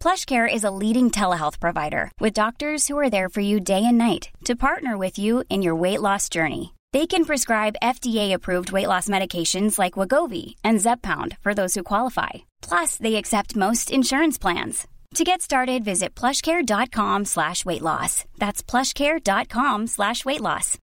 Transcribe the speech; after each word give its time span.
PlushCare 0.00 0.52
is 0.52 0.62
a 0.62 0.70
leading 0.70 1.10
telehealth 1.10 1.58
provider 1.58 2.12
with 2.20 2.32
doctors 2.32 2.86
who 2.86 2.96
are 2.96 3.10
there 3.10 3.28
for 3.28 3.40
you 3.40 3.58
day 3.58 3.84
and 3.84 3.98
night 3.98 4.30
to 4.44 4.54
partner 4.54 4.96
with 4.96 5.18
you 5.18 5.42
in 5.50 5.60
your 5.60 5.74
weight 5.74 6.00
loss 6.00 6.28
journey. 6.28 6.74
They 6.92 7.06
can 7.06 7.24
prescribe 7.24 7.74
FDA-approved 7.82 8.70
weight 8.72 8.86
loss 8.86 9.08
medications 9.08 9.78
like 9.78 9.94
Wegovy 9.94 10.54
and 10.64 10.78
Zepbound 10.78 11.36
for 11.40 11.52
those 11.52 11.74
who 11.74 11.82
qualify. 11.82 12.30
Plus, 12.62 12.96
they 12.96 13.16
accept 13.16 13.56
most 13.56 13.90
insurance 13.90 14.38
plans. 14.38 14.86
To 15.14 15.24
get 15.24 15.42
started, 15.42 15.84
visit 15.84 16.14
plushcare.com 16.14 17.24
slash 17.24 17.64
weight 17.64 17.82
loss. 17.82 18.24
That's 18.38 18.62
plushcare.com 18.62 19.86
slash 19.88 20.24
weight 20.24 20.40
loss. 20.40 20.78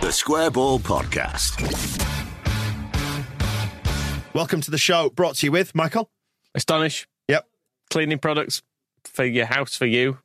The 0.00 0.12
Square 0.12 0.52
Ball 0.52 0.78
Podcast. 0.78 1.64
Welcome 4.34 4.60
to 4.60 4.70
the 4.70 4.78
show, 4.78 5.10
brought 5.10 5.36
to 5.36 5.46
you 5.46 5.52
with 5.52 5.74
Michael. 5.74 6.10
Astonish. 6.54 7.06
Yep. 7.28 7.46
Cleaning 7.90 8.18
products 8.18 8.62
for 9.04 9.24
your 9.24 9.46
house, 9.46 9.76
for 9.76 9.86
you. 9.86 10.18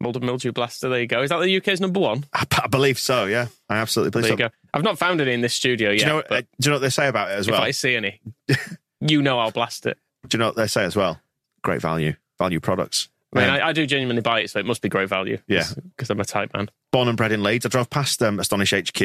Mold 0.00 0.16
and 0.16 0.24
mildew 0.24 0.50
blaster. 0.52 0.88
There 0.88 1.00
you 1.00 1.06
go. 1.06 1.22
Is 1.22 1.30
that 1.30 1.40
the 1.40 1.56
UK's 1.58 1.80
number 1.80 2.00
one? 2.00 2.24
I, 2.32 2.44
I 2.62 2.66
believe 2.66 2.98
so. 2.98 3.26
Yeah, 3.26 3.46
I 3.68 3.76
absolutely 3.76 4.10
believe 4.10 4.24
There 4.24 4.32
you 4.32 4.44
so. 4.44 4.48
go. 4.48 4.54
I've 4.74 4.82
not 4.82 4.98
found 4.98 5.20
any 5.20 5.32
in 5.32 5.42
this 5.42 5.54
studio 5.54 5.90
yet. 5.90 5.98
Do 5.98 6.04
you 6.04 6.10
know? 6.12 6.18
uh, 6.18 6.40
do 6.40 6.46
you 6.64 6.70
know 6.70 6.74
what 6.76 6.80
they 6.82 6.88
say 6.90 7.06
about 7.06 7.30
it 7.30 7.34
as 7.34 7.48
well? 7.48 7.60
if? 7.60 7.66
I 7.68 7.70
see 7.70 7.94
any, 7.94 8.20
you 9.00 9.22
know 9.22 9.38
I'll 9.38 9.52
blast 9.52 9.86
it. 9.86 9.98
Do 10.26 10.36
you 10.36 10.38
know 10.40 10.46
what 10.46 10.56
they 10.56 10.66
say 10.66 10.84
as 10.84 10.96
well? 10.96 11.20
Great 11.62 11.80
value, 11.80 12.14
value 12.38 12.58
products. 12.58 13.08
I 13.34 13.38
mean, 13.40 13.48
Um, 13.48 13.54
I, 13.56 13.68
I 13.68 13.72
do 13.72 13.86
genuinely 13.86 14.22
buy 14.22 14.40
it, 14.40 14.50
so 14.50 14.58
it 14.58 14.66
must 14.66 14.82
be 14.82 14.88
great 14.88 15.08
value. 15.08 15.38
Yeah. 15.46 15.64
because 15.96 16.10
I'm 16.10 16.18
a 16.20 16.24
tight 16.24 16.52
man. 16.52 16.68
born 16.90 17.06
and 17.08 17.16
bred 17.16 17.30
in 17.32 17.42
Leeds. 17.44 17.64
I 17.64 17.68
drove 17.68 17.88
past 17.88 18.20
um, 18.22 18.38
Astonish 18.40 18.72
HQ 18.72 18.98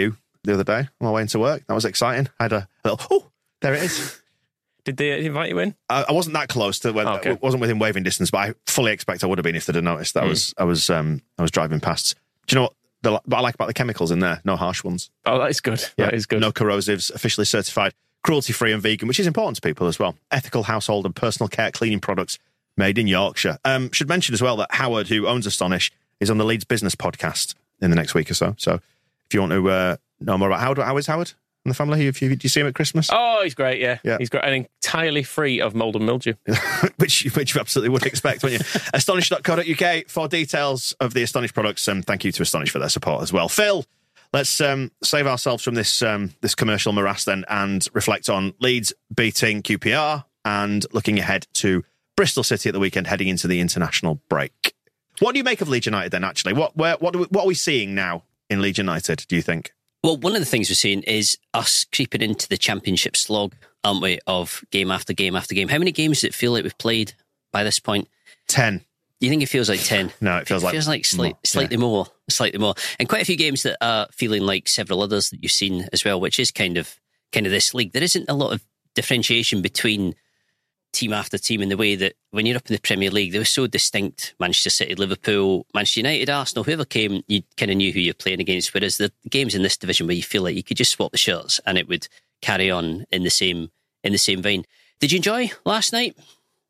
the 0.43 0.53
other 0.53 0.63
day 0.63 0.79
on 0.79 0.87
my 1.01 1.11
way 1.11 1.21
into 1.21 1.37
work. 1.39 1.63
That 1.67 1.73
was 1.75 1.85
exciting. 1.85 2.27
I 2.39 2.43
had 2.45 2.53
a 2.53 2.67
little, 2.83 2.99
oh, 3.11 3.29
there 3.61 3.73
it 3.75 3.83
is. 3.83 4.19
Did 4.87 4.95
they 4.95 5.25
invite 5.25 5.49
you 5.49 5.59
in? 5.59 5.75
I, 5.89 6.05
I 6.07 6.11
wasn't 6.13 6.35
that 6.35 6.47
close 6.47 6.79
to 6.79 6.93
when 6.93 7.07
Oh, 7.07 7.15
Okay. 7.17 7.37
Wasn't 7.41 7.59
within 7.59 7.77
waving 7.77 8.03
distance, 8.03 8.31
but 8.31 8.37
I 8.37 8.53
fully 8.67 8.93
expect 8.93 9.21
I 9.21 9.27
would 9.27 9.37
have 9.37 9.43
been 9.43 9.55
if 9.55 9.65
they'd 9.65 9.75
have 9.75 9.83
noticed 9.83 10.13
that 10.13 10.21
I 10.23 10.27
Hmm. 10.27 10.29
was 10.29 10.53
I 10.57 10.63
was 10.63 10.89
um, 10.89 11.21
I 11.37 11.41
was 11.41 11.51
driving 11.51 11.81
past. 11.81 12.15
Do 12.47 12.55
you 12.55 12.59
know 12.59 12.63
what, 12.63 12.73
the, 13.01 13.11
what 13.11 13.37
I 13.39 13.41
like 13.41 13.55
about 13.55 13.67
the 13.67 13.73
chemicals 13.73 14.11
in 14.11 14.19
there? 14.19 14.39
No 14.45 14.55
harsh 14.55 14.85
ones. 14.85 15.09
Oh, 15.25 15.39
that 15.39 15.49
is 15.49 15.59
good. 15.59 15.81
Yeah. 15.97 16.05
That 16.05 16.13
is 16.13 16.25
good. 16.25 16.39
No 16.39 16.53
corrosives, 16.53 17.09
officially 17.09 17.43
certified, 17.43 17.93
cruelty 18.23 18.53
free 18.53 18.71
and 18.71 18.81
vegan, 18.81 19.09
which 19.09 19.19
is 19.19 19.27
important 19.27 19.57
to 19.57 19.61
people 19.61 19.87
as 19.87 19.99
well. 19.99 20.15
Ethical 20.31 20.63
household 20.63 21.05
and 21.05 21.13
personal 21.13 21.49
care 21.49 21.69
cleaning 21.71 21.99
products 21.99 22.39
made 22.77 22.97
in 22.97 23.07
Yorkshire. 23.07 23.57
Um, 23.65 23.91
should 23.91 24.07
mention 24.07 24.33
as 24.33 24.41
well 24.41 24.55
that 24.57 24.69
Howard, 24.71 25.09
who 25.09 25.27
owns 25.27 25.45
Astonish, 25.45 25.91
is 26.21 26.29
on 26.31 26.37
the 26.37 26.45
Leeds 26.45 26.63
Business 26.63 26.95
podcast 26.95 27.55
in 27.81 27.89
the 27.89 27.95
next 27.97 28.13
week 28.13 28.31
or 28.31 28.35
so. 28.35 28.55
So 28.57 28.75
if 28.75 29.33
you 29.33 29.41
want 29.41 29.51
to 29.51 29.69
uh, 29.69 29.97
know 30.21 30.37
more 30.37 30.47
about 30.47 30.61
Howard, 30.61 30.77
how 30.77 30.95
is 30.95 31.07
Howard 31.07 31.33
the 31.69 31.75
family? 31.75 32.07
If 32.07 32.21
you, 32.21 32.35
do 32.35 32.39
you 32.43 32.49
see 32.49 32.59
him 32.61 32.67
at 32.67 32.75
Christmas? 32.75 33.09
Oh, 33.11 33.41
he's 33.43 33.55
great. 33.55 33.79
Yeah, 33.79 33.97
Yeah. 34.03 34.17
he's 34.19 34.29
great 34.29 34.43
and 34.43 34.67
entirely 34.83 35.23
free 35.23 35.59
of 35.61 35.75
mold 35.75 35.95
and 35.95 36.05
mildew. 36.05 36.33
which 36.97 37.23
which 37.35 37.53
you 37.55 37.59
absolutely 37.61 37.89
would 37.89 38.05
expect, 38.05 38.43
wouldn't 38.43 38.61
you? 38.61 38.81
Astonish.co.uk 38.93 40.07
for 40.07 40.27
details 40.27 40.93
of 40.99 41.13
the 41.13 41.23
Astonish 41.23 41.53
products. 41.53 41.87
And 41.87 42.05
thank 42.05 42.23
you 42.25 42.31
to 42.31 42.41
Astonish 42.43 42.71
for 42.71 42.79
their 42.79 42.89
support 42.89 43.21
as 43.21 43.31
well. 43.33 43.49
Phil, 43.49 43.85
let's 44.33 44.59
um, 44.61 44.91
save 45.03 45.27
ourselves 45.27 45.63
from 45.63 45.75
this 45.75 46.01
um, 46.01 46.33
this 46.41 46.55
commercial 46.55 46.93
morass 46.93 47.25
then 47.25 47.45
and 47.49 47.87
reflect 47.93 48.29
on 48.29 48.53
Leeds 48.59 48.93
beating 49.13 49.61
QPR 49.61 50.23
and 50.45 50.85
looking 50.93 51.19
ahead 51.19 51.47
to 51.55 51.83
Bristol 52.15 52.43
City 52.43 52.69
at 52.69 52.73
the 52.73 52.79
weekend, 52.79 53.07
heading 53.07 53.27
into 53.27 53.47
the 53.47 53.59
international 53.59 54.21
break. 54.29 54.73
What 55.19 55.33
do 55.33 55.39
you 55.39 55.43
make 55.43 55.61
of 55.61 55.69
Leeds 55.69 55.85
United 55.87 56.11
then? 56.11 56.23
Actually, 56.23 56.53
what 56.53 56.75
where, 56.77 56.95
what 56.97 57.13
do 57.13 57.19
we, 57.19 57.25
what 57.25 57.43
are 57.43 57.47
we 57.47 57.53
seeing 57.55 57.95
now 57.95 58.23
in 58.49 58.61
Leeds 58.61 58.77
United? 58.77 59.25
Do 59.27 59.35
you 59.35 59.41
think? 59.41 59.73
Well, 60.07 60.15
one 60.15 60.35
of 60.35 60.39
the 60.39 60.45
things 60.45 60.69
we're 60.69 60.75
seeing 60.75 61.03
is 61.03 61.37
us 61.53 61.85
creeping 61.93 62.21
into 62.21 62.47
the 62.47 62.57
championship 62.57 63.17
slog, 63.17 63.53
aren't 63.83 64.01
we? 64.01 64.19
Of 64.25 64.63
game 64.71 64.89
after 64.89 65.11
game 65.11 65.35
after 65.35 65.53
game. 65.53 65.67
How 65.67 65.79
many 65.79 65.91
games 65.91 66.19
does 66.19 66.23
it 66.23 66.33
feel 66.33 66.53
like 66.53 66.63
we've 66.63 66.77
played 66.77 67.11
by 67.51 67.65
this 67.65 67.77
point? 67.77 68.07
Ten. 68.47 68.77
Do 68.77 69.27
you 69.27 69.29
think 69.29 69.43
it 69.43 69.47
feels 69.47 69.67
like 69.67 69.83
10? 69.83 70.13
No, 70.21 70.37
it 70.37 70.47
feels 70.47 70.63
like 70.63 70.71
feels 70.71 70.87
like 70.87 71.03
slight, 71.03 71.33
more, 71.33 71.39
slightly 71.43 71.75
more, 71.75 72.07
slightly 72.29 72.57
more, 72.57 72.75
and 72.99 73.09
quite 73.09 73.21
a 73.21 73.25
few 73.25 73.35
games 73.35 73.63
that 73.63 73.75
are 73.81 74.07
feeling 74.13 74.43
like 74.43 74.69
several 74.69 75.01
others 75.01 75.29
that 75.31 75.43
you've 75.43 75.51
seen 75.51 75.89
as 75.91 76.05
well, 76.05 76.21
which 76.21 76.39
is 76.39 76.51
kind 76.51 76.77
of 76.77 76.95
kind 77.33 77.45
of 77.45 77.51
this 77.51 77.73
league. 77.73 77.91
There 77.91 78.01
isn't 78.01 78.29
a 78.29 78.33
lot 78.33 78.53
of 78.53 78.63
differentiation 78.95 79.61
between 79.61 80.15
team 80.97 81.13
after 81.13 81.37
team 81.37 81.61
in 81.61 81.69
the 81.69 81.77
way 81.77 81.95
that 81.95 82.13
when 82.31 82.45
you're 82.45 82.57
up 82.57 82.67
in 82.67 82.73
the 82.75 82.81
Premier 82.81 83.09
League, 83.11 83.31
they 83.31 83.39
were 83.39 83.45
so 83.45 83.67
distinct. 83.67 84.33
Manchester 84.39 84.69
City, 84.69 84.95
Liverpool, 84.95 85.65
Manchester 85.73 85.99
United, 85.99 86.29
Arsenal, 86.29 86.63
whoever 86.63 86.85
came, 86.85 87.23
you 87.27 87.43
kind 87.55 87.71
of 87.71 87.77
knew 87.77 87.93
who 87.93 87.99
you're 87.99 88.13
playing 88.13 88.41
against. 88.41 88.73
Whereas 88.73 88.97
the 88.97 89.11
games 89.29 89.55
in 89.55 89.61
this 89.61 89.77
division 89.77 90.07
where 90.07 90.15
you 90.15 90.23
feel 90.23 90.43
like 90.43 90.55
you 90.55 90.63
could 90.63 90.77
just 90.77 90.91
swap 90.91 91.11
the 91.11 91.17
shirts 91.17 91.59
and 91.65 91.77
it 91.77 91.87
would 91.87 92.07
carry 92.41 92.69
on 92.71 93.05
in 93.11 93.23
the 93.23 93.29
same 93.29 93.69
in 94.03 94.11
the 94.11 94.17
same 94.17 94.41
vein. 94.41 94.65
Did 94.99 95.11
you 95.11 95.17
enjoy 95.17 95.51
last 95.65 95.93
night? 95.93 96.17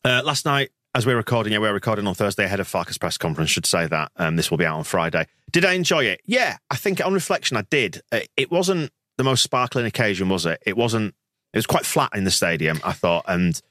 Uh, 0.03 0.21
last 0.23 0.45
night, 0.45 0.71
as 0.95 1.05
we're 1.05 1.17
recording, 1.17 1.53
yeah, 1.53 1.59
we're 1.59 1.73
recording 1.73 2.07
on 2.07 2.15
Thursday 2.15 2.45
ahead 2.45 2.59
of 2.59 2.67
Farke's 2.67 2.97
press 2.97 3.17
conference. 3.17 3.49
Should 3.49 3.65
say 3.65 3.87
that 3.87 4.11
um, 4.17 4.35
this 4.35 4.49
will 4.49 4.57
be 4.57 4.65
out 4.65 4.77
on 4.77 4.83
Friday. 4.83 5.27
Did 5.51 5.63
I 5.65 5.73
enjoy 5.73 6.05
it? 6.05 6.21
Yeah, 6.25 6.57
I 6.69 6.75
think 6.75 7.05
on 7.05 7.13
reflection, 7.13 7.55
I 7.55 7.61
did. 7.63 8.01
Uh, 8.11 8.21
it 8.35 8.51
wasn't 8.51 8.91
the 9.17 9.23
most 9.23 9.43
sparkling 9.43 9.85
occasion, 9.85 10.29
was 10.29 10.45
it? 10.45 10.61
It 10.65 10.75
wasn't. 10.75 11.13
It 11.53 11.57
was 11.57 11.65
quite 11.65 11.85
flat 11.85 12.11
in 12.13 12.23
the 12.23 12.31
stadium. 12.31 12.79
I 12.83 12.93
thought, 12.93 13.25
and 13.27 13.61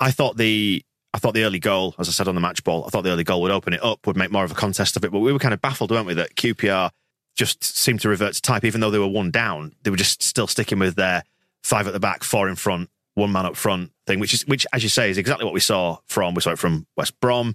I 0.00 0.10
thought 0.10 0.36
the 0.36 0.84
I 1.14 1.18
thought 1.18 1.34
the 1.34 1.44
early 1.44 1.58
goal, 1.58 1.94
as 1.98 2.08
I 2.08 2.12
said 2.12 2.28
on 2.28 2.34
the 2.34 2.40
match 2.40 2.62
ball, 2.64 2.84
I 2.86 2.90
thought 2.90 3.02
the 3.02 3.10
early 3.10 3.24
goal 3.24 3.40
would 3.42 3.50
open 3.50 3.72
it 3.72 3.82
up, 3.82 4.06
would 4.06 4.16
make 4.16 4.30
more 4.30 4.44
of 4.44 4.52
a 4.52 4.54
contest 4.54 4.96
of 4.96 5.04
it. 5.04 5.10
But 5.10 5.20
we 5.20 5.32
were 5.32 5.38
kind 5.38 5.54
of 5.54 5.62
baffled, 5.62 5.90
weren't 5.90 6.06
we, 6.06 6.14
that 6.14 6.36
QPR 6.36 6.90
just 7.34 7.64
seemed 7.64 8.00
to 8.00 8.08
revert 8.08 8.34
to 8.34 8.42
type, 8.42 8.64
even 8.64 8.80
though 8.80 8.90
they 8.90 8.98
were 8.98 9.08
one 9.08 9.30
down. 9.30 9.74
They 9.82 9.90
were 9.90 9.96
just 9.96 10.22
still 10.22 10.46
sticking 10.46 10.78
with 10.78 10.96
their 10.96 11.22
five 11.62 11.86
at 11.86 11.92
the 11.92 12.00
back, 12.00 12.24
four 12.24 12.48
in 12.48 12.56
front, 12.56 12.90
one 13.14 13.32
man 13.32 13.46
up 13.46 13.56
front 13.56 13.92
thing, 14.06 14.20
which 14.20 14.34
is 14.34 14.46
which, 14.46 14.66
as 14.72 14.82
you 14.82 14.88
say, 14.88 15.08
is 15.10 15.18
exactly 15.18 15.44
what 15.44 15.54
we 15.54 15.60
saw 15.60 15.98
from 16.06 16.34
we 16.34 16.42
saw 16.42 16.50
it 16.50 16.58
from 16.58 16.86
West 16.96 17.18
Brom, 17.20 17.54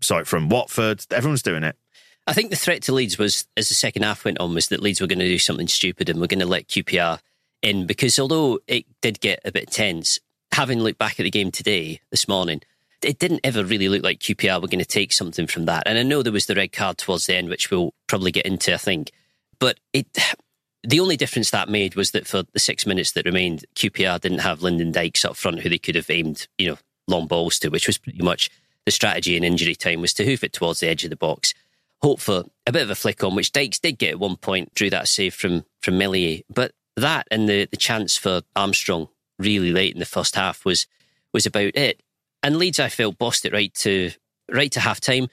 saw 0.00 0.18
it 0.18 0.26
from 0.26 0.48
Watford. 0.48 1.04
Everyone's 1.10 1.42
doing 1.42 1.62
it. 1.62 1.76
I 2.26 2.32
think 2.32 2.50
the 2.50 2.56
threat 2.56 2.82
to 2.82 2.94
Leeds 2.94 3.18
was, 3.18 3.46
as 3.56 3.68
the 3.68 3.74
second 3.74 4.02
half 4.02 4.24
went 4.24 4.38
on, 4.38 4.54
was 4.54 4.68
that 4.68 4.80
Leeds 4.80 5.00
were 5.00 5.06
going 5.06 5.18
to 5.18 5.26
do 5.26 5.38
something 5.38 5.68
stupid 5.68 6.08
and 6.08 6.20
we're 6.20 6.26
going 6.26 6.40
to 6.40 6.46
let 6.46 6.68
QPR 6.68 7.18
in 7.60 7.86
because 7.86 8.18
although 8.18 8.60
it 8.66 8.86
did 9.02 9.20
get 9.20 9.40
a 9.44 9.52
bit 9.52 9.70
tense, 9.70 10.18
having 10.54 10.80
looked 10.80 10.98
back 10.98 11.20
at 11.20 11.24
the 11.24 11.30
game 11.30 11.50
today, 11.50 12.00
this 12.10 12.28
morning, 12.28 12.62
it 13.02 13.18
didn't 13.18 13.40
ever 13.44 13.64
really 13.64 13.88
look 13.88 14.02
like 14.02 14.20
QPR 14.20 14.62
were 14.62 14.68
going 14.68 14.78
to 14.78 14.84
take 14.84 15.12
something 15.12 15.46
from 15.46 15.66
that. 15.66 15.82
And 15.86 15.98
I 15.98 16.02
know 16.02 16.22
there 16.22 16.32
was 16.32 16.46
the 16.46 16.54
red 16.54 16.72
card 16.72 16.98
towards 16.98 17.26
the 17.26 17.34
end, 17.34 17.48
which 17.48 17.70
we'll 17.70 17.92
probably 18.06 18.30
get 18.30 18.46
into, 18.46 18.72
I 18.72 18.78
think. 18.78 19.12
But 19.58 19.78
it, 19.92 20.06
the 20.82 21.00
only 21.00 21.16
difference 21.16 21.50
that 21.50 21.68
made 21.68 21.96
was 21.96 22.12
that 22.12 22.26
for 22.26 22.44
the 22.52 22.60
six 22.60 22.86
minutes 22.86 23.12
that 23.12 23.26
remained, 23.26 23.64
QPR 23.74 24.20
didn't 24.20 24.38
have 24.38 24.62
Lyndon 24.62 24.92
Dykes 24.92 25.24
up 25.24 25.36
front, 25.36 25.60
who 25.60 25.68
they 25.68 25.78
could 25.78 25.96
have 25.96 26.10
aimed, 26.10 26.46
you 26.58 26.70
know, 26.70 26.78
long 27.06 27.26
balls 27.26 27.58
to, 27.58 27.68
which 27.68 27.86
was 27.86 27.98
pretty 27.98 28.22
much 28.22 28.48
the 28.86 28.92
strategy 28.92 29.36
in 29.36 29.44
injury 29.44 29.74
time 29.74 30.00
was 30.00 30.14
to 30.14 30.24
hoof 30.24 30.44
it 30.44 30.52
towards 30.52 30.80
the 30.80 30.88
edge 30.88 31.04
of 31.04 31.10
the 31.10 31.16
box 31.16 31.54
hope 32.04 32.20
for 32.20 32.44
a 32.66 32.72
bit 32.72 32.82
of 32.82 32.90
a 32.90 32.94
flick 32.94 33.24
on, 33.24 33.34
which 33.34 33.50
Dykes 33.50 33.78
did 33.78 33.96
get 33.96 34.10
at 34.10 34.18
one 34.18 34.36
point, 34.36 34.74
drew 34.74 34.90
that 34.90 35.08
save 35.08 35.34
from 35.34 35.64
from 35.80 35.96
Meslier. 35.96 36.42
But 36.52 36.72
that 36.96 37.26
and 37.30 37.48
the, 37.48 37.64
the 37.64 37.78
chance 37.78 38.14
for 38.14 38.42
Armstrong 38.54 39.08
really 39.38 39.72
late 39.72 39.94
in 39.94 40.00
the 40.00 40.06
first 40.06 40.36
half 40.36 40.64
was 40.64 40.86
was 41.32 41.46
about 41.46 41.76
it. 41.76 42.00
And 42.42 42.56
Leeds, 42.56 42.78
I 42.78 42.88
felt, 42.88 43.18
bossed 43.18 43.44
it 43.44 43.52
right 43.52 43.74
to 43.76 44.10
right 44.50 44.70
to 44.72 44.80
half 44.80 45.00
time. 45.00 45.28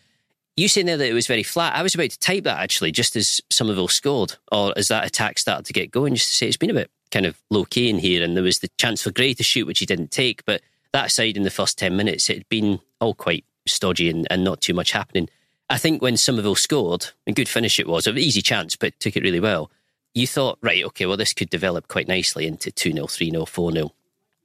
You 0.57 0.67
saying 0.67 0.87
there 0.87 0.97
that 0.97 1.09
it 1.09 1.13
was 1.13 1.27
very 1.27 1.43
flat. 1.43 1.75
I 1.75 1.83
was 1.83 1.95
about 1.95 2.09
to 2.11 2.19
type 2.19 2.43
that 2.43 2.59
actually, 2.59 2.91
just 2.91 3.15
as 3.15 3.39
Summerville 3.49 3.87
scored, 3.87 4.35
or 4.51 4.73
as 4.75 4.89
that 4.89 5.05
attack 5.05 5.39
started 5.39 5.65
to 5.65 5.73
get 5.73 5.91
going, 5.91 6.15
just 6.15 6.27
to 6.27 6.33
say 6.33 6.47
it's 6.47 6.57
been 6.57 6.69
a 6.69 6.75
bit 6.75 6.91
kind 7.11 7.25
of 7.25 7.41
low 7.49 7.65
key 7.65 7.89
in 7.89 7.99
here. 7.99 8.23
And 8.23 8.35
there 8.35 8.43
was 8.43 8.59
the 8.59 8.69
chance 8.77 9.01
for 9.01 9.11
Gray 9.11 9.33
to 9.33 9.43
shoot, 9.43 9.65
which 9.65 9.79
he 9.79 9.85
didn't 9.85 10.11
take. 10.11 10.43
But 10.45 10.61
that 10.93 11.11
side 11.11 11.37
in 11.37 11.43
the 11.43 11.49
first 11.49 11.77
10 11.79 11.95
minutes, 11.95 12.29
it 12.29 12.37
had 12.37 12.49
been 12.49 12.79
all 12.99 13.13
quite 13.13 13.45
stodgy 13.65 14.09
and, 14.09 14.27
and 14.29 14.43
not 14.43 14.61
too 14.61 14.73
much 14.73 14.91
happening. 14.91 15.29
I 15.69 15.77
think 15.77 16.01
when 16.01 16.17
Summerville 16.17 16.55
scored, 16.55 17.07
a 17.27 17.31
good 17.31 17.47
finish 17.47 17.79
it 17.79 17.87
was, 17.87 18.05
an 18.05 18.17
easy 18.17 18.41
chance, 18.41 18.75
but 18.75 18.99
took 18.99 19.15
it 19.15 19.23
really 19.23 19.39
well. 19.39 19.71
You 20.13 20.27
thought, 20.27 20.57
right, 20.61 20.83
okay, 20.85 21.05
well, 21.05 21.17
this 21.17 21.33
could 21.33 21.49
develop 21.49 21.87
quite 21.87 22.07
nicely 22.07 22.45
into 22.45 22.71
2 22.71 22.91
0, 22.91 23.07
3 23.07 23.31
0, 23.31 23.45
4 23.45 23.71
0 23.71 23.93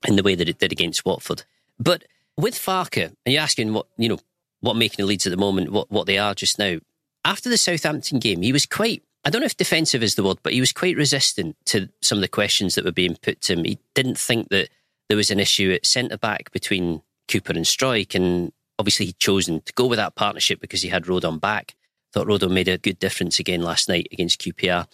in 0.06 0.16
the 0.16 0.22
way 0.22 0.34
that 0.34 0.48
it 0.48 0.58
did 0.58 0.72
against 0.72 1.04
Watford. 1.04 1.44
But 1.78 2.04
with 2.36 2.54
Farke, 2.54 3.04
and 3.04 3.32
you're 3.32 3.42
asking 3.42 3.72
what, 3.72 3.86
you 3.96 4.08
know, 4.08 4.18
what 4.60 4.76
making 4.76 5.02
the 5.02 5.06
Leeds 5.06 5.26
at 5.26 5.30
the 5.30 5.36
moment, 5.36 5.72
what, 5.72 5.90
what 5.90 6.06
they 6.06 6.18
are 6.18 6.34
just 6.34 6.58
now, 6.58 6.78
after 7.24 7.48
the 7.48 7.58
Southampton 7.58 8.20
game, 8.20 8.42
he 8.42 8.52
was 8.52 8.66
quite, 8.66 9.02
I 9.24 9.30
don't 9.30 9.40
know 9.40 9.46
if 9.46 9.56
defensive 9.56 10.02
is 10.02 10.14
the 10.14 10.22
word, 10.22 10.38
but 10.42 10.52
he 10.52 10.60
was 10.60 10.72
quite 10.72 10.96
resistant 10.96 11.56
to 11.66 11.88
some 12.00 12.18
of 12.18 12.22
the 12.22 12.28
questions 12.28 12.74
that 12.74 12.84
were 12.84 12.92
being 12.92 13.16
put 13.16 13.40
to 13.42 13.54
him. 13.54 13.64
He 13.64 13.78
didn't 13.94 14.18
think 14.18 14.48
that 14.50 14.68
there 15.08 15.16
was 15.16 15.30
an 15.30 15.40
issue 15.40 15.72
at 15.72 15.86
centre 15.86 16.18
back 16.18 16.52
between 16.52 17.02
Cooper 17.28 17.52
and 17.52 17.64
Struijk. 17.64 18.14
And 18.14 18.52
obviously, 18.78 19.06
he'd 19.06 19.18
chosen 19.18 19.60
to 19.62 19.72
go 19.72 19.86
with 19.86 19.98
that 19.98 20.14
partnership 20.14 20.60
because 20.60 20.82
he 20.82 20.88
had 20.88 21.04
Rodon 21.04 21.40
back. 21.40 21.74
Thought 22.12 22.28
Rodon 22.28 22.52
made 22.52 22.68
a 22.68 22.78
good 22.78 22.98
difference 22.98 23.38
again 23.38 23.62
last 23.62 23.88
night 23.88 24.08
against 24.12 24.40
QPR. 24.40 24.86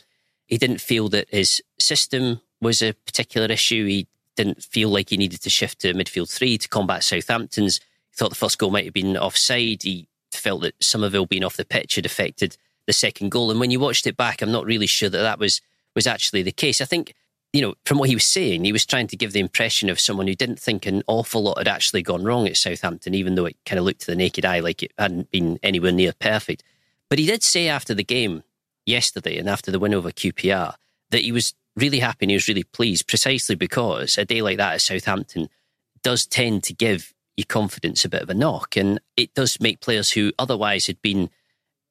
He 0.47 0.59
didn't 0.59 0.81
feel 0.81 1.09
that 1.11 1.29
his 1.31 1.62
system 1.79 2.41
was 2.61 2.83
a 2.83 2.93
particular 2.93 3.47
issue. 3.47 3.87
He 3.87 4.06
didn't 4.37 4.62
feel 4.62 4.89
like 4.89 5.11
he 5.11 5.17
needed 5.17 5.43
to 5.43 5.50
shift 5.50 5.81
to 5.81 5.94
midfield 5.94 6.31
three 6.31 6.59
to 6.59 6.69
combat 6.69 7.05
Southampton's. 7.05 7.79
He 8.11 8.17
thought 8.17 8.31
the 8.31 8.37
first 8.37 8.59
goal 8.59 8.71
might 8.71 8.85
have 8.85 8.94
been 8.94 9.17
offside. 9.17 9.83
He 9.83 10.09
felt 10.31 10.62
that 10.62 10.83
Summerville 10.83 11.27
being 11.27 11.44
off 11.44 11.56
the 11.56 11.65
pitch 11.65 11.97
had 11.97 12.06
affected 12.06 12.56
the 12.87 12.93
second 12.93 13.31
goal. 13.31 13.50
And 13.50 13.61
when 13.61 13.71
you 13.71 13.81
watched 13.81 14.06
it 14.06 14.17
back, 14.17 14.43
I'm 14.43 14.53
not 14.53 14.67
really 14.67 14.87
sure 14.87 15.09
that 15.09 15.23
that 15.23 15.39
was 15.39 15.61
was 15.94 16.06
actually 16.06 16.43
the 16.43 16.53
case. 16.53 16.81
I 16.81 16.87
think 16.87 17.15
you 17.53 17.61
know, 17.61 17.75
from 17.85 17.99
what 17.99 18.09
he 18.09 18.17
was 18.17 18.25
saying, 18.25 18.65
he 18.65 18.73
was 18.73 18.87
trying 18.87 19.06
to 19.09 19.17
give 19.17 19.33
the 19.33 19.41
impression 19.41 19.91
of 19.91 20.00
someone 20.00 20.27
who 20.27 20.35
didn't 20.35 20.59
think 20.59 20.87
an 20.87 21.03
awful 21.06 21.43
lot 21.43 21.59
had 21.59 21.69
actually 21.69 22.03
gone 22.03 22.25
wrong 22.25 22.47
at 22.47 22.56
Southampton, 22.56 23.15
even 23.15 23.35
though 23.35 23.45
it 23.45 23.56
kind 23.67 23.79
of 23.79 23.85
looked 23.85 24.00
to 24.00 24.06
the 24.06 24.17
naked 24.17 24.47
eye 24.47 24.61
like 24.61 24.83
it 24.83 24.93
hadn't 24.99 25.31
been 25.31 25.59
anywhere 25.62 25.93
near 25.93 26.15
perfect. 26.19 26.65
But 27.11 27.19
he 27.19 27.27
did 27.27 27.43
say 27.43 27.69
after 27.69 27.93
the 27.93 28.05
game 28.05 28.43
yesterday 28.87 29.38
and 29.38 29.49
after 29.49 29.70
the 29.70 29.79
win 29.79 29.94
over 29.94 30.11
QPR 30.11 30.75
that 31.11 31.23
he 31.23 31.32
was 31.32 31.55
really 31.76 32.00
happy 32.00 32.25
and 32.25 32.31
he 32.31 32.37
was 32.37 32.49
really 32.49 32.64
pleased 32.64 33.06
precisely 33.06 33.55
because 33.55 34.19
a 34.19 34.25
day 34.25 34.43
like 34.43 34.58
that 34.58 34.75
at 34.75 34.81
Southampton 34.81 35.49
does 36.02 36.26
tend 36.26 36.64
to 36.64 36.75
give 36.75 37.12
your 37.37 37.46
confidence 37.46 38.05
a 38.05 38.08
bit 38.08 38.23
of 38.23 38.31
a 38.31 38.34
knock. 38.34 38.76
And 38.76 39.00
it 39.17 39.34
does 39.34 39.61
make 39.61 39.81
players 39.81 40.12
who 40.12 40.32
otherwise 40.38 40.87
had 40.87 41.00
been 41.00 41.31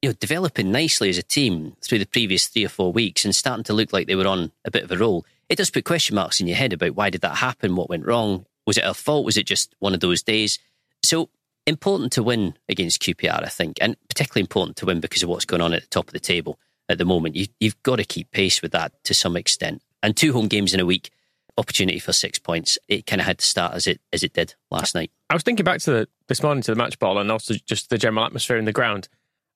you 0.01 0.09
know, 0.09 0.13
developing 0.19 0.71
nicely 0.71 1.09
as 1.09 1.17
a 1.17 1.23
team 1.23 1.75
through 1.81 1.99
the 1.99 2.05
previous 2.05 2.47
three 2.47 2.65
or 2.65 2.69
four 2.69 2.91
weeks 2.91 3.25
and 3.25 3.35
starting 3.35 3.63
to 3.63 3.73
look 3.73 3.93
like 3.93 4.07
they 4.07 4.15
were 4.15 4.27
on 4.27 4.51
a 4.65 4.71
bit 4.71 4.83
of 4.83 4.91
a 4.91 4.97
roll 4.97 5.25
it 5.51 5.57
does 5.57 5.69
put 5.69 5.83
question 5.83 6.15
marks 6.15 6.39
in 6.39 6.47
your 6.47 6.55
head 6.55 6.71
about 6.71 6.95
why 6.95 7.09
did 7.09 7.21
that 7.21 7.35
happen? 7.35 7.75
What 7.75 7.89
went 7.89 8.05
wrong? 8.05 8.45
Was 8.65 8.77
it 8.77 8.85
our 8.85 8.93
fault? 8.93 9.25
Was 9.25 9.35
it 9.35 9.45
just 9.45 9.75
one 9.79 9.93
of 9.93 9.99
those 9.99 10.23
days? 10.23 10.59
So 11.03 11.29
important 11.67 12.13
to 12.13 12.23
win 12.23 12.53
against 12.69 13.01
QPR, 13.01 13.43
I 13.43 13.49
think, 13.49 13.77
and 13.81 13.97
particularly 14.07 14.43
important 14.43 14.77
to 14.77 14.85
win 14.85 15.01
because 15.01 15.23
of 15.23 15.29
what's 15.29 15.43
going 15.43 15.61
on 15.61 15.73
at 15.73 15.81
the 15.81 15.89
top 15.89 16.07
of 16.07 16.13
the 16.13 16.21
table 16.21 16.57
at 16.89 16.97
the 16.97 17.05
moment. 17.05 17.35
You, 17.35 17.47
you've 17.59 17.81
got 17.83 17.97
to 17.97 18.03
keep 18.03 18.31
pace 18.31 18.61
with 18.61 18.71
that 18.71 18.91
to 19.05 19.13
some 19.13 19.37
extent. 19.37 19.81
And 20.03 20.15
two 20.15 20.33
home 20.33 20.47
games 20.47 20.73
in 20.73 20.79
a 20.79 20.85
week, 20.85 21.11
opportunity 21.57 21.99
for 21.99 22.13
six 22.13 22.39
points. 22.39 22.77
It 22.87 23.05
kind 23.05 23.21
of 23.21 23.27
had 23.27 23.39
to 23.39 23.45
start 23.45 23.73
as 23.73 23.87
it 23.87 24.01
as 24.11 24.23
it 24.23 24.33
did 24.33 24.55
last 24.71 24.95
night. 24.95 25.11
I 25.29 25.33
was 25.33 25.43
thinking 25.43 25.63
back 25.63 25.79
to 25.81 25.91
the, 25.91 26.07
this 26.27 26.41
morning 26.41 26.63
to 26.63 26.71
the 26.71 26.77
match 26.77 26.97
ball 26.99 27.17
and 27.17 27.31
also 27.31 27.53
just 27.65 27.89
the 27.89 27.97
general 27.97 28.25
atmosphere 28.25 28.57
in 28.57 28.65
the 28.65 28.71
ground. 28.71 29.07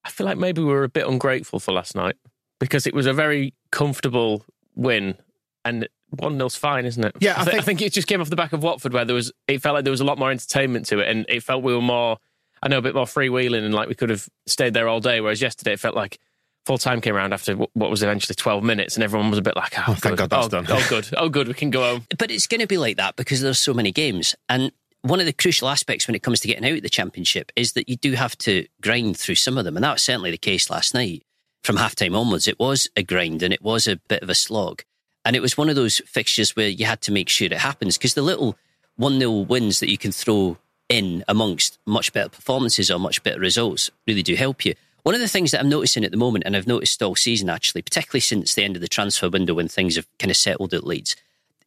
I 0.04 0.10
feel 0.10 0.26
like 0.26 0.38
maybe 0.38 0.62
we 0.62 0.68
were 0.68 0.84
a 0.84 0.88
bit 0.88 1.06
ungrateful 1.06 1.58
for 1.58 1.72
last 1.72 1.96
night 1.96 2.14
because 2.60 2.86
it 2.86 2.94
was 2.94 3.06
a 3.06 3.12
very 3.12 3.54
comfortable 3.72 4.44
win 4.76 5.16
and 5.64 5.88
one 6.10 6.38
nil's 6.38 6.56
fine, 6.56 6.86
isn't 6.86 7.04
it? 7.04 7.16
Yeah, 7.20 7.34
I, 7.36 7.40
I, 7.40 7.44
think, 7.44 7.58
I 7.58 7.62
think 7.62 7.82
it 7.82 7.92
just 7.92 8.06
came 8.06 8.20
off 8.20 8.30
the 8.30 8.36
back 8.36 8.52
of 8.52 8.62
Watford, 8.62 8.92
where 8.92 9.04
there 9.04 9.14
was 9.14 9.32
it 9.48 9.60
felt 9.60 9.74
like 9.74 9.84
there 9.84 9.90
was 9.90 10.00
a 10.00 10.04
lot 10.04 10.18
more 10.18 10.30
entertainment 10.30 10.86
to 10.86 11.00
it, 11.00 11.08
and 11.08 11.26
it 11.28 11.42
felt 11.42 11.62
we 11.62 11.74
were 11.74 11.80
more, 11.80 12.18
I 12.62 12.68
know, 12.68 12.78
a 12.78 12.82
bit 12.82 12.94
more 12.94 13.06
freewheeling, 13.06 13.64
and 13.64 13.74
like 13.74 13.88
we 13.88 13.94
could 13.94 14.10
have 14.10 14.28
stayed 14.46 14.74
there 14.74 14.88
all 14.88 15.00
day. 15.00 15.20
Whereas 15.20 15.42
yesterday, 15.42 15.72
it 15.72 15.80
felt 15.80 15.96
like 15.96 16.18
full 16.66 16.78
time 16.78 17.00
came 17.00 17.14
around 17.14 17.32
after 17.32 17.54
what 17.54 17.90
was 17.90 18.02
eventually 18.02 18.34
twelve 18.34 18.62
minutes, 18.62 18.96
and 18.96 19.04
everyone 19.04 19.30
was 19.30 19.38
a 19.38 19.42
bit 19.42 19.56
like, 19.56 19.72
"Oh, 19.78 19.84
oh 19.88 19.94
thank 19.94 20.18
God 20.18 20.28
that's 20.28 20.46
oh, 20.46 20.48
done." 20.50 20.66
oh, 20.68 20.86
good, 20.88 21.08
oh, 21.16 21.28
good, 21.28 21.48
we 21.48 21.54
can 21.54 21.70
go 21.70 21.82
home. 21.82 22.06
But 22.18 22.30
it's 22.30 22.46
going 22.46 22.60
to 22.60 22.66
be 22.66 22.76
like 22.76 22.96
that 22.96 23.16
because 23.16 23.40
there's 23.40 23.60
so 23.60 23.72
many 23.72 23.92
games, 23.92 24.34
and 24.48 24.72
one 25.02 25.20
of 25.20 25.26
the 25.26 25.32
crucial 25.32 25.68
aspects 25.68 26.06
when 26.06 26.14
it 26.14 26.22
comes 26.22 26.40
to 26.40 26.48
getting 26.48 26.64
out 26.64 26.76
of 26.76 26.82
the 26.82 26.88
championship 26.88 27.52
is 27.54 27.72
that 27.72 27.88
you 27.88 27.96
do 27.96 28.12
have 28.12 28.36
to 28.38 28.66
grind 28.82 29.16
through 29.16 29.36
some 29.36 29.56
of 29.56 29.64
them, 29.64 29.76
and 29.76 29.84
that 29.84 29.94
was 29.94 30.02
certainly 30.02 30.30
the 30.30 30.38
case 30.38 30.68
last 30.68 30.94
night. 30.94 31.22
From 31.62 31.76
halftime 31.76 32.16
onwards, 32.16 32.46
it 32.46 32.60
was 32.60 32.88
a 32.96 33.02
grind 33.02 33.42
and 33.42 33.52
it 33.52 33.62
was 33.62 33.88
a 33.88 33.96
bit 34.08 34.22
of 34.22 34.28
a 34.28 34.36
slog. 34.36 34.82
And 35.24 35.34
it 35.34 35.42
was 35.42 35.58
one 35.58 35.68
of 35.68 35.74
those 35.74 35.98
fixtures 36.06 36.54
where 36.54 36.68
you 36.68 36.86
had 36.86 37.00
to 37.02 37.12
make 37.12 37.28
sure 37.28 37.46
it 37.46 37.52
happens 37.54 37.98
because 37.98 38.14
the 38.14 38.22
little 38.22 38.56
1 38.96 39.18
0 39.18 39.32
wins 39.32 39.80
that 39.80 39.90
you 39.90 39.98
can 39.98 40.12
throw 40.12 40.58
in 40.88 41.24
amongst 41.26 41.78
much 41.84 42.12
better 42.12 42.28
performances 42.28 42.90
or 42.90 43.00
much 43.00 43.22
better 43.24 43.40
results 43.40 43.90
really 44.06 44.22
do 44.22 44.36
help 44.36 44.64
you. 44.64 44.74
One 45.06 45.14
of 45.14 45.20
the 45.20 45.28
things 45.28 45.52
that 45.52 45.60
I'm 45.60 45.68
noticing 45.68 46.02
at 46.02 46.10
the 46.10 46.16
moment, 46.16 46.42
and 46.44 46.56
I've 46.56 46.66
noticed 46.66 47.00
all 47.00 47.14
season 47.14 47.48
actually, 47.48 47.82
particularly 47.82 48.18
since 48.18 48.54
the 48.54 48.64
end 48.64 48.74
of 48.74 48.82
the 48.82 48.88
transfer 48.88 49.30
window 49.30 49.54
when 49.54 49.68
things 49.68 49.94
have 49.94 50.08
kind 50.18 50.32
of 50.32 50.36
settled 50.36 50.74
at 50.74 50.84
Leeds, 50.84 51.14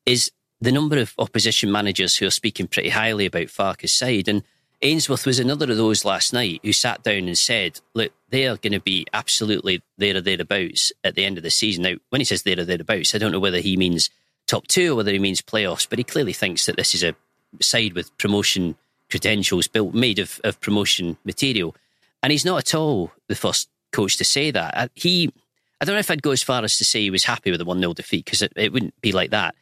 is 0.05 0.29
the 0.59 0.73
number 0.73 0.97
of 0.97 1.13
opposition 1.17 1.71
managers 1.71 2.17
who 2.17 2.27
are 2.27 2.31
speaking 2.31 2.67
pretty 2.67 2.89
highly 2.89 3.27
about 3.27 3.49
Farke's 3.49 3.93
side. 3.93 4.27
And 4.27 4.43
Ainsworth 4.81 5.25
was 5.25 5.39
another 5.39 5.71
of 5.71 5.77
those 5.77 6.03
last 6.03 6.33
night 6.33 6.59
who 6.63 6.73
sat 6.73 7.01
down 7.03 7.29
and 7.29 7.37
said, 7.37 7.79
look, 7.93 8.11
they 8.29 8.45
are 8.45 8.57
going 8.57 8.73
to 8.73 8.81
be 8.81 9.07
absolutely 9.13 9.81
there 9.97 10.17
or 10.17 10.21
thereabouts 10.21 10.91
at 11.05 11.15
the 11.15 11.23
end 11.23 11.37
of 11.37 11.43
the 11.45 11.49
season. 11.49 11.83
Now, 11.83 11.93
when 12.09 12.19
he 12.19 12.25
says 12.25 12.43
there 12.43 12.59
or 12.59 12.65
thereabouts, 12.65 13.15
I 13.15 13.19
don't 13.19 13.31
know 13.31 13.39
whether 13.39 13.61
he 13.61 13.77
means 13.77 14.09
top 14.47 14.67
two 14.67 14.91
or 14.91 14.95
whether 14.97 15.13
he 15.13 15.19
means 15.19 15.41
playoffs, 15.41 15.87
but 15.89 15.97
he 15.97 16.03
clearly 16.03 16.33
thinks 16.33 16.65
that 16.65 16.75
this 16.75 16.93
is 16.93 17.03
a 17.03 17.15
side 17.61 17.93
with 17.93 18.17
promotion 18.17 18.75
credentials 19.09 19.69
built, 19.69 19.93
made 19.93 20.19
of, 20.19 20.41
of 20.43 20.59
promotion 20.59 21.15
material. 21.23 21.73
And 22.21 22.31
he's 22.31 22.45
not 22.45 22.59
at 22.59 22.75
all 22.75 23.11
the 23.27 23.35
first 23.35 23.69
coach 23.91 24.17
to 24.17 24.25
say 24.25 24.51
that. 24.51 24.91
He, 24.95 25.31
I 25.79 25.85
don't 25.85 25.95
know 25.95 25.99
if 25.99 26.11
I'd 26.11 26.21
go 26.21 26.31
as 26.31 26.43
far 26.43 26.63
as 26.63 26.77
to 26.77 26.85
say 26.85 27.01
he 27.01 27.11
was 27.11 27.23
happy 27.23 27.51
with 27.51 27.59
the 27.59 27.65
1 27.65 27.79
0 27.79 27.93
defeat 27.93 28.25
because 28.25 28.41
it, 28.41 28.53
it 28.55 28.73
wouldn't 28.73 28.99
be 29.01 29.11
like 29.11 29.31
that. 29.31 29.55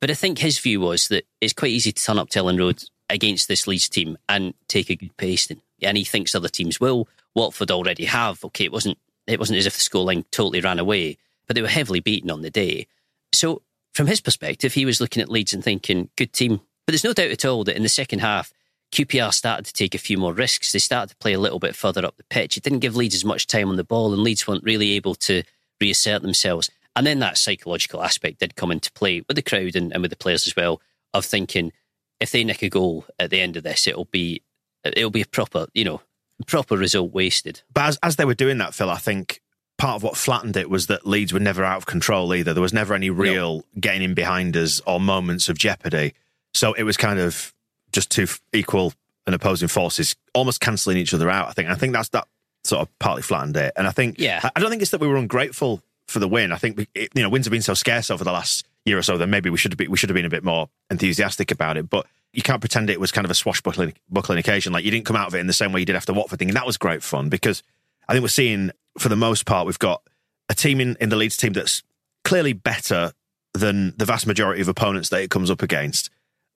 But 0.00 0.10
I 0.10 0.14
think 0.14 0.38
his 0.38 0.58
view 0.58 0.80
was 0.80 1.08
that 1.08 1.26
it's 1.40 1.52
quite 1.52 1.72
easy 1.72 1.92
to 1.92 2.02
turn 2.02 2.18
up 2.18 2.28
to 2.30 2.38
Elland 2.38 2.58
Road 2.58 2.84
against 3.08 3.48
this 3.48 3.66
Leeds 3.66 3.88
team 3.88 4.18
and 4.28 4.54
take 4.68 4.90
a 4.90 4.96
good 4.96 5.16
pasting. 5.16 5.60
And 5.82 5.96
he 5.96 6.04
thinks 6.04 6.34
other 6.34 6.48
teams 6.48 6.80
will. 6.80 7.08
Watford 7.34 7.70
already 7.70 8.04
have. 8.04 8.44
Okay, 8.44 8.64
it 8.64 8.72
wasn't 8.72 8.98
it 9.26 9.38
wasn't 9.38 9.58
as 9.58 9.66
if 9.66 9.74
the 9.74 9.80
scoreline 9.80 10.24
totally 10.30 10.60
ran 10.60 10.78
away, 10.78 11.18
but 11.46 11.54
they 11.54 11.62
were 11.62 11.68
heavily 11.68 12.00
beaten 12.00 12.30
on 12.30 12.42
the 12.42 12.50
day. 12.50 12.86
So 13.32 13.62
from 13.92 14.06
his 14.06 14.20
perspective, 14.20 14.74
he 14.74 14.84
was 14.84 15.00
looking 15.00 15.22
at 15.22 15.28
Leeds 15.28 15.52
and 15.52 15.64
thinking, 15.64 16.10
good 16.16 16.32
team. 16.32 16.60
But 16.86 16.92
there's 16.92 17.04
no 17.04 17.12
doubt 17.12 17.30
at 17.30 17.44
all 17.44 17.64
that 17.64 17.76
in 17.76 17.82
the 17.82 17.88
second 17.88 18.20
half, 18.20 18.52
QPR 18.96 19.34
started 19.34 19.66
to 19.66 19.74
take 19.74 19.94
a 19.94 19.98
few 19.98 20.16
more 20.16 20.32
risks. 20.32 20.72
They 20.72 20.78
started 20.78 21.10
to 21.10 21.16
play 21.16 21.34
a 21.34 21.38
little 21.38 21.58
bit 21.58 21.76
further 21.76 22.04
up 22.06 22.16
the 22.16 22.24
pitch. 22.24 22.56
It 22.56 22.62
didn't 22.62 22.78
give 22.78 22.96
Leeds 22.96 23.14
as 23.14 23.26
much 23.26 23.46
time 23.46 23.68
on 23.68 23.76
the 23.76 23.84
ball, 23.84 24.14
and 24.14 24.22
Leeds 24.22 24.48
weren't 24.48 24.64
really 24.64 24.92
able 24.92 25.14
to 25.16 25.42
reassert 25.78 26.22
themselves. 26.22 26.70
And 26.94 27.06
then 27.06 27.18
that 27.18 27.36
psychological 27.36 28.02
aspect 28.02 28.40
did 28.40 28.56
come 28.56 28.72
into 28.72 28.90
play 28.92 29.22
with 29.28 29.36
the 29.36 29.42
crowd 29.42 29.76
and, 29.76 29.92
and 29.92 30.00
with 30.00 30.10
the 30.10 30.16
players 30.16 30.46
as 30.46 30.56
well, 30.56 30.80
of 31.12 31.26
thinking, 31.26 31.72
if 32.20 32.30
they 32.30 32.42
nick 32.42 32.62
a 32.62 32.70
goal 32.70 33.04
at 33.18 33.28
the 33.28 33.42
end 33.42 33.58
of 33.58 33.64
this, 33.64 33.86
it'll 33.86 34.06
be 34.06 34.40
it'll 34.82 35.10
be 35.10 35.20
a 35.20 35.26
proper, 35.26 35.66
you 35.74 35.84
know, 35.84 36.00
proper 36.46 36.78
result 36.78 37.12
wasted. 37.12 37.60
But 37.74 37.88
as, 37.88 37.98
as 38.02 38.16
they 38.16 38.24
were 38.24 38.34
doing 38.34 38.56
that, 38.58 38.72
Phil, 38.72 38.88
I 38.88 38.96
think 38.96 39.42
part 39.76 39.96
of 39.96 40.04
what 40.04 40.16
flattened 40.16 40.56
it 40.56 40.70
was 40.70 40.86
that 40.86 41.06
Leeds 41.06 41.34
were 41.34 41.40
never 41.40 41.64
out 41.64 41.76
of 41.76 41.84
control 41.84 42.34
either. 42.34 42.54
There 42.54 42.62
was 42.62 42.72
never 42.72 42.94
any 42.94 43.10
real 43.10 43.64
getting 43.78 44.02
in 44.02 44.14
behind 44.14 44.56
us 44.56 44.80
or 44.86 44.98
moments 44.98 45.50
of 45.50 45.58
jeopardy. 45.58 46.14
So 46.54 46.72
it 46.72 46.84
was 46.84 46.96
kind 46.96 47.18
of 47.18 47.52
just 47.92 48.10
two 48.10 48.26
equal 48.52 48.92
and 49.26 49.34
opposing 49.34 49.68
forces 49.68 50.14
almost 50.34 50.60
cancelling 50.60 50.98
each 50.98 51.14
other 51.14 51.30
out. 51.30 51.48
I 51.48 51.52
think. 51.52 51.68
I 51.68 51.74
think 51.74 51.92
that's 51.92 52.10
that 52.10 52.28
sort 52.64 52.82
of 52.82 52.98
partly 52.98 53.22
flattened 53.22 53.56
it. 53.56 53.72
And 53.76 53.86
I 53.86 53.90
think, 53.90 54.16
yeah, 54.18 54.48
I 54.54 54.60
don't 54.60 54.70
think 54.70 54.82
it's 54.82 54.90
that 54.90 55.00
we 55.00 55.08
were 55.08 55.16
ungrateful 55.16 55.82
for 56.06 56.18
the 56.18 56.28
win. 56.28 56.52
I 56.52 56.56
think 56.56 56.86
you 56.94 57.08
know 57.16 57.28
wins 57.28 57.46
have 57.46 57.50
been 57.52 57.62
so 57.62 57.74
scarce 57.74 58.10
over 58.10 58.24
the 58.24 58.32
last 58.32 58.66
year 58.84 58.98
or 58.98 59.02
so 59.02 59.18
that 59.18 59.26
maybe 59.26 59.50
we 59.50 59.58
should 59.58 59.72
have 59.72 59.78
been, 59.78 59.90
we 59.90 59.96
should 59.96 60.08
have 60.10 60.14
been 60.14 60.24
a 60.24 60.30
bit 60.30 60.44
more 60.44 60.68
enthusiastic 60.90 61.50
about 61.50 61.76
it. 61.76 61.90
But 61.90 62.06
you 62.32 62.42
can't 62.42 62.60
pretend 62.60 62.90
it 62.90 63.00
was 63.00 63.10
kind 63.10 63.24
of 63.24 63.30
a 63.30 63.34
swashbuckling 63.34 63.94
buckling 64.10 64.38
occasion. 64.38 64.72
Like 64.72 64.84
you 64.84 64.90
didn't 64.90 65.06
come 65.06 65.16
out 65.16 65.28
of 65.28 65.34
it 65.34 65.38
in 65.40 65.46
the 65.46 65.52
same 65.52 65.72
way 65.72 65.80
you 65.80 65.86
did 65.86 65.96
after 65.96 66.12
Watford 66.12 66.38
thing, 66.38 66.48
and 66.48 66.56
that 66.56 66.66
was 66.66 66.76
great 66.76 67.02
fun 67.02 67.28
because 67.28 67.62
I 68.08 68.12
think 68.12 68.22
we're 68.22 68.28
seeing 68.28 68.70
for 68.98 69.08
the 69.08 69.16
most 69.16 69.46
part 69.46 69.66
we've 69.66 69.78
got 69.78 70.02
a 70.48 70.54
team 70.54 70.80
in, 70.80 70.96
in 71.00 71.08
the 71.08 71.16
Leeds 71.16 71.36
team 71.36 71.52
that's 71.52 71.82
clearly 72.24 72.52
better 72.52 73.12
than 73.52 73.94
the 73.96 74.04
vast 74.04 74.26
majority 74.26 74.60
of 74.60 74.68
opponents 74.68 75.08
that 75.08 75.22
it 75.22 75.30
comes 75.30 75.50
up 75.50 75.62
against, 75.62 76.10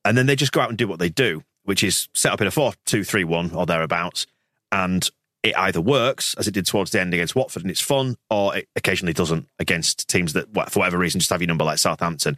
and 0.04 0.16
then 0.16 0.26
they 0.26 0.37
just 0.37 0.52
go 0.52 0.61
out 0.61 0.69
and 0.69 0.78
do 0.78 0.88
what 0.88 0.99
they 0.99 1.09
do, 1.09 1.42
which 1.64 1.83
is 1.83 2.09
set 2.14 2.33
up 2.33 2.40
in 2.40 2.47
a 2.47 2.50
four-two-three-one 2.50 3.52
or 3.54 3.66
thereabouts, 3.66 4.26
and 4.73 5.09
it 5.42 5.57
either 5.57 5.80
works 5.80 6.35
as 6.35 6.47
it 6.47 6.52
did 6.52 6.66
towards 6.66 6.90
the 6.90 7.00
end 7.00 7.14
against 7.14 7.35
Watford 7.35 7.62
and 7.62 7.71
it's 7.71 7.80
fun, 7.80 8.16
or 8.28 8.57
it 8.57 8.69
occasionally 8.76 9.14
doesn't 9.14 9.49
against 9.59 10.07
teams 10.09 10.35
that, 10.35 10.49
for 10.71 10.80
whatever 10.80 10.99
reason, 10.99 11.19
just 11.19 11.30
have 11.30 11.40
your 11.40 11.49
number 11.49 11.64
like 11.64 11.78
Southampton. 11.78 12.37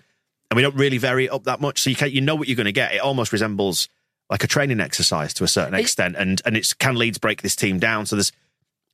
And 0.51 0.57
we 0.57 0.63
don't 0.63 0.77
really 0.77 0.99
vary 0.99 1.25
it 1.25 1.33
up 1.33 1.45
that 1.45 1.61
much, 1.61 1.81
so 1.81 1.91
you 1.91 1.97
you 2.09 2.21
know 2.21 2.35
what 2.35 2.47
you're 2.47 2.57
going 2.57 2.67
to 2.67 2.73
get. 2.73 2.93
It 2.93 3.01
almost 3.01 3.33
resembles 3.33 3.89
like 4.31 4.45
a 4.45 4.47
training 4.47 4.81
exercise 4.81 5.35
to 5.35 5.45
a 5.45 5.49
certain 5.49 5.75
extent, 5.75 6.15
and 6.17 6.41
and 6.45 6.57
it's 6.57 6.75
can 6.75 6.97
Leeds 6.97 7.19
break 7.19 7.43
this 7.43 7.57
team 7.57 7.79
down? 7.79 8.07
So 8.07 8.17
there's 8.17 8.33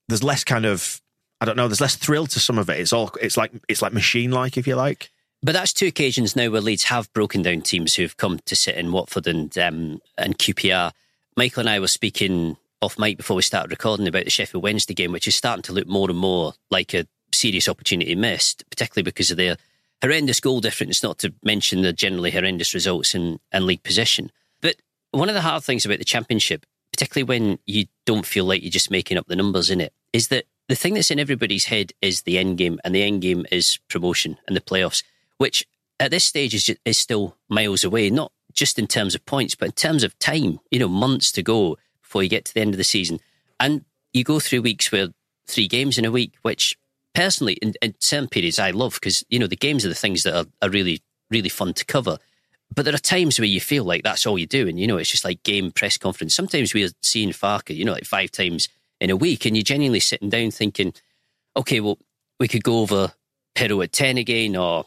there's 0.09 0.23
less 0.23 0.45
kind 0.45 0.65
of 0.65 1.03
I 1.41 1.45
don't 1.45 1.57
know, 1.57 1.69
there's 1.69 1.81
less 1.81 1.97
thrill 1.97 2.27
to 2.29 2.41
some 2.41 2.59
of 2.59 2.71
it. 2.71 2.81
It's 2.81 2.93
all 2.93 3.11
it's 3.21 3.37
like 3.37 3.53
it's 3.69 3.83
like 3.83 3.93
machine 3.93 4.31
like 4.31 4.57
if 4.57 4.67
you 4.67 4.77
like. 4.77 5.11
But 5.43 5.53
that's 5.53 5.73
two 5.73 5.87
occasions 5.87 6.35
now 6.35 6.51
where 6.51 6.61
Leeds 6.61 6.85
have 6.85 7.13
broken 7.13 7.43
down 7.43 7.61
teams 7.61 7.95
who've 7.95 8.17
come 8.17 8.41
to 8.45 8.57
sit 8.57 8.75
in 8.75 8.93
Watford 8.93 9.27
and 9.27 9.57
um, 9.57 10.01
and 10.17 10.39
QPR. 10.39 10.93
Michael 11.37 11.61
and 11.61 11.71
I 11.71 11.79
were 11.79 11.87
speaking 11.87 12.57
off 12.83 12.99
mic 12.99 13.17
before 13.17 13.37
we 13.37 13.43
started 13.43 13.71
recording 13.71 14.09
about 14.09 14.25
the 14.25 14.31
Sheffield 14.31 14.63
Wednesday 14.63 14.95
game, 14.95 15.13
which 15.13 15.29
is 15.29 15.37
starting 15.37 15.63
to 15.63 15.73
look 15.73 15.87
more 15.87 16.11
and 16.11 16.19
more 16.19 16.55
like 16.71 16.95
a 16.95 17.07
serious 17.33 17.69
opportunity 17.69 18.15
missed, 18.15 18.65
particularly 18.71 19.05
because 19.05 19.31
of 19.31 19.37
their 19.37 19.57
horrendous 20.03 20.41
goal 20.41 20.61
difference, 20.61 21.03
not 21.03 21.19
to 21.19 21.33
mention 21.43 21.83
the 21.83 21.93
generally 21.93 22.31
horrendous 22.31 22.75
results 22.75 23.15
in, 23.15 23.39
in 23.53 23.67
league 23.67 23.83
position. 23.83 24.31
But 24.61 24.77
one 25.11 25.29
of 25.29 25.35
the 25.35 25.41
hard 25.41 25.65
things 25.65 25.85
about 25.85 25.99
the 25.99 26.05
championship, 26.05 26.67
particularly 26.93 27.25
when 27.25 27.59
you 27.67 27.87
don't 28.07 28.27
feel 28.27 28.45
like 28.45 28.63
you're 28.63 28.71
just 28.71 28.91
making 28.91 29.19
up 29.19 29.27
the 29.27 29.37
numbers 29.37 29.71
in 29.71 29.81
it, 29.81 29.93
is 30.13 30.29
that 30.29 30.45
the 30.69 30.75
thing 30.75 30.95
that's 30.95 31.11
in 31.11 31.19
everybody's 31.19 31.67
head 31.67 31.93
is 32.03 32.23
the 32.23 32.39
end 32.39 32.59
game, 32.59 32.79
and 32.85 32.95
the 32.95 33.03
end 33.03 33.23
game 33.23 33.47
is 33.51 33.79
promotion 33.89 34.37
and 34.47 34.57
the 34.57 34.61
playoffs, 34.61 35.03
which 35.39 35.67
at 35.99 36.11
this 36.11 36.25
stage 36.25 36.55
is, 36.55 36.75
is 36.85 36.99
still 36.99 37.37
miles 37.49 37.83
away, 37.85 38.11
not 38.11 38.33
just 38.53 38.79
in 38.79 38.87
terms 38.87 39.15
of 39.15 39.25
points, 39.27 39.55
but 39.55 39.67
in 39.67 39.73
terms 39.73 40.05
of 40.05 40.19
time, 40.19 40.61
you 40.71 40.79
know, 40.79 40.89
months 40.89 41.33
to 41.33 41.43
go 41.43 41.77
before 42.03 42.23
you 42.23 42.29
get 42.29 42.45
to 42.45 42.55
the 42.55 42.61
end 42.61 42.75
of 42.75 42.79
the 42.79 42.85
season. 42.85 43.21
And 43.61 43.85
you 44.13 44.25
go 44.25 44.41
through 44.41 44.63
weeks 44.63 44.93
where 44.93 45.09
three 45.47 45.69
games 45.69 45.99
in 45.99 46.05
a 46.05 46.11
week, 46.11 46.35
which 46.43 46.77
personally, 47.15 47.55
in, 47.55 47.75
in 47.83 47.95
certain 48.01 48.29
periods, 48.29 48.59
I 48.59 48.71
love 48.71 48.95
because, 48.95 49.25
you 49.29 49.39
know, 49.39 49.47
the 49.47 49.57
games 49.57 49.85
are 49.85 49.89
the 49.89 49.95
things 49.95 50.23
that 50.23 50.37
are, 50.37 50.47
are 50.63 50.71
really, 50.71 51.03
really 51.31 51.49
fun 51.49 51.75
to 51.75 51.85
cover. 51.85 52.19
But 52.75 52.85
there 52.85 52.95
are 52.95 52.99
times 52.99 53.39
where 53.39 53.47
you 53.47 53.61
feel 53.61 53.85
like 53.85 54.03
that's 54.03 54.27
all 54.27 54.39
you 54.39 54.47
do. 54.47 54.69
And, 54.69 54.79
you 54.79 54.87
know, 54.87 54.99
it's 54.99 55.11
just 55.11 55.25
like 55.25 55.43
game 55.43 55.71
press 55.71 55.97
conference. 55.97 56.35
Sometimes 56.35 56.75
we're 56.75 56.91
seeing 57.03 57.31
Farke, 57.31 57.75
you 57.75 57.85
know, 57.85 57.93
like 57.93 58.05
five 58.05 58.31
times 58.31 58.69
in 59.01 59.11
a 59.11 59.17
week, 59.17 59.47
and 59.47 59.57
you're 59.57 59.63
genuinely 59.63 60.01
sitting 60.01 60.29
down 60.29 60.51
thinking, 60.51 60.93
okay, 61.57 61.81
well, 61.81 61.99
we 62.39 62.49
could 62.49 62.65
go 62.65 62.81
over 62.81 63.13
Piroe 63.55 63.85
at 63.85 63.93
10 63.93 64.19
again, 64.19 64.57
or 64.57 64.85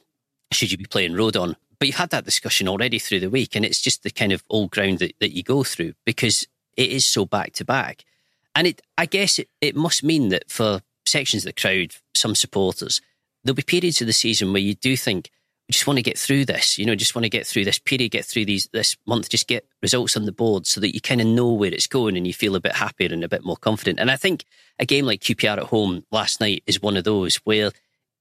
should 0.52 0.72
you 0.72 0.78
be 0.78 0.86
playing 0.86 1.14
Rodon? 1.14 1.56
But 1.80 1.88
you've 1.88 1.98
had 1.98 2.12
that 2.12 2.26
discussion 2.26 2.68
already 2.68 3.00
through 3.00 3.22
the 3.22 3.30
week, 3.30 3.56
and 3.56 3.66
it's 3.66 3.82
just 3.82 4.04
the 4.04 4.12
kind 4.12 4.32
of 4.32 4.44
old 4.50 4.72
ground 4.72 5.00
that, 5.00 5.14
that 5.20 5.36
you 5.36 5.42
go 5.42 5.64
through 5.64 5.94
because 6.06 6.48
it 6.78 6.92
is 6.92 7.06
so 7.06 7.26
back 7.26 7.54
to 7.54 7.66
back. 7.66 8.06
And 8.54 8.68
it, 8.68 8.82
I 8.98 9.06
guess 9.06 9.40
it, 9.40 9.50
it 9.62 9.76
must 9.76 10.04
mean 10.04 10.30
that 10.30 10.50
for 10.50 10.82
sections 11.06 11.44
of 11.44 11.56
the 11.56 11.62
crowd, 11.62 11.96
some 12.14 12.36
supporters, 12.36 13.02
there'll 13.44 13.56
be 13.56 13.64
periods 13.64 14.02
of 14.02 14.08
the 14.08 14.14
season 14.14 14.54
where 14.54 14.62
you 14.62 14.76
do 14.76 14.96
think, 14.96 15.32
we 15.68 15.74
just 15.74 15.88
want 15.88 15.98
to 15.98 16.04
get 16.04 16.18
through 16.18 16.44
this, 16.46 16.78
you 16.78 16.86
know, 16.86 16.96
just 16.96 17.16
want 17.16 17.24
to 17.24 17.30
get 17.30 17.48
through 17.48 17.64
this 17.64 17.80
period, 17.80 18.12
get 18.12 18.26
through 18.26 18.46
these 18.46 18.68
this 18.74 18.98
month, 19.08 19.30
just 19.30 19.48
get 19.48 19.66
results 19.82 20.18
on 20.18 20.26
the 20.26 20.32
board 20.32 20.68
so 20.68 20.82
that 20.82 20.94
you 20.94 21.00
kind 21.00 21.22
of 21.22 21.28
know 21.28 21.54
where 21.54 21.74
it's 21.74 21.88
going 21.88 22.18
and 22.18 22.28
you 22.28 22.34
feel 22.34 22.56
a 22.56 22.60
bit 22.60 22.76
happier 22.76 23.08
and 23.12 23.24
a 23.24 23.30
bit 23.30 23.46
more 23.46 23.56
confident. 23.56 24.00
And 24.00 24.12
I 24.12 24.18
think 24.18 24.44
a 24.80 24.86
game 24.86 25.06
like 25.06 25.22
QPR 25.22 25.58
at 25.58 25.64
home 25.64 26.04
last 26.12 26.42
night 26.42 26.64
is 26.68 26.82
one 26.82 26.98
of 26.98 27.06
those 27.06 27.38
where 27.38 27.72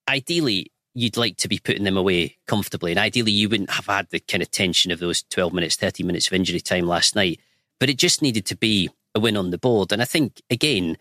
ideally 0.08 0.70
you'd 0.94 1.16
like 1.16 1.36
to 1.36 1.48
be 1.48 1.58
putting 1.58 1.84
them 1.84 1.96
away 1.96 2.36
comfortably. 2.46 2.92
And 2.92 2.98
ideally 2.98 3.32
you 3.32 3.48
wouldn't 3.48 3.70
have 3.70 3.86
had 3.86 4.08
the 4.10 4.20
kind 4.20 4.42
of 4.42 4.50
tension 4.50 4.90
of 4.90 4.98
those 4.98 5.22
12 5.22 5.52
minutes, 5.52 5.76
30 5.76 6.02
minutes 6.02 6.26
of 6.26 6.32
injury 6.32 6.60
time 6.60 6.86
last 6.86 7.14
night. 7.14 7.40
But 7.78 7.90
it 7.90 7.98
just 7.98 8.22
needed 8.22 8.44
to 8.46 8.56
be 8.56 8.90
a 9.14 9.20
win 9.20 9.36
on 9.36 9.50
the 9.50 9.58
board. 9.58 9.92
And 9.92 10.02
I 10.02 10.04
think, 10.04 10.42
again, 10.50 10.96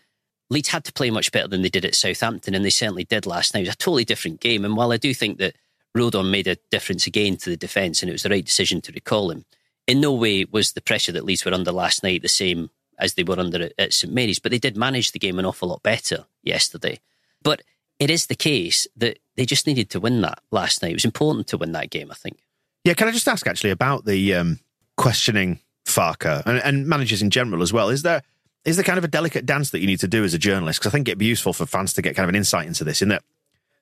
Leeds 0.48 0.68
had 0.68 0.84
to 0.84 0.92
play 0.92 1.10
much 1.10 1.30
better 1.32 1.48
than 1.48 1.62
they 1.62 1.68
did 1.68 1.84
at 1.84 1.94
Southampton, 1.94 2.54
and 2.54 2.64
they 2.64 2.70
certainly 2.70 3.04
did 3.04 3.24
last 3.24 3.54
night. 3.54 3.60
It 3.60 3.68
was 3.68 3.74
a 3.74 3.78
totally 3.78 4.04
different 4.04 4.40
game. 4.40 4.64
And 4.64 4.76
while 4.76 4.92
I 4.92 4.96
do 4.96 5.14
think 5.14 5.38
that 5.38 5.54
Rodon 5.96 6.30
made 6.30 6.48
a 6.48 6.56
difference 6.70 7.06
again 7.06 7.36
to 7.38 7.50
the 7.50 7.56
defence, 7.56 8.02
and 8.02 8.08
it 8.08 8.12
was 8.12 8.24
the 8.24 8.30
right 8.30 8.44
decision 8.44 8.80
to 8.82 8.92
recall 8.92 9.30
him, 9.30 9.44
in 9.86 10.00
no 10.00 10.12
way 10.12 10.44
was 10.44 10.72
the 10.72 10.80
pressure 10.80 11.12
that 11.12 11.24
Leeds 11.24 11.44
were 11.44 11.54
under 11.54 11.72
last 11.72 12.02
night 12.02 12.22
the 12.22 12.28
same 12.28 12.70
as 12.98 13.14
they 13.14 13.22
were 13.22 13.38
under 13.38 13.70
at 13.78 13.92
St 13.92 14.12
Mary's. 14.12 14.38
But 14.38 14.50
they 14.50 14.58
did 14.58 14.76
manage 14.76 15.12
the 15.12 15.18
game 15.18 15.38
an 15.38 15.46
awful 15.46 15.68
lot 15.68 15.82
better 15.82 16.26
yesterday. 16.42 17.00
But 17.42 17.62
it 17.98 18.10
is 18.10 18.26
the 18.26 18.34
case 18.34 18.88
that 18.96 19.18
they 19.40 19.46
just 19.46 19.66
needed 19.66 19.88
to 19.88 20.00
win 20.00 20.20
that 20.20 20.38
last 20.50 20.82
night. 20.82 20.90
It 20.90 20.96
was 20.96 21.06
important 21.06 21.46
to 21.46 21.56
win 21.56 21.72
that 21.72 21.88
game, 21.88 22.10
I 22.10 22.14
think. 22.14 22.40
Yeah, 22.84 22.92
can 22.92 23.08
I 23.08 23.10
just 23.10 23.26
ask 23.26 23.46
actually 23.46 23.70
about 23.70 24.04
the 24.04 24.34
um, 24.34 24.60
questioning 24.98 25.60
Farke 25.86 26.42
and, 26.44 26.58
and 26.58 26.86
managers 26.86 27.22
in 27.22 27.30
general 27.30 27.62
as 27.62 27.72
well? 27.72 27.88
Is 27.88 28.02
there 28.02 28.22
is 28.66 28.76
there 28.76 28.84
kind 28.84 28.98
of 28.98 29.04
a 29.04 29.08
delicate 29.08 29.46
dance 29.46 29.70
that 29.70 29.78
you 29.78 29.86
need 29.86 30.00
to 30.00 30.08
do 30.08 30.24
as 30.24 30.34
a 30.34 30.38
journalist? 30.38 30.78
Because 30.78 30.92
I 30.92 30.92
think 30.92 31.08
it'd 31.08 31.16
be 31.16 31.24
useful 31.24 31.54
for 31.54 31.64
fans 31.64 31.94
to 31.94 32.02
get 32.02 32.14
kind 32.16 32.24
of 32.24 32.28
an 32.28 32.34
insight 32.34 32.66
into 32.66 32.84
this. 32.84 33.00
In 33.00 33.08
that, 33.08 33.22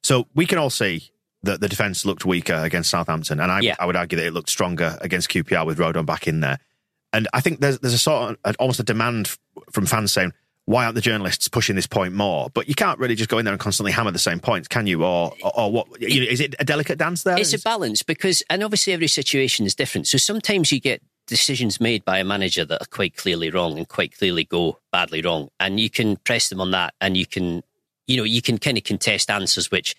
so 0.04 0.28
we 0.32 0.46
can 0.46 0.58
all 0.58 0.70
see 0.70 1.10
that 1.42 1.60
the 1.60 1.68
defense 1.68 2.06
looked 2.06 2.24
weaker 2.24 2.54
against 2.54 2.90
Southampton, 2.90 3.40
and 3.40 3.50
I, 3.50 3.58
yeah. 3.58 3.74
I 3.80 3.86
would 3.86 3.96
argue 3.96 4.16
that 4.16 4.26
it 4.26 4.32
looked 4.32 4.50
stronger 4.50 4.96
against 5.00 5.28
QPR 5.28 5.66
with 5.66 5.78
Rodon 5.78 6.06
back 6.06 6.28
in 6.28 6.38
there. 6.38 6.60
And 7.12 7.26
I 7.32 7.40
think 7.40 7.58
there's 7.58 7.80
there's 7.80 7.94
a 7.94 7.98
sort 7.98 8.38
of 8.44 8.56
almost 8.60 8.78
a 8.78 8.84
demand 8.84 9.36
from 9.72 9.86
fans 9.86 10.12
saying, 10.12 10.34
why 10.68 10.84
aren't 10.84 10.96
the 10.96 11.00
journalists 11.00 11.48
pushing 11.48 11.76
this 11.76 11.86
point 11.86 12.12
more? 12.12 12.50
But 12.52 12.68
you 12.68 12.74
can't 12.74 12.98
really 12.98 13.14
just 13.14 13.30
go 13.30 13.38
in 13.38 13.46
there 13.46 13.54
and 13.54 13.60
constantly 13.60 13.90
hammer 13.90 14.10
the 14.10 14.18
same 14.18 14.38
points, 14.38 14.68
can 14.68 14.86
you? 14.86 15.02
Or, 15.02 15.32
or, 15.42 15.72
what? 15.72 15.86
You 15.98 16.20
know, 16.20 16.26
is 16.28 16.40
it 16.40 16.54
a 16.58 16.64
delicate 16.64 16.98
dance 16.98 17.22
there? 17.22 17.38
It's 17.38 17.54
a 17.54 17.58
balance 17.58 18.02
because, 18.02 18.42
and 18.50 18.62
obviously 18.62 18.92
every 18.92 19.06
situation 19.06 19.64
is 19.64 19.74
different. 19.74 20.08
So 20.08 20.18
sometimes 20.18 20.70
you 20.70 20.78
get 20.78 21.00
decisions 21.26 21.80
made 21.80 22.04
by 22.04 22.18
a 22.18 22.24
manager 22.24 22.66
that 22.66 22.82
are 22.82 22.90
quite 22.90 23.16
clearly 23.16 23.48
wrong 23.48 23.78
and 23.78 23.88
quite 23.88 24.14
clearly 24.14 24.44
go 24.44 24.78
badly 24.92 25.22
wrong. 25.22 25.48
And 25.58 25.80
you 25.80 25.88
can 25.88 26.18
press 26.18 26.50
them 26.50 26.60
on 26.60 26.70
that 26.72 26.92
and 27.00 27.16
you 27.16 27.24
can, 27.24 27.62
you 28.06 28.18
know, 28.18 28.24
you 28.24 28.42
can 28.42 28.58
kind 28.58 28.76
of 28.76 28.84
contest 28.84 29.30
answers 29.30 29.70
which 29.70 29.96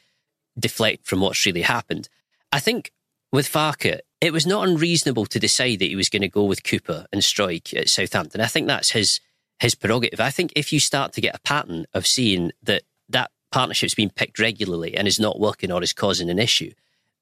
deflect 0.60 1.08
from 1.08 1.22
what's 1.22 1.48
really 1.48 1.64
happened. 1.64 2.10
I 2.52 2.60
think 2.60 2.92
with 3.32 3.48
Farke, 3.48 4.02
it 4.22 4.34
was 4.34 4.46
not 4.46 4.68
unreasonable 4.68 5.26
to 5.26 5.40
decide 5.40 5.80
that 5.80 5.86
he 5.86 5.96
was 5.96 6.10
going 6.10 6.22
to 6.22 6.30
go 6.30 6.44
with 6.44 6.64
Cooper 6.64 7.08
and 7.12 7.24
Struijk 7.24 7.76
at 7.76 7.90
Southampton. 7.90 8.42
I 8.42 8.46
think 8.46 8.68
that's 8.68 8.92
his 8.92 9.20
his 9.60 9.75
prerogative. 9.75 10.20
I 10.20 10.30
think 10.30 10.54
if 10.56 10.72
you 10.72 10.80
start 10.80 11.13
to 11.13 11.22
get 11.22 11.36
a 11.36 11.39
pattern 11.39 11.86
of 11.94 12.08
seeing 12.08 12.51
that 12.63 12.84
that 13.10 13.32
partnership's 13.51 13.96
being 13.96 14.10
picked 14.10 14.39
regularly 14.39 14.96
and 14.96 15.08
is 15.08 15.20
not 15.20 15.39
working 15.39 15.72
or 15.72 15.84
is 15.84 15.94
causing 15.94 16.30
an 16.30 16.39
issue, 16.39 16.72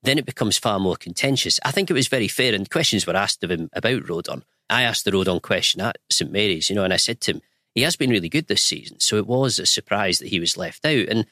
then 0.03 0.17
it 0.17 0.25
becomes 0.25 0.58
far 0.58 0.79
more 0.79 0.96
contentious. 0.96 1.60
I 1.65 1.72
think 1.72 1.89
it 1.89 1.94
was 1.94 2.08
very 2.08 2.27
fair, 2.27 2.53
and 2.53 2.70
questions 2.70 3.08
were 3.08 3.15
asked 3.15 3.44
of 3.44 3.51
him 3.51 3.70
about 3.74 4.03
Rodon. 4.03 4.44
I 4.70 4.84
asked 4.84 5.06
the 5.06 5.12
Rodon 5.12 5.41
question 5.41 5.82
at 5.82 5.98
St 6.10 6.32
Mary's, 6.32 6.70
you 6.70 6.75
know, 6.75 6.84
and 6.84 6.94
I 6.94 6.98
said 6.98 7.22
to 7.22 7.32
him, 7.32 7.41
he 7.74 7.84
has 7.84 7.96
been 7.96 8.10
really 8.10 8.29
good 8.29 8.48
this 8.48 8.63
season. 8.63 9.00
So 9.00 9.17
it 9.17 9.27
was 9.27 9.60
a 9.60 9.65
surprise 9.65 10.20
that 10.20 10.29
he 10.29 10.39
was 10.39 10.58
left 10.58 10.86
out. 10.86 11.08
And 11.10 11.25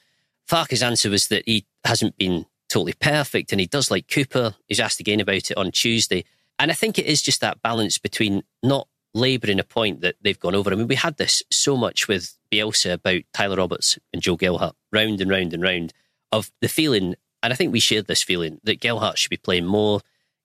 Farke's 0.45 0.83
answer 0.83 1.09
was 1.09 1.27
that 1.29 1.43
he 1.47 1.65
hasn't 1.83 2.17
been 2.17 2.45
totally 2.69 2.93
perfect 2.93 3.51
and 3.51 3.59
he 3.59 3.65
does 3.65 3.89
like 3.89 4.07
Cooper. 4.07 4.53
He's 4.67 4.79
asked 4.79 4.99
again 4.99 5.19
about 5.19 5.49
it 5.49 5.57
on 5.57 5.71
Tuesday. 5.71 6.23
And 6.59 6.69
I 6.69 6.75
think 6.75 6.99
it 6.99 7.07
is 7.07 7.23
just 7.23 7.41
that 7.41 7.61
balance 7.63 7.97
between 7.97 8.43
not 8.61 8.87
labouring 9.15 9.59
a 9.59 9.63
point 9.63 10.01
that 10.01 10.15
they've 10.21 10.39
gone 10.39 10.53
over. 10.53 10.71
I 10.71 10.75
mean, 10.75 10.87
we 10.87 10.95
had 10.95 11.17
this 11.17 11.41
so 11.51 11.75
much 11.75 12.07
with 12.07 12.37
Bielsa 12.51 12.93
about 12.93 13.21
Tyler 13.33 13.55
Roberts 13.55 13.97
and 14.13 14.21
Joe 14.21 14.35
Gelhardt, 14.35 14.75
round 14.91 15.21
and 15.21 15.31
round 15.31 15.53
and 15.53 15.63
round, 15.63 15.93
of 16.31 16.51
the 16.61 16.67
feeling 16.67 17.15
and 17.45 17.53
I 17.53 17.55
think 17.55 17.71
we 17.71 17.79
shared 17.79 18.07
this 18.07 18.23
feeling 18.23 18.59
that 18.63 18.79
Gelhardt 18.79 19.19
should 19.19 19.29
be 19.29 19.37
playing 19.37 19.67
more. 19.67 20.01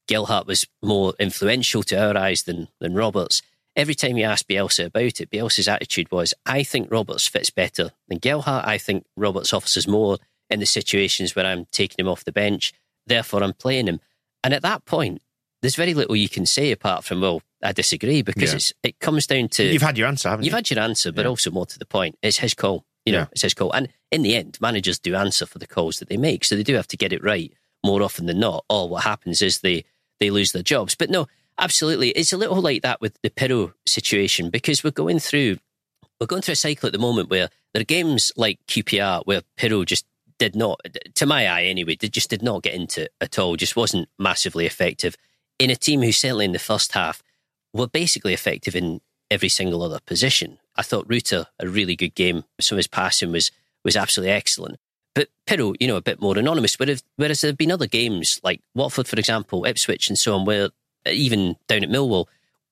Gelhardt 0.06 0.46
was 0.46 0.66
more 0.82 1.14
influential 1.18 1.82
to 1.84 1.96
our 1.96 2.14
eyes 2.14 2.42
than, 2.42 2.68
than 2.78 2.92
Roberts. 2.92 3.40
Every 3.74 3.94
time 3.94 4.18
you 4.18 4.24
asked 4.24 4.46
Bielsa 4.46 4.84
about 4.84 5.18
it, 5.18 5.30
Bielsa's 5.30 5.66
attitude 5.66 6.12
was, 6.12 6.34
I 6.44 6.62
think 6.62 6.92
Roberts 6.92 7.26
fits 7.26 7.48
better 7.48 7.92
than 8.08 8.18
Gelhardt. 8.18 8.66
I 8.66 8.76
think 8.76 9.06
Roberts 9.16 9.54
offers 9.54 9.88
more 9.88 10.18
in 10.50 10.60
the 10.60 10.66
situations 10.66 11.34
where 11.34 11.46
I'm 11.46 11.68
taking 11.72 12.04
him 12.04 12.10
off 12.10 12.24
the 12.24 12.32
bench. 12.32 12.74
Therefore, 13.06 13.42
I'm 13.42 13.54
playing 13.54 13.86
him. 13.86 14.00
And 14.44 14.52
at 14.52 14.60
that 14.60 14.84
point, 14.84 15.22
there's 15.62 15.76
very 15.76 15.94
little 15.94 16.16
you 16.16 16.28
can 16.28 16.46
say 16.46 16.72
apart 16.72 17.04
from, 17.04 17.20
well, 17.20 17.42
I 17.62 17.72
disagree 17.72 18.22
because 18.22 18.50
yeah. 18.50 18.56
it's, 18.56 18.72
it 18.82 18.98
comes 19.00 19.26
down 19.26 19.48
to. 19.50 19.64
You've 19.64 19.82
had 19.82 19.98
your 19.98 20.08
answer, 20.08 20.28
haven't 20.28 20.44
you've 20.44 20.52
you? 20.52 20.56
You've 20.56 20.66
had 20.66 20.70
your 20.70 20.80
answer, 20.80 21.12
but 21.12 21.22
yeah. 21.22 21.28
also 21.28 21.50
more 21.50 21.66
to 21.66 21.78
the 21.78 21.86
point, 21.86 22.18
it's 22.22 22.38
his 22.38 22.54
call. 22.54 22.84
You 23.04 23.12
know, 23.12 23.18
yeah. 23.20 23.26
it's 23.32 23.42
his 23.42 23.54
call. 23.54 23.72
And 23.72 23.88
in 24.10 24.22
the 24.22 24.36
end, 24.36 24.58
managers 24.60 24.98
do 24.98 25.14
answer 25.14 25.46
for 25.46 25.58
the 25.58 25.66
calls 25.66 25.98
that 25.98 26.08
they 26.08 26.16
make. 26.16 26.44
So 26.44 26.56
they 26.56 26.62
do 26.62 26.74
have 26.74 26.88
to 26.88 26.96
get 26.96 27.12
it 27.12 27.22
right 27.22 27.52
more 27.84 28.02
often 28.02 28.26
than 28.26 28.40
not. 28.40 28.64
Or 28.68 28.88
what 28.88 29.04
happens 29.04 29.42
is 29.42 29.60
they, 29.60 29.84
they 30.18 30.30
lose 30.30 30.52
their 30.52 30.62
jobs. 30.62 30.94
But 30.94 31.10
no, 31.10 31.26
absolutely. 31.58 32.10
It's 32.10 32.32
a 32.32 32.36
little 32.36 32.60
like 32.60 32.82
that 32.82 33.00
with 33.00 33.16
the 33.22 33.30
Piroe 33.30 33.72
situation 33.86 34.50
because 34.50 34.84
we're 34.84 34.90
going 34.90 35.18
through 35.18 35.58
we're 36.20 36.26
going 36.26 36.42
through 36.42 36.52
a 36.52 36.56
cycle 36.56 36.86
at 36.86 36.92
the 36.92 36.98
moment 36.98 37.30
where 37.30 37.48
there 37.72 37.80
are 37.80 37.84
games 37.84 38.30
like 38.36 38.58
QPR 38.68 39.22
where 39.24 39.40
Piroe 39.56 39.86
just 39.86 40.04
did 40.38 40.54
not, 40.54 40.80
to 41.14 41.24
my 41.24 41.46
eye 41.46 41.64
anyway, 41.64 41.96
they 41.98 42.08
just 42.08 42.28
did 42.28 42.42
not 42.42 42.62
get 42.62 42.74
into 42.74 43.04
it 43.04 43.12
at 43.22 43.38
all, 43.38 43.56
just 43.56 43.74
wasn't 43.74 44.08
massively 44.18 44.66
effective 44.66 45.16
in 45.60 45.70
a 45.70 45.76
team 45.76 46.02
who 46.02 46.10
certainly 46.10 46.46
in 46.46 46.52
the 46.52 46.58
first 46.58 46.92
half 46.92 47.22
were 47.72 47.86
basically 47.86 48.32
effective 48.32 48.74
in 48.74 49.00
every 49.30 49.48
single 49.48 49.82
other 49.82 50.00
position. 50.06 50.58
I 50.74 50.82
thought 50.82 51.06
Rutter 51.08 51.46
a 51.60 51.68
really 51.68 51.94
good 51.94 52.14
game. 52.14 52.44
Some 52.60 52.76
of 52.76 52.80
his 52.80 52.88
passing 52.88 53.30
was 53.30 53.52
was 53.84 53.96
absolutely 53.96 54.32
excellent. 54.32 54.78
But 55.14 55.28
Piroe, 55.46 55.74
you 55.80 55.86
know, 55.86 55.96
a 55.96 56.02
bit 56.02 56.20
more 56.20 56.36
anonymous. 56.38 56.78
Whereas, 56.78 57.02
whereas 57.16 57.40
there 57.40 57.50
have 57.50 57.58
been 57.58 57.72
other 57.72 57.86
games 57.86 58.40
like 58.42 58.60
Watford, 58.74 59.08
for 59.08 59.18
example, 59.18 59.64
Ipswich, 59.64 60.08
and 60.08 60.18
so 60.18 60.34
on, 60.34 60.44
where 60.44 60.70
even 61.06 61.56
down 61.66 61.82
at 61.82 61.90
Millwall, 61.90 62.26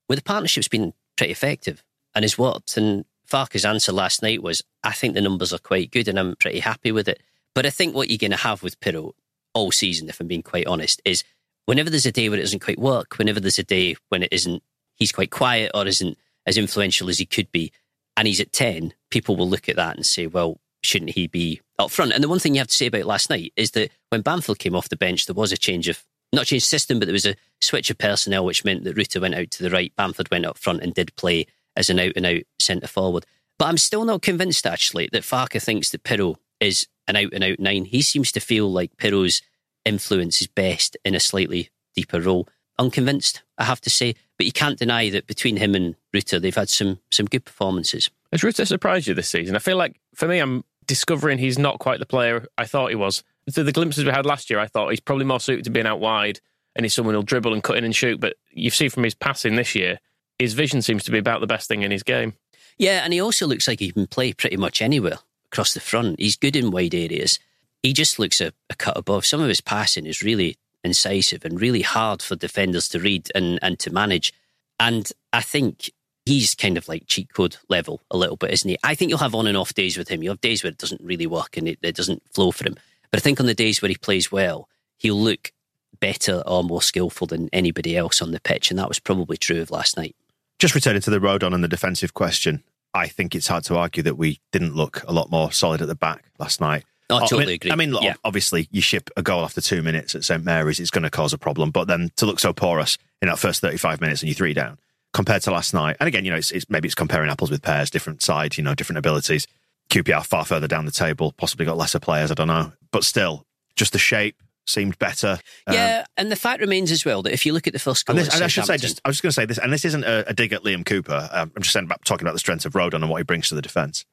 where 0.07 0.17
the 0.17 0.23
partnership's 0.23 0.69
been 0.69 0.93
pretty 1.17 1.33
effective 1.33 1.83
and 2.15 2.25
has 2.25 2.39
worked. 2.39 2.77
And 2.77 3.05
Farke's 3.27 3.65
answer 3.65 3.93
last 3.93 4.23
night 4.23 4.43
was, 4.43 4.63
I 4.85 4.93
think 4.93 5.15
the 5.15 5.21
numbers 5.21 5.53
are 5.53 5.59
quite 5.59 5.91
good 5.91 6.09
and 6.09 6.19
I'm 6.19 6.37
pretty 6.37 6.61
happy 6.61 6.93
with 6.93 7.09
it. 7.09 7.23
But 7.55 7.67
I 7.67 7.71
think 7.71 7.95
what 7.95 8.09
you're 8.09 8.19
going 8.19 8.31
to 8.31 8.37
have 8.37 8.63
with 8.63 8.81
Piroe 8.81 9.13
all 9.55 9.73
season, 9.73 10.09
if 10.09 10.21
I'm 10.21 10.29
being 10.29 10.43
quite 10.43 10.67
honest, 10.67 11.03
is 11.05 11.25
whenever 11.69 11.91
there's 11.91 12.07
a 12.07 12.13
day 12.13 12.31
where 12.31 12.39
it 12.39 12.43
doesn't 12.43 12.65
quite 12.65 12.79
work, 12.79 13.19
whenever 13.19 13.41
there's 13.41 13.59
a 13.59 13.63
day 13.63 13.95
when 14.09 14.23
it 14.23 14.33
isn't, 14.33 14.63
he's 14.97 15.13
quite 15.13 15.31
quiet 15.31 15.71
or 15.75 15.87
isn't 15.87 16.17
as 16.47 16.57
influential 16.57 17.11
as 17.11 17.19
he 17.19 17.27
could 17.27 17.53
be, 17.53 17.71
and 18.17 18.27
he's 18.27 18.41
at 18.41 18.53
10, 18.53 18.95
people 19.11 19.37
will 19.37 19.51
look 19.51 19.69
at 19.69 19.77
that 19.77 19.95
and 19.95 20.07
say, 20.07 20.27
well, 20.27 20.59
shouldn't 20.83 21.11
he 21.11 21.27
be 21.27 21.61
up 21.79 21.91
front? 21.91 22.13
And 22.13 22.25
the 22.25 22.29
one 22.29 22.39
thing 22.39 22.55
you 22.55 22.61
have 22.61 22.69
to 22.69 22.75
say 22.75 22.87
about 22.87 23.05
last 23.05 23.29
night 23.29 23.53
is 23.55 23.73
that 23.73 23.91
when 24.09 24.23
Bamford 24.23 24.59
came 24.59 24.75
off 24.75 24.89
the 24.89 24.97
bench, 24.97 25.27
there 25.27 25.35
was 25.35 25.53
a 25.53 25.59
change 25.59 25.91
of, 25.91 26.03
not 26.33 26.47
change 26.47 26.65
system, 26.65 26.99
but 26.99 27.05
there 27.05 27.13
was 27.13 27.27
a 27.27 27.37
switch 27.61 27.91
of 27.91 27.99
personnel, 27.99 28.47
which 28.47 28.65
meant 28.65 28.85
that 28.85 28.97
Rutter 28.97 29.21
went 29.21 29.35
out 29.35 29.51
to 29.51 29.63
the 29.63 29.69
right, 29.69 29.95
Bamford 29.95 30.31
went 30.31 30.47
up 30.47 30.57
front 30.57 30.83
and 30.83 30.95
did 30.95 31.15
play 31.17 31.47
as 31.77 31.91
an 31.91 32.01
out 32.01 32.13
and 32.17 32.25
out 32.25 32.43
centre 32.59 32.87
forward. 32.87 33.27
But 33.59 33.67
I'm 33.67 33.77
still 33.77 34.07
not 34.07 34.23
convinced, 34.23 34.67
actually, 34.67 35.11
that 35.13 35.23
Farke 35.23 35.63
thinks 35.63 35.91
that 35.91 36.03
Piroe 36.03 36.37
is 36.61 36.87
an 37.07 37.17
out 37.17 37.35
and 37.35 37.45
out 37.45 37.61
nine. 37.61 37.85
He 37.85 38.01
seems 38.01 38.33
to 38.33 38.41
feel 38.41 38.73
like 38.73 38.97
Piroe's 38.97 39.43
influence 39.89 40.41
is 40.41 40.47
best 40.47 40.97
in 41.05 41.15
a 41.15 41.21
slightly 41.21 41.71
deeper 41.95 42.21
role. 42.21 42.49
Unconvinced, 42.79 43.43
I 43.57 43.65
have 43.65 43.81
to 43.83 43.91
say. 43.91 44.15
But 44.37 44.47
you 44.47 44.53
can't 44.53 44.79
deny 44.79 45.11
that 45.11 45.27
between 45.27 45.57
him 45.57 45.75
and 45.75 45.97
Rutter, 46.15 46.39
they've 46.39 46.55
had 46.55 46.69
some 46.69 47.01
some 47.11 47.27
good 47.27 47.45
performances. 47.45 48.11
Has 48.31 48.45
Rutter 48.45 48.65
surprised 48.65 49.09
you 49.09 49.15
this 49.15 49.29
season? 49.29 49.57
I 49.57 49.59
feel 49.59 49.77
like 49.77 49.99
for 50.15 50.29
me, 50.29 50.39
I'm 50.39 50.65
discovering 50.87 51.39
he's 51.39 51.59
not 51.59 51.79
quite 51.79 51.99
the 51.99 52.07
player 52.07 52.47
I 52.57 52.67
thought 52.67 52.91
he 52.91 52.97
was. 52.97 53.25
Through 53.51 53.65
the 53.65 53.73
glimpses 53.73 54.05
we 54.05 54.11
had 54.11 54.27
last 54.27 54.51
year, 54.51 54.61
I 54.61 54.67
thought 54.67 54.91
he's 54.91 55.01
probably 55.01 55.25
more 55.25 55.41
suited 55.41 55.65
to 55.65 55.71
being 55.71 55.87
out 55.87 56.01
wide 56.01 56.41
and 56.77 56.85
he's 56.85 56.95
someone 56.95 57.15
who'll 57.15 57.23
dribble 57.23 57.53
and 57.53 57.63
cut 57.63 57.77
in 57.77 57.85
and 57.85 57.97
shoot. 57.97 58.21
But 58.21 58.37
you've 58.51 58.75
seen 58.75 58.91
from 58.91 59.03
his 59.03 59.15
passing 59.15 59.57
this 59.57 59.75
year, 59.75 59.99
his 60.39 60.55
vision 60.55 60.81
seems 60.83 61.03
to 61.05 61.11
be 61.11 61.19
about 61.19 61.41
the 61.41 61.47
best 61.47 61.69
thing 61.69 61.83
in 61.83 61.91
his 61.91 62.03
game. 62.03 62.35
Yeah, 62.79 63.03
and 63.03 63.13
he 63.13 63.21
also 63.21 63.47
looks 63.47 63.67
like 63.67 63.81
he 63.81 63.91
can 63.91 64.07
play 64.07 64.33
pretty 64.33 64.57
much 64.57 64.81
anywhere 64.81 65.19
across 65.51 65.75
the 65.75 65.81
front. 65.81 66.21
He's 66.21 66.37
good 66.37 66.55
in 66.55 66.71
wide 66.71 66.95
areas. 66.95 67.41
He 67.83 67.93
just 67.93 68.19
looks 68.19 68.41
a, 68.41 68.53
a 68.71 68.75
cut 68.75 68.97
above. 68.97 69.25
Some 69.25 69.41
of 69.41 69.49
his 69.49 69.61
passing 69.61 70.07
is 70.07 70.23
really 70.23 70.57
incisive 70.85 71.45
and 71.45 71.61
really 71.61 71.83
hard 71.83 72.23
for 72.23 72.37
defenders 72.37 72.89
to 72.91 73.01
read 73.01 73.31
and, 73.35 73.59
and 73.63 73.79
to 73.81 73.93
manage. 73.93 74.33
And 74.81 75.11
I 75.33 75.41
think 75.41 75.91
he's 76.25 76.55
kind 76.55 76.77
of 76.77 76.89
like 76.89 77.05
cheat 77.07 77.33
code 77.33 77.57
level 77.69 78.03
a 78.11 78.17
little 78.17 78.37
bit, 78.37 78.51
isn't 78.51 78.69
he? 78.69 78.77
I 78.85 78.95
think 78.95 79.09
you'll 79.09 79.19
have 79.19 79.35
on 79.35 79.47
and 79.47 79.57
off 79.57 79.75
days 79.75 79.97
with 79.97 80.09
him. 80.09 80.23
You'll 80.23 80.35
have 80.35 80.41
days 80.41 80.63
where 80.63 80.71
it 80.71 80.79
doesn't 80.79 81.01
really 81.03 81.27
work 81.27 81.57
and 81.57 81.69
it, 81.69 81.79
it 81.83 81.97
doesn't 81.97 82.23
flow 82.33 82.51
for 82.51 82.67
him. 82.67 82.77
But 83.11 83.21
I 83.21 83.23
think 83.23 83.41
on 83.41 83.47
the 83.47 83.55
days 83.55 83.81
where 83.81 83.89
he 83.89 83.97
plays 83.97 84.31
well, 84.31 84.69
he'll 84.99 85.21
look 85.21 85.53
better 86.01 86.43
or 86.47 86.63
more 86.63 86.83
skillful 86.83 87.27
than 87.27 87.49
anybody 87.53 87.97
else 87.97 88.21
on 88.21 88.33
the 88.33 88.41
pitch. 88.41 88.71
And 88.71 88.79
that 88.79 88.89
was 88.89 88.99
probably 88.99 89.37
true 89.37 89.61
of 89.61 89.71
last 89.71 89.97
night. 89.97 90.15
Just 90.59 90.75
returning 90.75 91.03
to 91.03 91.11
the 91.11 91.19
Rodon 91.19 91.55
and 91.55 91.65
the 91.65 91.69
defensive 91.69 92.15
question, 92.15 92.63
I 92.93 93.09
think 93.09 93.35
it's 93.35 93.47
hard 93.47 93.65
to 93.65 93.77
argue 93.77 94.03
that 94.03 94.19
we 94.19 94.41
didn't 94.53 94.75
look 94.75 95.03
a 95.07 95.13
lot 95.13 95.31
more 95.31 95.53
solid 95.53 95.81
at 95.81 95.89
the 95.89 95.95
back 95.95 96.25
last 96.39 96.61
night. 96.61 96.85
Oh, 97.11 97.21
totally 97.21 97.43
I 97.43 97.47
mean, 97.47 97.55
agree. 97.55 97.71
I 97.73 97.77
mean, 97.77 97.93
look, 97.93 98.03
Yeah. 98.03 98.15
obviously, 98.25 98.69
you 98.71 98.81
ship 98.83 99.09
a 99.17 99.23
goal 99.23 99.43
after 99.45 99.61
two 99.61 99.83
minutes 99.83 100.15
at 100.15 100.25
St 100.25 100.45
Mary's, 100.45 100.79
it's 100.79 100.91
going 100.91 101.05
to 101.05 101.11
cause 101.11 101.33
a 101.33 101.39
problem. 101.39 101.71
But 101.71 101.87
then 101.89 102.11
to 102.17 102.27
look 102.27 102.39
so 102.39 102.53
porous 102.53 102.99
in 103.23 103.29
that 103.29 103.39
first 103.39 103.61
35 103.63 104.01
minutes 104.01 104.21
and 104.23 104.29
you 104.29 104.35
three 104.35 104.53
down 104.53 104.79
compared 105.15 105.41
to 105.43 105.51
last 105.51 105.73
night, 105.73 105.97
and 106.01 106.07
again, 106.07 106.25
you 106.25 106.31
know, 106.31 106.37
it's, 106.37 106.51
it's 106.51 106.69
maybe 106.69 106.87
it's 106.87 106.95
comparing 106.95 107.31
apples 107.31 107.51
with 107.51 107.63
pears, 107.63 107.89
different 107.91 108.23
side, 108.23 108.57
you 108.59 108.63
know, 108.63 108.75
different 108.75 108.99
abilities. 108.99 109.47
QPR 109.91 110.25
far 110.27 110.45
further 110.45 110.69
down 110.69 110.85
the 110.85 110.91
table, 110.93 111.33
possibly 111.39 111.65
got 111.65 111.79
lesser 111.79 111.99
players, 111.99 112.31
I 112.31 112.35
don't 112.35 112.47
know. 112.49 112.73
But 112.93 113.05
still, 113.05 113.47
just 113.75 113.93
the 113.95 113.99
shape 113.99 114.37
seemed 114.67 114.99
better. 114.99 115.39
Um, 115.67 115.75
yeah, 115.75 116.05
and 116.19 116.31
the 116.31 116.37
fact 116.37 116.61
remains 116.61 116.91
as 116.91 117.07
well 117.07 117.23
that 117.23 117.33
if 117.33 117.47
you 117.47 117.55
look 117.55 117.67
at 117.67 117.73
the 117.73 117.79
first 117.79 118.05
goal, 118.05 118.19
and, 118.19 118.27
this, 118.27 118.35
and 118.35 118.45
I 118.45 118.49
should 118.49 118.67
say, 118.67 118.77
just 118.77 119.01
I 119.03 119.09
was 119.09 119.17
just 119.17 119.23
going 119.23 119.31
to 119.31 119.35
say 119.35 119.47
this, 119.47 119.57
and 119.57 119.73
this 119.73 119.87
isn't 119.87 120.05
a, 120.05 120.29
a 120.29 120.35
dig 120.35 120.53
at 120.53 120.63
Liam 120.63 120.85
Cooper. 120.85 121.31
Um, 121.33 121.53
I'm 121.57 121.63
just 121.63 121.73
saying 121.73 121.87
about 121.87 122.05
talking 122.05 122.27
about 122.27 122.35
the 122.35 122.39
strength 122.39 122.67
of 122.67 122.75
Rodon 122.75 122.97
and 122.97 123.09
what 123.09 123.17
he 123.17 123.23
brings 123.23 123.49
to 123.49 123.55
the 123.55 123.63
defence. 123.63 124.05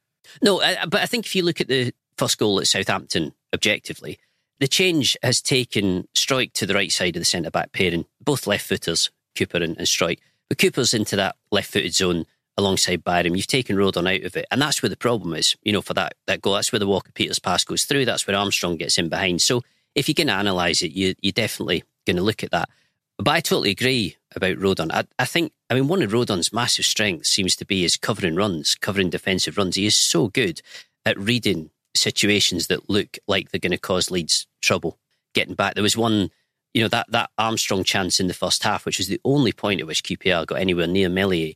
No, 0.41 0.61
I- 0.61 0.85
but 0.85 1.01
I 1.01 1.07
think 1.07 1.25
if 1.25 1.35
you 1.35 1.43
look 1.43 1.59
at 1.59 1.67
the 1.67 1.93
first 2.17 2.37
goal 2.37 2.59
at 2.59 2.67
Southampton 2.67 3.33
objectively, 3.53 4.19
the 4.59 4.67
change 4.67 5.17
has 5.21 5.41
taken 5.41 6.07
Struijk 6.15 6.53
to 6.53 6.65
the 6.65 6.73
right 6.73 6.91
side 6.91 7.15
of 7.15 7.21
the 7.21 7.25
centre 7.25 7.51
back 7.51 7.71
pairing, 7.71 8.05
both 8.21 8.47
left 8.47 8.67
footers, 8.67 9.11
Cooper 9.37 9.57
and, 9.57 9.77
and 9.77 9.87
Struijk. 9.87 10.19
But 10.47 10.57
Cooper's 10.57 10.93
into 10.93 11.15
that 11.17 11.35
left 11.51 11.71
footed 11.71 11.93
zone 11.93 12.25
alongside 12.57 13.03
Byram. 13.03 13.35
You've 13.35 13.47
taken 13.47 13.75
Rodon 13.75 14.13
out 14.13 14.25
of 14.25 14.37
it. 14.37 14.45
And 14.51 14.61
that's 14.61 14.81
where 14.81 14.89
the 14.89 14.95
problem 14.95 15.33
is, 15.33 15.55
you 15.63 15.73
know, 15.73 15.81
for 15.81 15.93
that, 15.95 16.15
that 16.27 16.41
goal. 16.41 16.53
That's 16.53 16.71
where 16.71 16.79
the 16.79 16.87
Walker 16.87 17.11
Peters 17.11 17.39
pass 17.39 17.65
goes 17.65 17.83
through. 17.83 18.05
That's 18.05 18.25
where 18.25 18.37
Armstrong 18.37 18.77
gets 18.77 18.97
in 18.97 19.09
behind. 19.09 19.41
So 19.41 19.61
if 19.93 20.07
you're 20.07 20.13
going 20.13 20.27
to 20.27 20.39
analyse 20.39 20.81
it, 20.81 20.91
you, 20.91 21.15
you're 21.21 21.31
definitely 21.33 21.83
going 22.05 22.17
to 22.17 22.23
look 22.23 22.43
at 22.43 22.51
that. 22.51 22.69
But 23.17 23.31
I 23.31 23.39
totally 23.39 23.71
agree 23.71 24.17
about 24.35 24.57
Rodon. 24.57 24.91
I, 24.93 25.05
I 25.17 25.25
think, 25.25 25.53
I 25.69 25.73
mean, 25.73 25.87
one 25.87 26.01
of 26.01 26.11
Rodon's 26.11 26.53
massive 26.53 26.85
strengths 26.85 27.29
seems 27.29 27.55
to 27.57 27.65
be 27.65 27.81
his 27.81 27.97
covering 27.97 28.35
runs, 28.35 28.75
covering 28.75 29.09
defensive 29.09 29.57
runs. 29.57 29.75
He 29.75 29.85
is 29.85 29.95
so 29.95 30.27
good 30.27 30.61
at 31.05 31.19
reading 31.19 31.71
situations 31.97 32.67
that 32.67 32.89
look 32.89 33.17
like 33.27 33.51
they're 33.51 33.59
going 33.59 33.71
to 33.71 33.77
cause 33.77 34.11
Leeds 34.11 34.47
trouble 34.61 34.99
getting 35.33 35.55
back. 35.55 35.73
There 35.73 35.83
was 35.83 35.97
one, 35.97 36.29
you 36.73 36.81
know, 36.81 36.87
that, 36.89 37.07
that 37.11 37.29
Armstrong 37.37 37.83
chance 37.83 38.19
in 38.19 38.27
the 38.27 38.33
first 38.33 38.63
half, 38.63 38.85
which 38.85 38.97
was 38.97 39.07
the 39.07 39.21
only 39.23 39.51
point 39.51 39.81
at 39.81 39.87
which 39.87 40.03
QPR 40.03 40.45
got 40.45 40.59
anywhere 40.59 40.87
near 40.87 41.09
Meslier. 41.09 41.53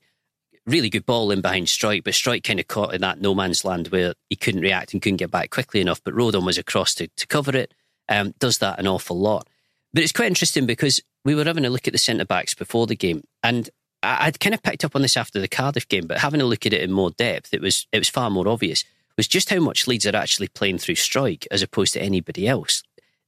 Really 0.65 0.89
good 0.89 1.05
ball 1.05 1.31
in 1.31 1.41
behind 1.41 1.67
Struijk, 1.67 2.03
but 2.03 2.13
Struijk 2.13 2.43
kind 2.43 2.59
of 2.59 2.67
caught 2.67 2.93
in 2.93 3.01
that 3.01 3.21
no 3.21 3.33
man's 3.33 3.65
land 3.65 3.87
where 3.87 4.13
he 4.29 4.35
couldn't 4.35 4.61
react 4.61 4.93
and 4.93 5.01
couldn't 5.01 5.17
get 5.17 5.31
back 5.31 5.49
quickly 5.49 5.81
enough. 5.81 6.01
But 6.03 6.13
Rodon 6.13 6.45
was 6.45 6.57
across 6.57 6.93
to, 6.95 7.07
to 7.07 7.27
cover 7.27 7.55
it. 7.55 7.73
Um, 8.07 8.33
does 8.39 8.57
that 8.59 8.79
an 8.79 8.87
awful 8.87 9.19
lot. 9.19 9.47
But 9.93 10.03
it's 10.03 10.11
quite 10.11 10.27
interesting 10.27 10.65
because 10.65 11.01
we 11.25 11.35
were 11.35 11.45
having 11.45 11.65
a 11.65 11.69
look 11.69 11.87
at 11.87 11.93
the 11.93 11.99
centre 11.99 12.25
backs 12.25 12.53
before 12.53 12.87
the 12.87 12.95
game, 12.95 13.23
and 13.43 13.69
I'd 14.01 14.39
kind 14.39 14.53
of 14.53 14.63
picked 14.63 14.85
up 14.85 14.95
on 14.95 15.01
this 15.01 15.17
after 15.17 15.39
the 15.39 15.47
Cardiff 15.47 15.87
game, 15.87 16.07
but 16.07 16.19
having 16.19 16.41
a 16.41 16.45
look 16.45 16.65
at 16.65 16.73
it 16.73 16.81
in 16.81 16.91
more 16.91 17.11
depth, 17.11 17.53
it 17.53 17.61
was 17.61 17.87
it 17.91 17.97
was 17.97 18.09
far 18.09 18.29
more 18.29 18.47
obvious. 18.47 18.83
Was 19.19 19.27
just 19.27 19.49
how 19.49 19.59
much 19.59 19.85
Leeds 19.85 20.07
are 20.07 20.15
actually 20.15 20.47
playing 20.47 20.77
through 20.77 20.95
Struijk 20.95 21.45
as 21.51 21.61
opposed 21.61 21.91
to 21.91 22.01
anybody 22.01 22.47
else. 22.47 22.83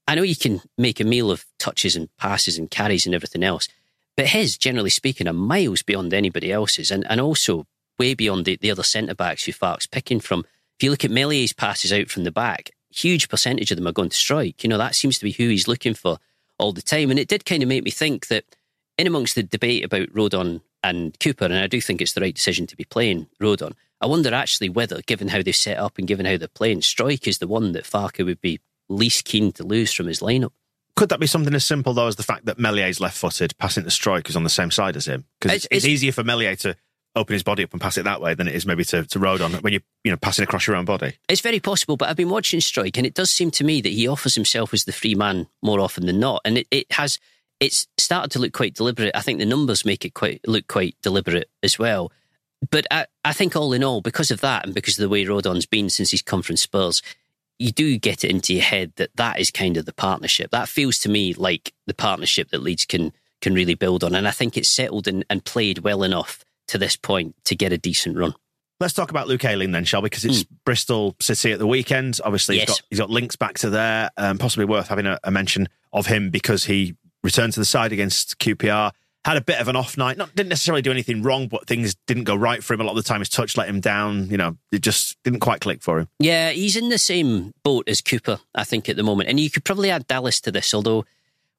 I 0.08 0.15
know 0.15 0.21
you 0.21 0.38
can 0.38 0.62
make 0.77 1.01
a 1.01 1.04
meal 1.04 1.30
of 1.30 1.43
touches 1.60 1.97
and 1.97 2.08
passes 2.15 2.58
and 2.58 2.71
carries 2.71 3.06
and 3.06 3.13
everything 3.13 3.43
else, 3.43 3.67
but 4.15 4.27
his, 4.27 4.58
generally 4.58 4.89
speaking, 4.89 5.27
are 5.27 5.34
miles 5.34 5.82
beyond 5.82 6.13
anybody 6.13 6.49
else's, 6.49 6.91
and, 6.91 7.06
and 7.10 7.19
also 7.19 7.67
way 7.99 8.13
beyond 8.13 8.45
the, 8.45 8.56
the 8.56 8.71
other 8.71 8.84
centre 8.84 9.13
backs 9.13 9.43
who 9.43 9.51
Farke's 9.51 9.86
picking 9.86 10.21
from. 10.21 10.45
If 10.80 10.84
you 10.84 10.91
look 10.91 11.04
at 11.04 11.12
Meslier's 11.12 11.51
passes 11.51 11.91
out 11.91 12.08
from 12.08 12.23
the 12.23 12.32
back, 12.32 12.71
huge 12.89 13.27
percentage 13.27 13.69
of 13.71 13.75
them 13.75 13.86
are 13.86 13.91
going 13.91 14.08
to 14.08 14.15
Struijk. 14.15 14.63
You 14.63 14.69
know, 14.69 14.77
that 14.77 14.95
seems 14.95 15.17
to 15.17 15.25
be 15.25 15.34
who 15.34 15.49
he's 15.49 15.67
looking 15.67 15.93
for 15.93 16.19
all 16.58 16.71
the 16.71 16.82
time. 16.82 17.10
And 17.10 17.19
it 17.19 17.27
did 17.27 17.43
kind 17.43 17.63
of 17.63 17.67
make 17.67 17.84
me 17.84 17.91
think 17.91 18.27
that 18.27 18.45
in 18.97 19.08
amongst 19.08 19.36
the 19.36 19.43
debate 19.43 19.84
about 19.84 20.08
Rodon 20.13 20.62
and 20.86 21.19
Cooper, 21.19 21.43
and 21.43 21.54
I 21.54 21.67
do 21.67 21.82
think 21.82 21.99
it's 21.99 22.13
the 22.13 22.21
right 22.21 22.34
decision 22.34 22.65
to 22.67 22.77
be 22.77 22.86
playing 22.86 23.27
Rodon, 23.41 23.73
I 24.01 24.07
wonder 24.07 24.33
actually 24.33 24.69
whether, 24.69 25.01
given 25.03 25.27
how 25.27 25.41
they've 25.41 25.55
set 25.55 25.77
up 25.77 25.97
and 25.97 26.07
given 26.07 26.25
how 26.25 26.37
they're 26.37 26.47
playing, 26.47 26.81
Struijk 26.81 27.27
is 27.27 27.37
the 27.37 27.47
one 27.47 27.71
that 27.73 27.83
Farke 27.83 28.25
would 28.25 28.41
be 28.41 28.59
least 28.89 29.25
keen 29.25 29.51
to 29.53 29.63
lose 29.63 29.93
from 29.93 30.07
his 30.07 30.19
lineup. 30.19 30.51
Could 30.95 31.09
that 31.09 31.19
be 31.19 31.27
something 31.27 31.53
as 31.53 31.63
simple 31.65 31.93
though 31.93 32.07
as 32.07 32.17
the 32.17 32.23
fact 32.23 32.45
that 32.45 32.59
Meslier's 32.59 32.99
left-footed, 32.99 33.57
passing 33.57 33.83
to 33.83 33.89
Struijk 33.89 34.27
is 34.29 34.35
on 34.35 34.43
the 34.43 34.49
same 34.49 34.71
side 34.71 34.97
as 34.97 35.05
him? 35.05 35.25
Because 35.39 35.55
it's, 35.55 35.65
It's- 35.65 35.77
it's, 35.77 35.85
easier 35.85 36.11
for 36.11 36.23
Meslier 36.23 36.55
to 36.57 36.75
open 37.15 37.33
his 37.33 37.43
body 37.43 37.63
up 37.63 37.71
and 37.71 37.81
pass 37.81 37.97
it 37.97 38.03
that 38.03 38.21
way 38.21 38.33
than 38.33 38.47
it 38.47 38.55
is 38.55 38.65
maybe 38.65 38.83
to, 38.85 39.05
to 39.05 39.19
Rodon 39.19 39.61
when 39.61 39.73
you 39.73 39.81
you 40.03 40.11
know 40.11 40.17
passing 40.17 40.43
across 40.43 40.65
your 40.67 40.75
own 40.75 40.85
body. 40.85 41.13
It's 41.27 41.41
very 41.41 41.59
possible, 41.59 41.97
but 41.97 42.09
I've 42.09 42.15
been 42.15 42.29
watching 42.29 42.59
Struijk, 42.59 42.97
and 42.97 43.05
it 43.05 43.13
does 43.13 43.29
seem 43.29 43.51
to 43.51 43.63
me 43.63 43.81
that 43.81 43.89
he 43.91 44.07
offers 44.07 44.35
himself 44.35 44.73
as 44.73 44.85
the 44.85 44.93
free 44.93 45.15
man 45.15 45.47
more 45.61 45.79
often 45.79 46.05
than 46.05 46.19
not, 46.19 46.41
and 46.45 46.57
it, 46.59 46.67
it 46.71 46.91
has 46.93 47.19
it's 47.59 47.87
started 47.97 48.31
to 48.31 48.39
look 48.39 48.53
quite 48.53 48.73
deliberate. 48.75 49.11
I 49.15 49.21
think 49.21 49.39
the 49.39 49.45
numbers 49.45 49.85
make 49.85 50.03
it 50.05 50.13
quite 50.13 50.41
look 50.47 50.67
quite 50.67 50.95
deliberate 51.01 51.49
as 51.61 51.77
well. 51.77 52.11
But 52.69 52.86
I, 52.91 53.08
I 53.26 53.34
think 53.34 53.56
all 53.56 53.74
in 53.74 53.84
all, 53.84 54.02
because 54.02 54.32
of 54.32 54.41
that, 54.41 54.65
and 54.65 54.74
because 54.76 54.97
of 54.97 55.02
the 55.02 55.10
way 55.10 55.26
Rodon's 55.26 55.65
been 55.65 55.89
since 55.89 56.12
he's 56.12 56.21
come 56.21 56.41
from 56.41 56.58
Spurs, 56.58 57.02
you 57.58 57.71
do 57.71 57.97
get 57.97 58.24
it 58.24 58.32
into 58.32 58.54
your 58.54 58.63
head 58.63 58.93
that 58.97 59.15
that 59.15 59.39
is 59.39 59.52
kind 59.52 59.78
of 59.78 59.86
the 59.86 59.93
partnership. 59.93 60.52
That 60.52 60.69
feels 60.69 60.97
to 61.00 61.10
me 61.10 61.34
like 61.34 61.74
the 61.88 61.93
partnership 61.93 62.50
that 62.50 62.62
Leeds 62.63 62.86
can 62.86 63.13
can 63.41 63.56
really 63.56 63.74
build 63.74 64.04
on, 64.04 64.13
and 64.13 64.28
I 64.28 64.32
think 64.32 64.56
it's 64.56 64.69
settled 64.69 65.08
and, 65.08 65.26
and 65.30 65.43
played 65.43 65.80
well 65.80 66.04
enough 66.04 66.45
to 66.67 66.78
this 66.78 66.95
point 66.95 67.36
to 67.45 67.56
get 67.56 67.71
a 67.71 67.78
decent 67.78 68.15
run. 68.15 68.36
Let's 68.80 68.93
talk 68.93 69.10
about 69.10 69.28
Luke 69.28 69.43
Ayling 69.45 69.71
then, 69.71 69.84
shall 69.86 70.02
we? 70.02 70.08
Because 70.08 70.26
it's 70.26 70.43
Bristol 70.43 71.15
City 71.19 71.52
at 71.52 71.60
the 71.60 71.67
weekend. 71.67 72.19
Obviously, 72.24 72.60
he's 72.60 72.63
Hmm. 72.65 72.71
Got 72.71 72.82
he's 72.89 73.00
got 73.00 73.10
links 73.10 73.36
back 73.36 73.58
to 73.60 73.69
there. 73.69 74.10
Um, 74.17 74.38
possibly 74.38 74.65
worth 74.65 74.88
having 74.88 75.06
a, 75.08 75.19
a 75.24 75.32
mention 75.32 75.69
of 75.93 76.06
him 76.08 76.30
because 76.30 76.65
he 76.65 76.95
returned 77.24 77.54
to 77.54 77.60
the 77.60 77.65
side 77.65 77.91
against 77.91 78.38
QPR. 78.39 78.91
Had 79.23 79.38
a 79.38 79.41
bit 79.41 79.60
of 79.60 79.67
an 79.67 79.75
off 79.75 79.97
night. 79.97 80.17
Not 80.17 80.34
didn't 80.36 80.49
necessarily 80.49 80.81
do 80.81 80.91
anything 80.91 81.21
wrong, 81.21 81.47
but 81.47 81.67
things 81.67 81.95
didn't 82.07 82.23
go 82.23 82.36
right 82.36 82.63
for 82.63 82.73
him. 82.73 82.81
A 82.81 82.84
lot 82.84 82.97
of 82.97 83.03
the 83.03 83.07
time, 83.07 83.19
his 83.19 83.29
touch 83.29 83.55
let 83.55 83.69
him 83.69 83.79
down. 83.79 84.29
You 84.29 84.38
know, 84.38 84.57
it 84.71 84.81
just 84.81 85.21
didn't 85.23 85.41
quite 85.41 85.62
click 85.62 85.84
for 85.84 85.99
him. 85.99 86.07
Yeah, 86.19 86.49
he's 86.49 86.75
in 86.75 86.89
the 86.89 86.97
same 86.97 87.53
boat 87.63 87.88
as 87.88 88.01
Cooper, 88.01 88.39
I 88.55 88.63
think, 88.63 88.89
at 88.89 88.95
the 88.95 89.03
moment. 89.03 89.29
And 89.29 89.39
you 89.39 89.51
could 89.51 89.63
probably 89.63 89.91
add 89.91 90.07
Dallas 90.07 90.41
to 90.41 90.51
this, 90.51 90.73
although 90.73 91.05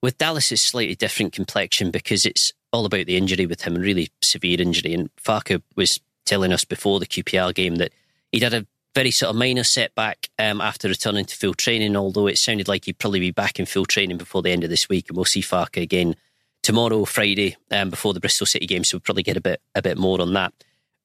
with 0.02 0.18
Dallas, 0.18 0.50
it's 0.50 0.62
slightly 0.62 0.96
different 0.96 1.32
complexion 1.32 1.92
because 1.92 2.26
it's 2.26 2.52
all 2.72 2.84
about 2.84 3.06
the 3.06 3.16
injury 3.16 3.46
with 3.46 3.62
him 3.62 3.76
and 3.76 3.84
really 3.84 4.08
severe 4.20 4.60
injury. 4.60 4.92
And 4.92 5.14
Farke 5.16 5.62
was 5.76 6.00
telling 6.26 6.52
us 6.52 6.64
before 6.64 6.98
the 6.98 7.06
QPR 7.06 7.54
game 7.54 7.76
that 7.76 7.92
he'd 8.32 8.42
had 8.42 8.54
a 8.54 8.66
very 8.94 9.10
sort 9.10 9.30
of 9.30 9.36
minor 9.36 9.64
setback 9.64 10.28
um, 10.38 10.60
after 10.60 10.88
returning 10.88 11.24
to 11.24 11.36
full 11.36 11.54
training, 11.54 11.96
although 11.96 12.26
it 12.26 12.38
sounded 12.38 12.68
like 12.68 12.84
he'd 12.84 12.98
probably 12.98 13.20
be 13.20 13.30
back 13.30 13.58
in 13.58 13.66
full 13.66 13.86
training 13.86 14.18
before 14.18 14.42
the 14.42 14.50
end 14.50 14.64
of 14.64 14.70
this 14.70 14.88
week. 14.88 15.08
And 15.08 15.16
we'll 15.16 15.24
see 15.24 15.40
Farke 15.40 15.80
again 15.80 16.16
tomorrow, 16.62 17.04
Friday, 17.04 17.56
um, 17.70 17.90
before 17.90 18.14
the 18.14 18.20
Bristol 18.20 18.46
City 18.46 18.66
game. 18.66 18.84
So 18.84 18.96
we'll 18.96 19.02
probably 19.02 19.22
get 19.22 19.36
a 19.36 19.40
bit 19.40 19.60
a 19.74 19.82
bit 19.82 19.98
more 19.98 20.20
on 20.20 20.32
that. 20.34 20.52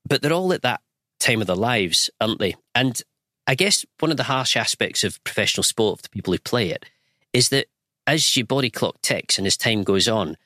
But 0.07 0.21
they're 0.21 0.33
all 0.33 0.53
at 0.53 0.61
that 0.61 0.81
time 1.19 1.41
of 1.41 1.47
their 1.47 1.55
lives, 1.55 2.09
aren't 2.21 2.39
they? 2.39 2.55
And 2.75 3.01
I 3.47 3.55
guess 3.55 3.85
one 3.99 4.11
of 4.11 4.17
the 4.17 4.23
harsh 4.23 4.55
aspects 4.55 5.03
of 5.03 5.23
professional 5.23 5.63
sport 5.63 5.99
for 5.99 6.03
the 6.03 6.09
people 6.09 6.33
who 6.33 6.39
play 6.39 6.69
it 6.69 6.85
is 7.33 7.49
that 7.49 7.67
as 8.05 8.35
your 8.35 8.45
body 8.45 8.69
clock 8.69 9.01
ticks 9.01 9.37
and 9.37 9.47
as 9.47 9.57
time 9.57 9.83
goes 9.83 10.07
on, 10.07 10.37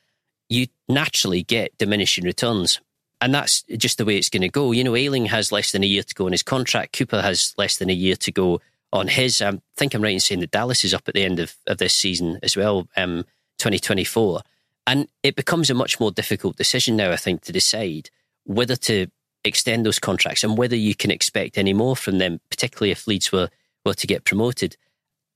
you 0.49 0.67
naturally 0.89 1.43
get 1.43 1.77
diminishing 1.77 2.25
returns. 2.25 2.79
And 3.21 3.33
that's 3.33 3.63
just 3.77 3.97
the 3.97 4.05
way 4.05 4.17
it's 4.17 4.29
going 4.29 4.41
to 4.41 4.49
go. 4.49 4.71
You 4.71 4.83
know, 4.83 4.95
Ayling 4.95 5.27
has 5.27 5.51
less 5.51 5.71
than 5.71 5.83
a 5.83 5.87
year 5.87 6.03
to 6.03 6.15
go 6.15 6.25
on 6.25 6.31
his 6.31 6.43
contract. 6.43 6.97
Cooper 6.97 7.21
has 7.21 7.53
less 7.57 7.77
than 7.77 7.89
a 7.89 7.93
year 7.93 8.15
to 8.15 8.31
go 8.31 8.59
on 8.91 9.07
his. 9.07 9.41
I 9.41 9.59
think 9.77 9.93
I'm 9.93 10.01
right 10.01 10.13
in 10.13 10.19
saying 10.19 10.41
that 10.41 10.51
Dallas 10.51 10.83
is 10.83 10.93
up 10.93 11.07
at 11.07 11.13
the 11.13 11.23
end 11.23 11.39
of, 11.39 11.55
of 11.67 11.77
this 11.77 11.95
season 11.95 12.39
as 12.41 12.57
well, 12.57 12.87
um, 12.97 13.25
2024. 13.59 14.41
And 14.87 15.07
it 15.23 15.35
becomes 15.35 15.69
a 15.69 15.75
much 15.75 15.99
more 15.99 16.11
difficult 16.11 16.57
decision 16.57 16.95
now, 16.95 17.11
I 17.11 17.17
think, 17.17 17.41
to 17.43 17.51
decide 17.51 18.09
whether 18.45 18.75
to 18.75 19.07
extend 19.43 19.85
those 19.85 19.99
contracts 19.99 20.43
and 20.43 20.57
whether 20.57 20.75
you 20.75 20.95
can 20.95 21.11
expect 21.11 21.57
any 21.57 21.73
more 21.73 21.95
from 21.95 22.17
them, 22.17 22.39
particularly 22.49 22.91
if 22.91 23.07
Leeds 23.07 23.31
were, 23.31 23.49
were 23.85 23.93
to 23.93 24.07
get 24.07 24.25
promoted. 24.25 24.77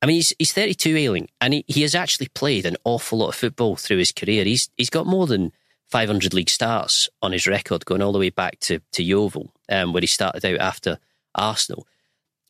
I 0.02 0.08
mean, 0.08 0.16
he's, 0.16 0.34
he's 0.38 0.54
32 0.54 0.96
Ayling, 0.98 1.30
and 1.42 1.54
he, 1.54 1.66
he 1.68 1.82
has 1.82 1.96
actually 1.96 2.28
played 2.30 2.66
an 2.66 2.78
awful 2.84 3.20
lot 3.20 3.30
of 3.30 3.36
football 3.36 3.76
through 3.76 3.98
his 3.98 4.12
career. 4.12 4.44
He's 4.44 4.70
he's 4.78 4.90
got 4.90 5.08
more 5.08 5.26
than 5.26 5.52
500 5.88 6.34
league 6.34 6.50
starts 6.50 7.10
on 7.22 7.32
his 7.32 7.48
record, 7.48 7.86
going 7.86 8.02
all 8.02 8.12
the 8.12 8.20
way 8.20 8.30
back 8.30 8.60
to, 8.62 8.82
to 8.92 9.04
Yeovil, 9.04 9.52
um, 9.70 9.94
where 9.94 10.02
he 10.02 10.08
started 10.08 10.46
out 10.46 10.60
after 10.60 11.00
Arsenal. 11.34 11.88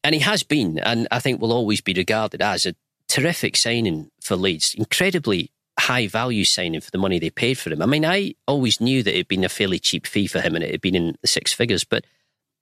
And 0.03 0.15
he 0.15 0.21
has 0.21 0.43
been, 0.43 0.79
and 0.79 1.07
I 1.11 1.19
think 1.19 1.41
will 1.41 1.53
always 1.53 1.81
be 1.81 1.93
regarded 1.93 2.41
as 2.41 2.65
a 2.65 2.75
terrific 3.07 3.55
signing 3.55 4.11
for 4.21 4.35
Leeds. 4.35 4.73
Incredibly 4.77 5.51
high 5.85 6.07
value 6.07 6.43
signing 6.43 6.81
for 6.81 6.91
the 6.91 6.97
money 6.97 7.19
they 7.19 7.29
paid 7.29 7.57
for 7.57 7.71
him. 7.71 7.81
I 7.81 7.85
mean, 7.85 8.05
I 8.05 8.35
always 8.47 8.81
knew 8.81 9.03
that 9.03 9.13
it 9.13 9.17
had 9.17 9.27
been 9.27 9.43
a 9.43 9.49
fairly 9.49 9.79
cheap 9.79 10.07
fee 10.07 10.27
for 10.27 10.41
him 10.41 10.55
and 10.55 10.63
it 10.63 10.71
had 10.71 10.81
been 10.81 10.95
in 10.95 11.15
the 11.21 11.27
six 11.27 11.53
figures, 11.53 11.83
but 11.83 12.05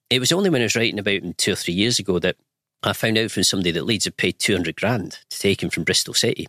it 0.09 0.19
was 0.19 0.31
only 0.31 0.49
when 0.49 0.61
I 0.61 0.65
was 0.65 0.75
writing 0.75 0.99
about 0.99 1.23
him 1.23 1.33
two 1.33 1.53
or 1.53 1.55
three 1.55 1.73
years 1.73 1.99
ago 1.99 2.19
that 2.19 2.35
I 2.83 2.93
found 2.93 3.17
out 3.17 3.31
from 3.31 3.43
somebody 3.43 3.71
that 3.71 3.85
Leeds 3.85 4.05
had 4.05 4.17
paid 4.17 4.39
200 4.39 4.75
grand 4.75 5.19
to 5.29 5.39
take 5.39 5.63
him 5.63 5.69
from 5.69 5.83
Bristol 5.83 6.13
City. 6.13 6.47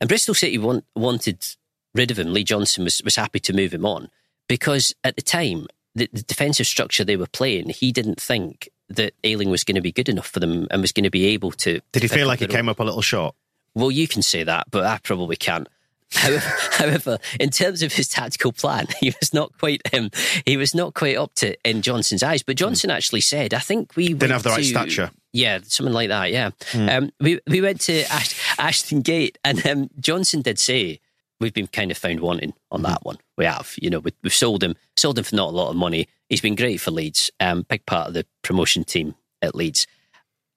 And 0.00 0.08
Bristol 0.08 0.34
City 0.34 0.58
want, 0.58 0.84
wanted 0.94 1.46
rid 1.94 2.10
of 2.10 2.18
him. 2.18 2.32
Lee 2.32 2.44
Johnson 2.44 2.84
was, 2.84 3.02
was 3.02 3.16
happy 3.16 3.40
to 3.40 3.52
move 3.52 3.72
him 3.72 3.84
on 3.84 4.08
because 4.48 4.94
at 5.04 5.16
the 5.16 5.22
time, 5.22 5.66
the, 5.94 6.08
the 6.12 6.22
defensive 6.22 6.66
structure 6.66 7.04
they 7.04 7.16
were 7.16 7.26
playing, 7.26 7.68
he 7.68 7.92
didn't 7.92 8.20
think 8.20 8.68
that 8.88 9.14
Ayling 9.24 9.50
was 9.50 9.62
going 9.62 9.76
to 9.76 9.80
be 9.80 9.92
good 9.92 10.08
enough 10.08 10.26
for 10.28 10.40
them 10.40 10.66
and 10.70 10.80
was 10.80 10.92
going 10.92 11.04
to 11.04 11.10
be 11.10 11.26
able 11.26 11.52
to. 11.52 11.80
Did 11.92 12.02
he 12.02 12.08
feel 12.08 12.26
like 12.26 12.40
he 12.40 12.46
came 12.46 12.68
up 12.68 12.80
a 12.80 12.84
little 12.84 13.02
short? 13.02 13.34
well, 13.74 13.90
you 13.90 14.08
can 14.08 14.22
say 14.22 14.44
that, 14.44 14.70
but 14.70 14.84
I 14.84 14.98
probably 15.02 15.36
can't. 15.36 15.68
However, 16.12 16.52
however, 16.72 17.18
in 17.40 17.50
terms 17.50 17.82
of 17.82 17.92
his 17.92 18.08
tactical 18.08 18.52
plan, 18.52 18.86
he 19.00 19.14
was 19.20 19.32
not 19.32 19.56
quite 19.58 19.82
um, 19.94 20.10
he 20.46 20.56
was 20.56 20.74
not 20.74 20.94
quite 20.94 21.16
up 21.16 21.34
to 21.36 21.56
in 21.68 21.82
Johnson's 21.82 22.22
eyes. 22.22 22.42
But 22.42 22.56
Johnson 22.56 22.90
actually 22.90 23.22
said, 23.22 23.54
"I 23.54 23.58
think 23.58 23.96
we 23.96 24.08
Didn't 24.08 24.30
have 24.30 24.42
the 24.42 24.50
right 24.50 24.64
stature. 24.64 25.10
Yeah, 25.32 25.58
something 25.64 25.94
like 25.94 26.08
that. 26.10 26.30
Yeah, 26.30 26.50
um, 26.74 27.10
we 27.20 27.40
we 27.48 27.60
went 27.60 27.80
to 27.82 28.02
Ash, 28.12 28.58
Ashton 28.58 29.00
Gate, 29.00 29.38
and 29.44 29.66
um, 29.66 29.90
Johnson 29.98 30.42
did 30.42 30.58
say 30.58 31.00
we've 31.40 31.54
been 31.54 31.66
kind 31.66 31.90
of 31.90 31.98
found 31.98 32.20
wanting 32.20 32.54
on 32.70 32.82
that 32.82 33.04
one. 33.04 33.18
We 33.36 33.44
have, 33.44 33.74
you 33.80 33.90
know, 33.90 33.98
we, 33.98 34.12
we've 34.22 34.32
sold 34.32 34.62
him, 34.62 34.76
sold 34.96 35.18
him 35.18 35.24
for 35.24 35.36
not 35.36 35.48
a 35.48 35.56
lot 35.56 35.70
of 35.70 35.76
money. 35.76 36.08
He's 36.28 36.40
been 36.40 36.54
great 36.54 36.80
for 36.80 36.90
Leeds, 36.90 37.30
um, 37.40 37.66
big 37.68 37.84
part 37.86 38.08
of 38.08 38.14
the 38.14 38.26
promotion 38.42 38.84
team 38.84 39.14
at 39.42 39.54
Leeds. 39.54 39.86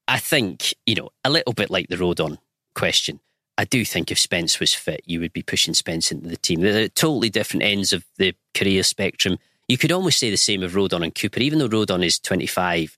I 0.07 0.19
think, 0.19 0.73
you 0.85 0.95
know, 0.95 1.09
a 1.23 1.29
little 1.29 1.53
bit 1.53 1.69
like 1.69 1.89
the 1.89 1.97
Rodon 1.97 2.37
question. 2.73 3.19
I 3.57 3.65
do 3.65 3.83
think 3.83 4.11
if 4.11 4.19
Spence 4.19 4.59
was 4.59 4.73
fit, 4.73 5.01
you 5.05 5.19
would 5.19 5.33
be 5.33 5.41
pushing 5.41 5.73
Spence 5.73 6.11
into 6.11 6.29
the 6.29 6.37
team. 6.37 6.61
They're 6.61 6.89
totally 6.89 7.29
different 7.29 7.63
ends 7.63 7.91
of 7.91 8.05
the 8.17 8.35
career 8.53 8.83
spectrum. 8.83 9.39
You 9.67 9.77
could 9.77 9.91
almost 9.91 10.19
say 10.19 10.29
the 10.29 10.37
same 10.37 10.63
of 10.63 10.73
Rodon 10.73 11.03
and 11.03 11.13
Cooper, 11.13 11.39
even 11.39 11.59
though 11.59 11.67
Rodon 11.67 12.05
is 12.05 12.19
25. 12.19 12.97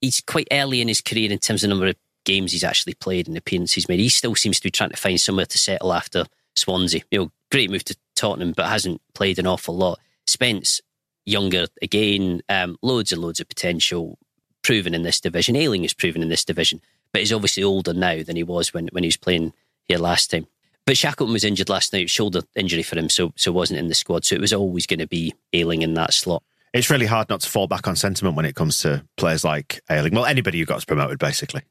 He's 0.00 0.20
quite 0.20 0.48
early 0.50 0.80
in 0.80 0.88
his 0.88 1.00
career 1.00 1.30
in 1.30 1.38
terms 1.38 1.62
of 1.62 1.68
the 1.68 1.74
number 1.74 1.86
of 1.86 1.96
games 2.24 2.52
he's 2.52 2.64
actually 2.64 2.94
played 2.94 3.28
and 3.28 3.36
appearances 3.36 3.74
he's 3.74 3.88
made. 3.88 4.00
He 4.00 4.08
still 4.08 4.34
seems 4.34 4.58
to 4.58 4.64
be 4.64 4.70
trying 4.70 4.90
to 4.90 4.96
find 4.96 5.20
somewhere 5.20 5.46
to 5.46 5.58
settle 5.58 5.92
after 5.92 6.26
Swansea. 6.54 7.02
You 7.10 7.18
know, 7.18 7.32
great 7.50 7.70
move 7.70 7.84
to 7.84 7.96
Tottenham, 8.16 8.52
but 8.52 8.66
hasn't 8.66 9.00
played 9.14 9.38
an 9.38 9.46
awful 9.46 9.76
lot. 9.76 9.98
Spence, 10.26 10.80
younger 11.24 11.66
again, 11.80 12.42
um, 12.48 12.76
loads 12.82 13.12
and 13.12 13.22
loads 13.22 13.40
of 13.40 13.48
potential, 13.48 14.18
proven 14.62 14.94
in 14.94 15.02
this 15.02 15.20
division. 15.20 15.56
Ayling 15.56 15.84
is 15.84 15.94
proven 15.94 16.22
in 16.22 16.28
this 16.28 16.44
division, 16.44 16.80
but 17.12 17.20
he's 17.20 17.32
obviously 17.32 17.62
older 17.62 17.94
now 17.94 18.22
than 18.22 18.36
he 18.36 18.42
was 18.42 18.74
when, 18.74 18.88
when 18.92 19.04
he 19.04 19.08
was 19.08 19.16
playing 19.16 19.52
here 19.90 19.98
last 19.98 20.30
time. 20.30 20.46
But 20.86 20.96
Shackleton 20.96 21.32
was 21.32 21.44
injured 21.44 21.68
last 21.68 21.92
night, 21.92 22.10
shoulder 22.10 22.42
injury 22.56 22.82
for 22.82 22.98
him, 22.98 23.08
so 23.08 23.32
so 23.36 23.52
wasn't 23.52 23.78
in 23.78 23.88
the 23.88 23.94
squad. 23.94 24.24
So 24.24 24.34
it 24.34 24.40
was 24.40 24.52
always 24.52 24.86
going 24.86 25.00
to 25.00 25.06
be 25.06 25.34
Ayling 25.52 25.82
in 25.82 25.94
that 25.94 26.14
slot. 26.14 26.42
It's 26.72 26.90
really 26.90 27.06
hard 27.06 27.28
not 27.28 27.40
to 27.40 27.48
fall 27.48 27.66
back 27.66 27.88
on 27.88 27.96
sentiment 27.96 28.36
when 28.36 28.44
it 28.44 28.54
comes 28.54 28.78
to 28.78 29.04
players 29.16 29.44
like 29.44 29.80
Ayling. 29.90 30.14
Well, 30.14 30.24
anybody 30.24 30.58
who 30.58 30.64
got 30.64 30.86
promoted, 30.86 31.18
basically. 31.18 31.62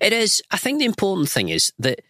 It 0.00 0.12
is. 0.12 0.42
I 0.50 0.56
think 0.58 0.78
the 0.78 0.84
important 0.84 1.28
thing 1.28 1.48
is 1.48 1.72
that 1.78 2.02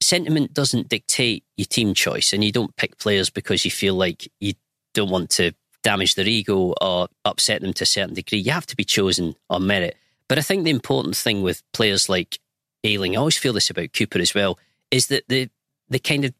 sentiment 0.00 0.52
doesn't 0.52 0.88
dictate 0.88 1.44
your 1.56 1.66
team 1.66 1.94
choice, 1.94 2.32
and 2.32 2.44
you 2.44 2.52
don't 2.52 2.76
pick 2.76 2.98
players 2.98 3.30
because 3.30 3.64
you 3.64 3.70
feel 3.70 3.94
like 3.94 4.30
you 4.40 4.54
don't 4.94 5.10
want 5.10 5.30
to 5.30 5.52
damage 5.82 6.14
their 6.14 6.26
ego 6.26 6.74
or 6.80 7.08
upset 7.24 7.62
them 7.62 7.72
to 7.74 7.84
a 7.84 7.86
certain 7.86 8.14
degree. 8.14 8.38
You 8.38 8.52
have 8.52 8.66
to 8.66 8.76
be 8.76 8.84
chosen 8.84 9.34
on 9.48 9.66
merit. 9.66 9.96
But 10.28 10.38
I 10.38 10.42
think 10.42 10.64
the 10.64 10.70
important 10.70 11.16
thing 11.16 11.42
with 11.42 11.62
players 11.72 12.08
like 12.08 12.38
Ayling, 12.84 13.16
I 13.16 13.20
always 13.20 13.38
feel 13.38 13.52
this 13.52 13.70
about 13.70 13.92
Cooper 13.92 14.18
as 14.18 14.34
well, 14.34 14.58
is 14.90 15.08
that 15.08 15.24
the 15.28 15.48
the 15.88 15.98
kind 15.98 16.24
of 16.24 16.34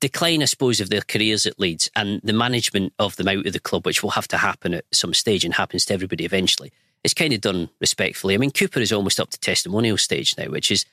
decline, 0.00 0.42
I 0.42 0.46
suppose, 0.46 0.80
of 0.80 0.90
their 0.90 1.02
careers 1.02 1.46
at 1.46 1.60
Leeds 1.60 1.90
and 1.94 2.20
the 2.24 2.32
management 2.32 2.92
of 2.98 3.16
them 3.16 3.28
out 3.28 3.46
of 3.46 3.52
the 3.52 3.60
club, 3.60 3.86
which 3.86 4.02
will 4.02 4.10
have 4.10 4.28
to 4.28 4.38
happen 4.38 4.74
at 4.74 4.84
some 4.92 5.14
stage 5.14 5.44
and 5.44 5.54
happens 5.54 5.84
to 5.86 5.94
everybody 5.94 6.24
eventually, 6.24 6.72
is 7.04 7.14
kind 7.14 7.32
of 7.32 7.40
done 7.40 7.68
respectfully. 7.80 8.34
I 8.34 8.38
mean, 8.38 8.50
Cooper 8.50 8.80
is 8.80 8.92
almost 8.92 9.20
up 9.20 9.30
to 9.30 9.38
testimonial 9.38 9.98
stage 9.98 10.36
now, 10.36 10.46
which 10.46 10.70
is 10.70 10.86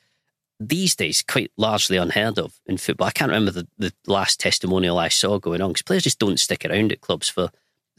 these 0.60 0.94
days 0.94 1.22
quite 1.22 1.50
largely 1.56 1.96
unheard 1.96 2.38
of 2.38 2.60
in 2.66 2.76
football. 2.76 3.08
I 3.08 3.12
can't 3.12 3.30
remember 3.30 3.50
the, 3.50 3.66
the 3.78 3.92
last 4.06 4.38
testimonial 4.38 4.98
I 4.98 5.08
saw 5.08 5.38
going 5.38 5.60
on 5.60 5.70
because 5.70 5.82
players 5.82 6.04
just 6.04 6.20
don't 6.20 6.38
stick 6.38 6.64
around 6.64 6.92
at 6.92 7.00
clubs 7.00 7.28
for, 7.28 7.50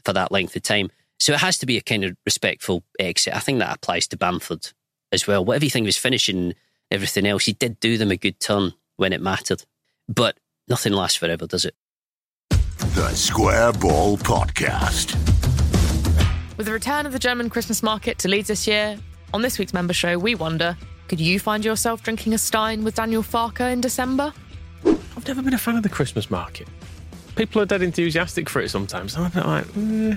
for 0.04 0.12
that 0.14 0.32
length 0.32 0.56
of 0.56 0.62
time. 0.62 0.90
So 1.18 1.34
it 1.34 1.40
has 1.40 1.58
to 1.58 1.66
be 1.66 1.76
a 1.76 1.82
kind 1.82 2.04
of 2.04 2.16
respectful 2.24 2.82
exit. 2.98 3.36
I 3.36 3.40
think 3.40 3.58
that 3.58 3.76
applies 3.76 4.06
to 4.08 4.16
Bamford 4.16 4.72
as 5.12 5.26
well. 5.26 5.44
Whatever 5.44 5.64
you 5.66 5.70
think 5.70 5.84
of 5.84 5.88
his 5.88 5.96
finishing 5.96 6.54
everything 6.90 7.26
else, 7.26 7.44
he 7.44 7.52
did 7.52 7.80
do 7.80 7.98
them 7.98 8.10
a 8.10 8.16
good 8.16 8.40
turn 8.40 8.72
when 8.96 9.12
it 9.12 9.20
mattered. 9.20 9.64
But 10.08 10.38
nothing 10.68 10.92
lasts 10.92 11.16
forever, 11.18 11.46
does 11.46 11.64
it? 11.64 11.74
The 12.48 13.10
Square 13.14 13.74
Ball 13.74 14.16
Podcast. 14.18 15.14
With 16.56 16.66
the 16.66 16.72
return 16.72 17.04
of 17.06 17.12
the 17.12 17.18
German 17.18 17.50
Christmas 17.50 17.82
market 17.82 18.18
to 18.18 18.28
Leeds 18.28 18.48
this 18.48 18.66
year, 18.66 18.96
on 19.34 19.42
this 19.42 19.58
week's 19.58 19.74
member 19.74 19.92
show, 19.92 20.18
we 20.18 20.34
wonder 20.34 20.76
could 21.08 21.20
you 21.20 21.38
find 21.38 21.64
yourself 21.64 22.02
drinking 22.02 22.34
a 22.34 22.38
Stein 22.38 22.82
with 22.82 22.94
Daniel 22.96 23.22
Farke 23.22 23.70
in 23.72 23.80
December? 23.80 24.32
I've 24.84 25.26
never 25.28 25.42
been 25.42 25.54
a 25.54 25.58
fan 25.58 25.76
of 25.76 25.82
the 25.82 25.88
Christmas 25.88 26.30
market. 26.30 26.66
People 27.36 27.62
are 27.62 27.66
dead 27.66 27.82
enthusiastic 27.82 28.48
for 28.48 28.60
it 28.60 28.70
sometimes. 28.70 29.16
I'm 29.16 29.26
a 29.26 29.30
bit 29.30 29.46
like, 29.46 29.66
eh, 29.76 30.16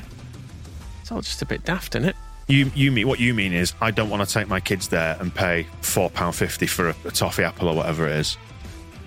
it's 1.01 1.11
all 1.11 1.21
just 1.21 1.41
a 1.41 1.45
bit 1.45 1.63
daft, 1.65 1.95
isn't 1.95 2.09
it? 2.09 2.15
You, 2.47 2.71
you 2.73 2.91
mean 2.91 3.07
what 3.07 3.19
you 3.19 3.33
mean 3.35 3.53
is 3.53 3.73
I 3.81 3.91
don't 3.91 4.09
want 4.09 4.27
to 4.27 4.33
take 4.33 4.47
my 4.47 4.59
kids 4.59 4.87
there 4.87 5.15
and 5.19 5.33
pay 5.33 5.67
four 5.81 6.09
pound 6.09 6.33
fifty 6.35 6.65
for 6.65 6.89
a, 6.89 6.95
a 7.05 7.11
toffee 7.11 7.43
apple 7.43 7.67
or 7.67 7.75
whatever 7.75 8.07
it 8.07 8.13
is. 8.13 8.37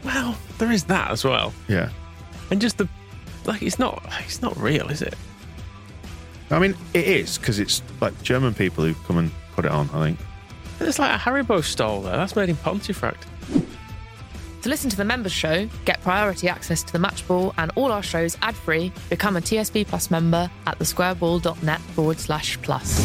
Well, 0.05 0.37
there 0.59 0.71
is 0.73 0.85
that 0.85 1.11
as 1.11 1.25
well, 1.25 1.53
Yeah, 1.69 1.91
and 2.51 2.61
just 2.61 2.79
the 2.79 2.88
like, 3.45 3.62
it's 3.62 3.79
not, 3.79 4.03
it's 4.21 4.41
not 4.43 4.57
real, 4.57 4.88
is 4.88 5.03
it? 5.03 5.15
I 6.51 6.59
mean 6.59 6.77
it 6.93 7.07
is 7.07 7.38
because 7.38 7.59
it's 7.59 7.83
like 8.01 8.21
German 8.23 8.53
people 8.55 8.85
who 8.85 8.95
come 9.07 9.17
and 9.19 9.31
put 9.55 9.65
it 9.65 9.71
on. 9.71 9.88
I 9.95 10.05
think. 10.05 10.19
There's 10.79 10.99
like 10.99 11.15
a 11.15 11.19
Haribo 11.19 11.62
stall 11.62 12.03
there. 12.03 12.17
That's 12.17 12.37
made 12.37 12.49
in 12.49 12.57
Pontefract. 12.57 13.27
To 14.62 14.69
listen 14.69 14.91
to 14.91 14.97
the 14.97 15.05
members 15.05 15.33
show, 15.33 15.69
get 15.85 16.01
priority 16.03 16.49
access 16.49 16.83
to 16.85 16.93
the 16.93 16.99
match 16.99 17.27
ball 17.27 17.53
and 17.59 17.73
all 17.75 17.91
our 17.91 18.03
shows 18.03 18.37
ad 18.43 18.55
free, 18.55 18.93
become 19.11 19.37
a 19.37 19.41
TSB 19.41 19.87
Plus 19.88 20.09
member 20.11 20.49
at 20.67 20.79
thesquareball.net 20.79 21.81
forward 21.81 22.21
slash 22.21 22.61
plus. 22.62 23.05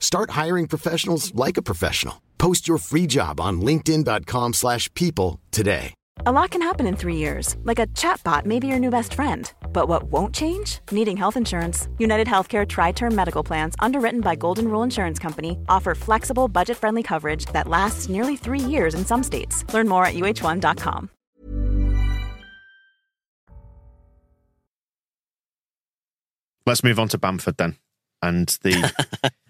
Start 0.00 0.30
hiring 0.30 0.66
professionals 0.66 1.34
like 1.34 1.58
a 1.58 1.62
professional. 1.62 2.22
Post 2.38 2.66
your 2.66 2.78
free 2.78 3.06
job 3.06 3.40
on 3.40 3.60
linkedin.com/people 3.60 4.52
slash 4.52 4.92
people 4.94 5.40
today. 5.50 5.94
A 6.24 6.32
lot 6.32 6.50
can 6.50 6.62
happen 6.62 6.86
in 6.86 6.96
three 6.96 7.16
years, 7.16 7.56
like 7.64 7.78
a 7.78 7.86
chatbot 7.88 8.46
may 8.46 8.58
be 8.58 8.66
your 8.66 8.78
new 8.78 8.90
best 8.90 9.12
friend. 9.12 9.52
But 9.72 9.86
what 9.86 10.04
won't 10.04 10.34
change? 10.34 10.80
Needing 10.90 11.16
health 11.16 11.36
insurance. 11.36 11.88
United 11.98 12.26
Healthcare 12.26 12.66
Tri 12.66 12.92
Term 12.92 13.14
Medical 13.14 13.44
Plans, 13.44 13.74
underwritten 13.80 14.22
by 14.22 14.34
Golden 14.34 14.68
Rule 14.68 14.82
Insurance 14.82 15.18
Company, 15.18 15.58
offer 15.68 15.94
flexible, 15.94 16.48
budget 16.48 16.78
friendly 16.78 17.02
coverage 17.02 17.44
that 17.52 17.68
lasts 17.68 18.08
nearly 18.08 18.36
three 18.36 18.60
years 18.60 18.94
in 18.94 19.04
some 19.04 19.22
states. 19.22 19.62
Learn 19.74 19.88
more 19.88 20.06
at 20.06 20.14
uh1.com. 20.14 21.10
Let's 26.66 26.82
move 26.82 26.98
on 26.98 27.08
to 27.08 27.18
Bamford 27.18 27.58
then, 27.58 27.76
and 28.22 28.48
the 28.62 28.92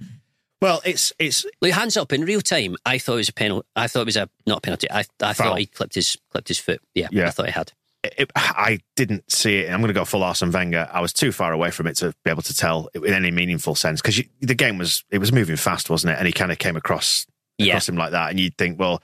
Well, 0.63 0.81
it's 0.85 1.13
it's 1.19 1.45
Like 1.61 1.73
hands 1.75 1.97
up 1.97 2.13
in 2.13 2.23
real 2.25 2.41
time. 2.41 2.77
I 2.87 2.99
thought 2.99 3.15
it 3.15 3.17
was 3.17 3.29
a 3.29 3.33
penalty. 3.35 3.67
I 3.77 3.89
thought 3.89 4.03
it 4.03 4.07
was 4.07 4.17
a 4.17 4.29
not 4.47 4.59
a 4.59 4.61
penalty. 4.63 4.91
I 4.91 5.01
I 5.21 5.33
Foul. 5.35 5.49
thought 5.51 5.59
he 5.59 5.67
clipped 5.67 5.95
his 5.95 6.17
clipped 6.31 6.49
his 6.49 6.59
foot. 6.59 6.81
Yeah, 6.95 7.09
Yeah. 7.13 7.27
I 7.27 7.31
thought 7.31 7.47
he 7.47 7.53
had. 7.53 7.73
it, 8.05 8.31
I 8.37 8.79
didn't 8.95 9.31
see 9.31 9.59
it. 9.59 9.71
I'm 9.73 9.81
going 9.81 9.89
to 9.89 9.95
go 9.95 10.05
full 10.05 10.23
Arsene 10.23 10.51
Wenger. 10.53 10.89
I 10.93 11.01
was 11.01 11.13
too 11.13 11.33
far 11.33 11.53
away 11.53 11.71
from 11.71 11.87
it 11.89 11.97
to 11.99 12.15
be 12.25 12.31
able 12.31 12.43
to 12.43 12.55
tell 12.55 12.89
in 12.95 13.13
any 13.13 13.31
meaningful 13.31 13.75
sense 13.75 14.01
because 14.01 14.21
the 14.41 14.55
game 14.55 14.79
was 14.79 15.05
it 15.11 15.19
was 15.19 15.33
moving 15.33 15.57
fast, 15.57 15.91
wasn't 15.91 16.13
it? 16.13 16.19
And 16.19 16.27
he 16.27 16.33
kind 16.33 16.51
of 16.53 16.59
came 16.59 16.77
across 16.77 17.27
Yeah. 17.59 17.73
across 17.75 17.89
him 17.89 17.97
like 17.97 18.13
that, 18.13 18.31
and 18.31 18.41
you'd 18.41 18.57
think, 18.57 18.79
well, 18.79 19.03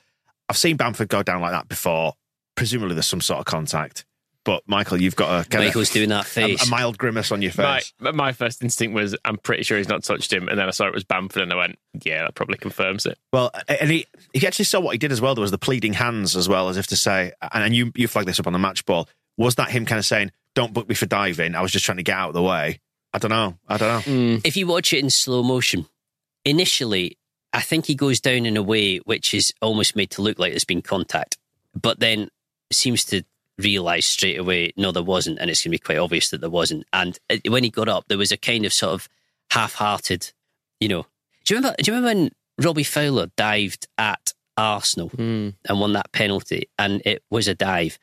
I've 0.49 0.57
seen 0.57 0.77
Bamford 0.77 1.09
go 1.09 1.23
down 1.23 1.41
like 1.43 1.53
that 1.53 1.69
before. 1.69 2.15
Presumably, 2.55 2.95
there's 2.95 3.07
some 3.07 3.21
sort 3.21 3.41
of 3.41 3.45
contact. 3.47 4.05
But 4.45 4.65
Michael, 4.67 5.01
you've 5.01 5.15
got 5.15 5.47
a 5.47 5.49
kind 5.49 5.65
Michael's 5.65 5.91
of 5.91 5.95
doing 5.95 6.09
that 6.09 6.25
a, 6.25 6.29
face. 6.29 6.67
a 6.67 6.71
mild 6.71 6.99
grimace 6.99 7.31
on 7.31 7.43
your 7.43 7.53
face. 7.53 7.93
my 8.01 8.33
first 8.33 8.63
instinct 8.63 8.95
was, 8.95 9.17
I'm 9.25 9.37
pretty 9.37 9.63
sure 9.63 9.79
he's 9.79 9.89
not 9.89 10.03
touched 10.03 10.33
him. 10.33 10.49
And 10.49 10.59
then 10.59 10.67
I 10.67 10.73
saw 10.73 10.87
it 10.87 10.95
was 10.95 11.05
Bamford 11.05 11.43
and 11.43 11.53
I 11.53 11.57
went, 11.57 11.79
yeah, 12.03 12.23
that 12.23 12.35
probably 12.35 12.59
confirms 12.59 13.07
it. 13.07 13.19
Well, 13.33 13.53
and 13.69 13.91
he, 13.91 14.07
he 14.33 14.45
actually 14.47 14.65
saw 14.65 14.81
what 14.81 14.93
he 14.93 14.99
did 14.99 15.13
as 15.13 15.21
well. 15.21 15.35
There 15.37 15.43
was 15.43 15.53
the 15.53 15.59
pleading 15.59 15.93
hands 15.93 16.35
as 16.35 16.49
well, 16.49 16.69
as 16.69 16.77
if 16.77 16.89
to 16.89 16.97
say, 16.97 17.33
and, 17.41 17.65
and 17.65 17.75
you, 17.77 17.93
you 17.95 18.09
flagged 18.09 18.27
this 18.27 18.41
up 18.41 18.49
on 18.49 18.53
the 18.53 18.59
match 18.59 18.85
ball. 18.85 19.09
Was 19.37 19.55
that 19.57 19.71
him 19.71 19.87
kind 19.87 20.01
of 20.01 20.05
saying, 20.05 20.33
don't 20.55 20.73
book 20.75 20.89
me 20.89 20.95
for 20.97 21.07
diving? 21.07 21.55
I 21.55 21.63
was 21.63 21.71
just 21.71 21.85
trying 21.85 21.99
to 21.99 22.03
get 22.03 22.17
out 22.17 22.29
of 22.29 22.35
the 22.35 22.43
way. 22.43 22.81
I 23.15 23.19
don't 23.19 23.31
know. 23.31 23.59
I 23.69 23.77
don't 23.77 23.89
know. 23.89 24.01
Hmm. 24.13 24.37
if 24.45 24.57
you 24.57 24.67
watch 24.67 24.93
it 24.93 24.99
in 24.99 25.11
slow 25.11 25.43
motion, 25.43 25.87
initially, 26.45 27.17
I 27.53 27.61
think 27.61 27.87
he 27.87 27.95
goes 27.95 28.21
down 28.21 28.47
in 28.47 28.57
a 28.57 28.63
way 28.63 28.99
which 28.99 29.35
is 29.35 29.53
almost 29.61 29.95
made 29.95 30.11
to 30.13 30.23
look 30.23 30.39
like 30.39 30.53
there's 30.53 30.65
been 30.65 30.83
contact, 30.83 31.37
but 31.81 32.01
then 32.01 32.29
seems 32.73 33.05
to 33.07 33.23
realise 33.59 34.07
straight 34.07 34.39
away, 34.39 34.73
no, 34.77 34.93
there 34.93 35.03
wasn't, 35.03 35.39
and 35.39 35.51
it's 35.51 35.63
going 35.63 35.71
to 35.71 35.79
be 35.79 35.79
quite 35.79 35.99
obvious 35.99 36.31
that 36.31 36.41
there 36.41 36.51
wasn't. 36.51 36.85
And 36.93 37.19
uh, 37.31 37.37
when 37.49 37.65
he 37.65 37.71
got 37.71 37.89
up, 37.89 38.05
there 38.09 38.19
was 38.19 38.33
a 38.33 38.37
kind 38.37 38.65
of 38.65 38.73
sort 38.73 38.95
of 38.95 39.09
half-hearted, 39.51 40.33
you 40.81 40.89
know. 40.89 41.07
Do 41.45 41.55
you 41.55 41.59
remember? 41.59 41.77
Do 41.83 41.91
you 41.91 41.97
remember 41.97 42.21
when 42.21 42.31
Robbie 42.65 42.85
Fowler 42.85 43.27
dived 43.37 43.87
at 43.99 44.33
Arsenal 44.57 45.11
and 45.19 45.55
won 45.69 45.93
that 45.95 46.13
penalty, 46.13 46.69
and 46.79 47.03
it 47.05 47.23
was 47.31 47.49
a 47.49 47.55
dive? 47.55 47.99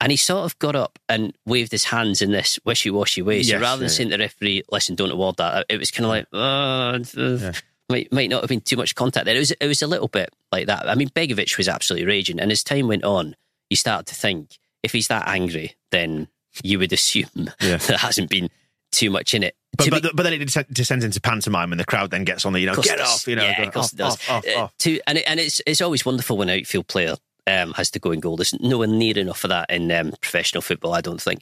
And 0.00 0.10
he 0.10 0.16
sort 0.16 0.44
of 0.44 0.58
got 0.58 0.76
up 0.76 0.98
and 1.08 1.34
waved 1.46 1.72
his 1.72 1.84
hands 1.84 2.20
in 2.20 2.30
this 2.32 2.58
wishy-washy 2.64 3.22
way. 3.22 3.42
So 3.42 3.52
Yes, 3.52 3.62
rather 3.62 3.78
than 3.78 3.88
yeah. 3.88 3.94
saying 3.94 4.10
to 4.10 4.16
the 4.16 4.22
referee, 4.24 4.62
"Listen, 4.70 4.96
don't 4.96 5.10
award 5.10 5.36
that," 5.38 5.66
it 5.68 5.78
was 5.78 5.90
kind 5.90 6.04
of 6.04 6.10
like, 6.10 6.26
"Oh, 6.32 7.00
uh, 7.16 7.52
might 7.88 8.12
might 8.12 8.28
not 8.30 8.42
have 8.42 8.48
been 8.48 8.60
too 8.60 8.76
much 8.76 8.94
contact 8.94 9.24
there." 9.24 9.36
It 9.36 9.38
was 9.40 9.50
it 9.52 9.66
was 9.66 9.82
a 9.82 9.86
little 9.86 10.08
bit 10.08 10.30
like 10.52 10.66
that. 10.66 10.88
I 10.88 10.94
mean, 10.94 11.08
Begovic 11.10 11.56
was 11.56 11.68
absolutely 11.68 12.06
raging, 12.06 12.38
and 12.40 12.52
as 12.52 12.62
time 12.62 12.88
went 12.88 13.04
on, 13.04 13.34
you 13.70 13.76
started 13.76 14.06
to 14.06 14.14
think 14.14 14.58
if 14.84 14.92
he's 14.92 15.08
that 15.08 15.26
angry, 15.26 15.74
then 15.90 16.28
you 16.62 16.78
would 16.78 16.92
assume 16.92 17.26
Yeah. 17.60 17.78
there 17.78 17.96
hasn't 17.98 18.30
been 18.30 18.50
too 18.92 19.10
much 19.10 19.34
in 19.34 19.42
it. 19.42 19.56
But, 19.76 19.90
but, 19.90 20.02
be- 20.04 20.10
but 20.14 20.22
then 20.22 20.34
it 20.34 20.54
descends 20.72 21.04
into 21.04 21.20
pantomime, 21.20 21.72
and 21.72 21.80
the 21.80 21.84
crowd 21.84 22.10
then 22.12 22.22
gets 22.24 22.44
on 22.44 22.52
the, 22.52 22.60
you 22.60 22.66
know, 22.66 22.76
get 22.76 23.00
off, 23.00 23.26
you 23.26 23.34
know, 23.34 23.42
yeah, 23.42 23.70
go, 23.70 23.80
off, 23.80 23.92
it 23.92 23.96
does. 23.96 24.12
off, 24.14 24.30
off, 24.30 24.44
Uh, 24.46 24.60
off. 24.60 24.76
To, 24.78 25.00
and 25.08 25.18
it, 25.18 25.24
and 25.26 25.40
it's 25.40 25.60
it's 25.66 25.80
always 25.80 26.06
wonderful 26.06 26.36
when 26.36 26.48
an 26.48 26.60
outfield 26.60 26.86
player 26.86 27.16
um, 27.48 27.72
has 27.72 27.90
to 27.90 27.98
go 27.98 28.12
in 28.12 28.20
goal. 28.20 28.36
There's 28.36 28.54
nowhere 28.60 28.86
near 28.86 29.18
enough 29.18 29.42
of 29.42 29.50
that 29.50 29.68
in 29.70 29.90
um, 29.90 30.12
professional 30.20 30.62
football, 30.62 30.94
I 30.94 31.00
don't 31.00 31.20
think. 31.20 31.40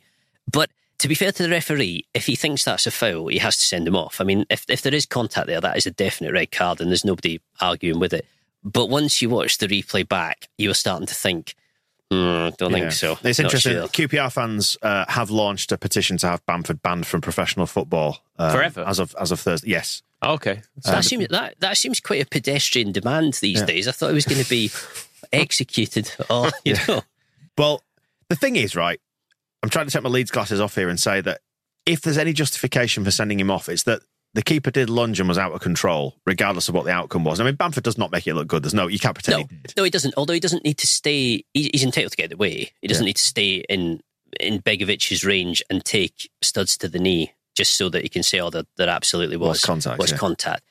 But 0.51 0.71
to 1.01 1.09
be 1.09 1.15
fair 1.15 1.31
to 1.33 1.43
the 1.43 1.51
referee, 1.51 2.07
if 2.15 2.25
he 2.27 2.37
thinks 2.37 2.65
that's 2.65 2.87
a 2.87 2.91
foul, 2.91 3.27
he 3.29 3.39
has 3.39 3.57
to 3.59 3.63
send 3.65 3.87
him 3.87 3.97
off. 3.97 4.19
I 4.21 4.25
mean, 4.25 4.47
if 4.49 4.65
if 4.69 4.81
there 4.81 4.95
is 4.95 5.05
contact 5.05 5.47
there, 5.47 5.61
that 5.61 5.77
is 5.77 5.85
a 5.87 5.91
definite 5.91 6.33
red 6.33 6.53
card, 6.53 6.81
and 6.81 6.91
there's 6.91 7.05
nobody 7.05 7.39
arguing 7.61 7.99
with 8.01 8.15
it. 8.15 8.25
But 8.65 8.89
once 8.89 9.21
you 9.21 9.29
watch 9.29 9.59
the 9.59 9.67
replay 9.67 10.09
back, 10.09 10.49
you 10.57 10.71
are 10.71 10.75
starting 10.75 11.07
to 11.09 11.15
think, 11.15 11.55
hmm, 12.13 12.49
don't 12.59 12.71
Yeah. 12.73 12.79
think 12.79 12.93
so. 12.93 13.13
It's 13.25 13.39
Not 13.39 13.45
interesting. 13.47 13.73
sure. 13.73 13.89
QPR 13.89 14.31
fans 14.33 14.77
uh, 14.83 15.05
have 15.09 15.31
launched 15.31 15.73
a 15.73 15.79
petition 15.79 16.17
to 16.19 16.27
have 16.29 16.45
Bamford 16.47 16.83
banned 16.83 17.07
from 17.07 17.21
professional 17.21 17.67
football 17.67 18.19
um, 18.39 18.53
Forever? 18.53 18.85
as 18.87 18.99
of 18.99 19.15
as 19.21 19.33
of 19.33 19.41
Thursday. 19.41 19.71
Yes, 19.71 20.03
Okay. 20.25 20.63
So 20.81 20.93
that 20.93 21.05
seems 21.05 21.27
that 21.29 21.55
that 21.61 21.77
seems 21.77 21.99
quite 22.01 22.23
a 22.23 22.27
pedestrian 22.27 22.93
demand 22.93 23.35
these 23.41 23.61
Yeah. 23.61 23.67
days. 23.67 23.89
I 23.89 23.93
thought 23.93 24.11
it 24.11 24.15
was 24.15 24.25
going 24.27 24.43
to 24.43 24.49
be 24.49 24.71
executed, 25.33 26.13
or 26.31 26.51
you 26.65 26.77
know. 26.89 27.03
Well, 27.59 27.83
the 28.29 28.37
thing 28.37 28.57
is, 28.57 28.77
right, 28.77 29.01
I'm 29.63 29.69
trying 29.71 29.87
to 29.87 29.93
take 29.93 30.03
my 30.03 30.09
Leeds 30.09 30.31
glasses 30.31 30.61
off 30.61 30.75
here 30.75 30.89
and 30.89 30.99
say 31.01 31.21
that 31.23 31.41
if 31.87 32.01
there's 32.03 32.19
any 32.19 32.33
justification 32.33 33.05
for 33.05 33.11
sending 33.11 33.39
him 33.41 33.51
off, 33.51 33.69
it's 33.69 33.83
that 33.85 34.03
the 34.35 34.43
keeper 34.43 34.71
did 34.71 34.89
lunge 34.89 35.21
and 35.21 35.29
was 35.29 35.39
out 35.39 35.53
of 35.53 35.61
control, 35.61 36.17
regardless 36.27 36.69
of 36.69 36.75
what 36.75 36.85
the 36.85 36.91
outcome 36.93 37.25
was. 37.25 37.39
I 37.41 37.45
mean, 37.45 37.55
Bamford 37.55 37.85
does 37.85 37.99
not 37.99 38.11
make 38.11 38.27
it 38.27 38.35
look 38.35 38.49
good. 38.49 38.63
There's 38.63 38.73
no, 38.75 38.87
you 38.87 38.99
can't 38.99 39.15
pretend 39.15 39.35
No, 39.43 39.47
he 39.51 39.57
did. 39.57 39.75
no, 39.77 39.85
he 39.85 39.91
doesn't. 39.91 40.15
Although 40.17 40.33
he 40.35 40.41
doesn't 40.41 40.65
need 40.65 40.79
to 40.79 40.87
stay, 40.87 41.45
he- 41.53 41.71
he's 41.73 41.85
entitled 41.85 42.13
to 42.13 42.17
get 42.17 42.33
away. 42.33 42.73
He 42.81 42.89
doesn't 42.89 43.05
need 43.05 43.17
to 43.17 43.23
stay 43.23 43.65
in 43.69 44.01
in 44.41 44.61
Begovic's 44.61 45.23
range 45.25 45.63
and 45.69 45.85
take 45.85 46.31
studs 46.41 46.79
to 46.79 46.89
the 46.89 46.99
knee 46.99 47.33
just 47.55 47.77
so 47.77 47.91
that 47.91 48.03
he 48.03 48.09
can 48.09 48.23
say, 48.23 48.41
"Oh, 48.41 48.49
there, 48.49 48.63
there 48.79 48.89
absolutely 48.89 49.37
was, 49.37 49.49
Was 49.57 49.61
contact, 49.65 49.99
Was 49.99 50.13
yeah. 50.13 50.17
contact." 50.17 50.63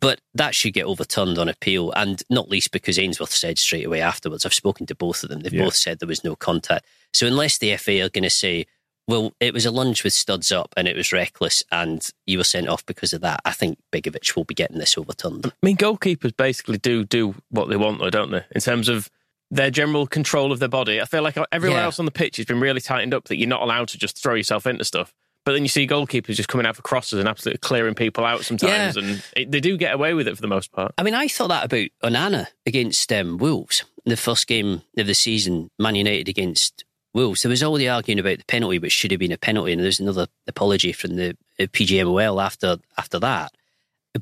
But 0.00 0.22
that 0.32 0.54
should 0.54 0.72
get 0.72 0.86
overturned 0.86 1.36
on 1.36 1.50
appeal, 1.50 1.92
and 1.92 2.22
not 2.30 2.48
least 2.48 2.70
because 2.72 2.98
Ainsworth 2.98 3.30
said 3.34 3.58
straight 3.58 3.84
away 3.84 4.00
afterwards. 4.00 4.46
I've 4.46 4.54
spoken 4.54 4.86
to 4.86 4.94
both 4.94 5.22
of 5.22 5.28
them; 5.28 5.40
they've 5.40 5.52
Yeah. 5.52 5.64
both 5.64 5.76
said 5.76 5.98
there 5.98 6.08
was 6.08 6.24
no 6.24 6.34
contact. 6.34 6.86
So 7.12 7.26
unless 7.26 7.58
the 7.58 7.72
FA 7.76 8.00
are 8.00 8.08
going 8.08 8.22
to 8.24 8.30
say, 8.30 8.64
"Well, 9.08 9.32
it 9.40 9.52
was 9.54 9.66
a 9.66 9.70
lunge 9.70 10.04
with 10.04 10.12
studs 10.12 10.52
up 10.52 10.72
and 10.76 10.86
it 10.88 10.96
was 10.96 11.12
reckless, 11.12 11.62
and 11.72 12.06
you 12.26 12.38
were 12.38 12.44
sent 12.44 12.68
off 12.68 12.84
because 12.86 13.12
of 13.12 13.20
that," 13.22 13.40
I 13.44 13.52
think 13.52 13.78
Begovic 13.92 14.34
will 14.36 14.44
be 14.44 14.54
getting 14.54 14.78
this 14.78 14.96
overturned. 14.98 15.46
I 15.46 15.50
mean, 15.66 15.76
goalkeepers 15.76 16.36
basically 16.36 16.78
do 16.78 17.04
do 17.04 17.34
what 17.50 17.68
they 17.68 17.76
want, 17.76 18.00
though, 18.00 18.10
don't 18.10 18.30
they? 18.30 18.44
In 18.54 18.60
terms 18.60 18.88
of 18.88 19.10
their 19.50 19.70
general 19.70 20.06
control 20.06 20.50
of 20.50 20.60
their 20.60 20.68
body. 20.68 20.98
I 20.98 21.04
feel 21.04 21.22
like 21.22 21.36
everywhere 21.52 21.80
Yeah. 21.80 21.84
else 21.84 21.98
on 21.98 22.06
the 22.06 22.10
pitch 22.10 22.38
has 22.38 22.46
been 22.46 22.58
really 22.58 22.80
tightened 22.80 23.12
up 23.12 23.24
that 23.24 23.36
you're 23.36 23.46
not 23.46 23.60
allowed 23.60 23.88
to 23.88 23.98
just 23.98 24.16
throw 24.22 24.34
yourself 24.34 24.66
into 24.66 24.82
stuff. 24.82 25.12
But 25.44 25.52
then 25.52 25.62
you 25.62 25.68
see 25.68 25.86
goalkeepers 25.86 26.36
just 26.36 26.48
coming 26.48 26.64
out 26.66 26.76
for 26.76 26.80
crosses 26.82 27.18
and 27.18 27.28
absolutely 27.28 27.58
clearing 27.58 27.94
people 27.94 28.24
out 28.24 28.46
sometimes, 28.46 28.96
Yeah. 28.96 29.02
and 29.02 29.22
it, 29.36 29.50
they 29.50 29.60
do 29.60 29.76
get 29.76 29.92
away 29.92 30.14
with 30.14 30.26
it 30.26 30.36
for 30.36 30.40
the 30.40 30.48
most 30.48 30.72
part. 30.72 30.94
I 30.96 31.02
mean, 31.02 31.12
I 31.12 31.28
thought 31.28 31.48
that 31.48 31.64
about 31.66 31.88
Onana 32.02 32.46
against 32.64 33.12
um, 33.12 33.36
Wolves, 33.36 33.84
the 34.06 34.16
first 34.16 34.46
game 34.46 34.80
of 34.96 35.06
the 35.06 35.14
season, 35.14 35.68
Man 35.78 35.96
United 35.96 36.28
against 36.30 36.84
Wolves. 37.14 37.42
There 37.42 37.50
was 37.50 37.62
all 37.62 37.74
the 37.74 37.88
arguing 37.88 38.18
about 38.18 38.38
the 38.38 38.44
penalty, 38.44 38.78
which 38.78 38.92
should 38.92 39.10
have 39.10 39.20
been 39.20 39.32
a 39.32 39.38
penalty, 39.38 39.72
and 39.72 39.82
there's 39.82 40.00
another 40.00 40.26
apology 40.46 40.92
from 40.92 41.16
the 41.16 41.36
PGMOL 41.58 42.42
after 42.42 42.78
after 42.96 43.18
that. 43.18 43.52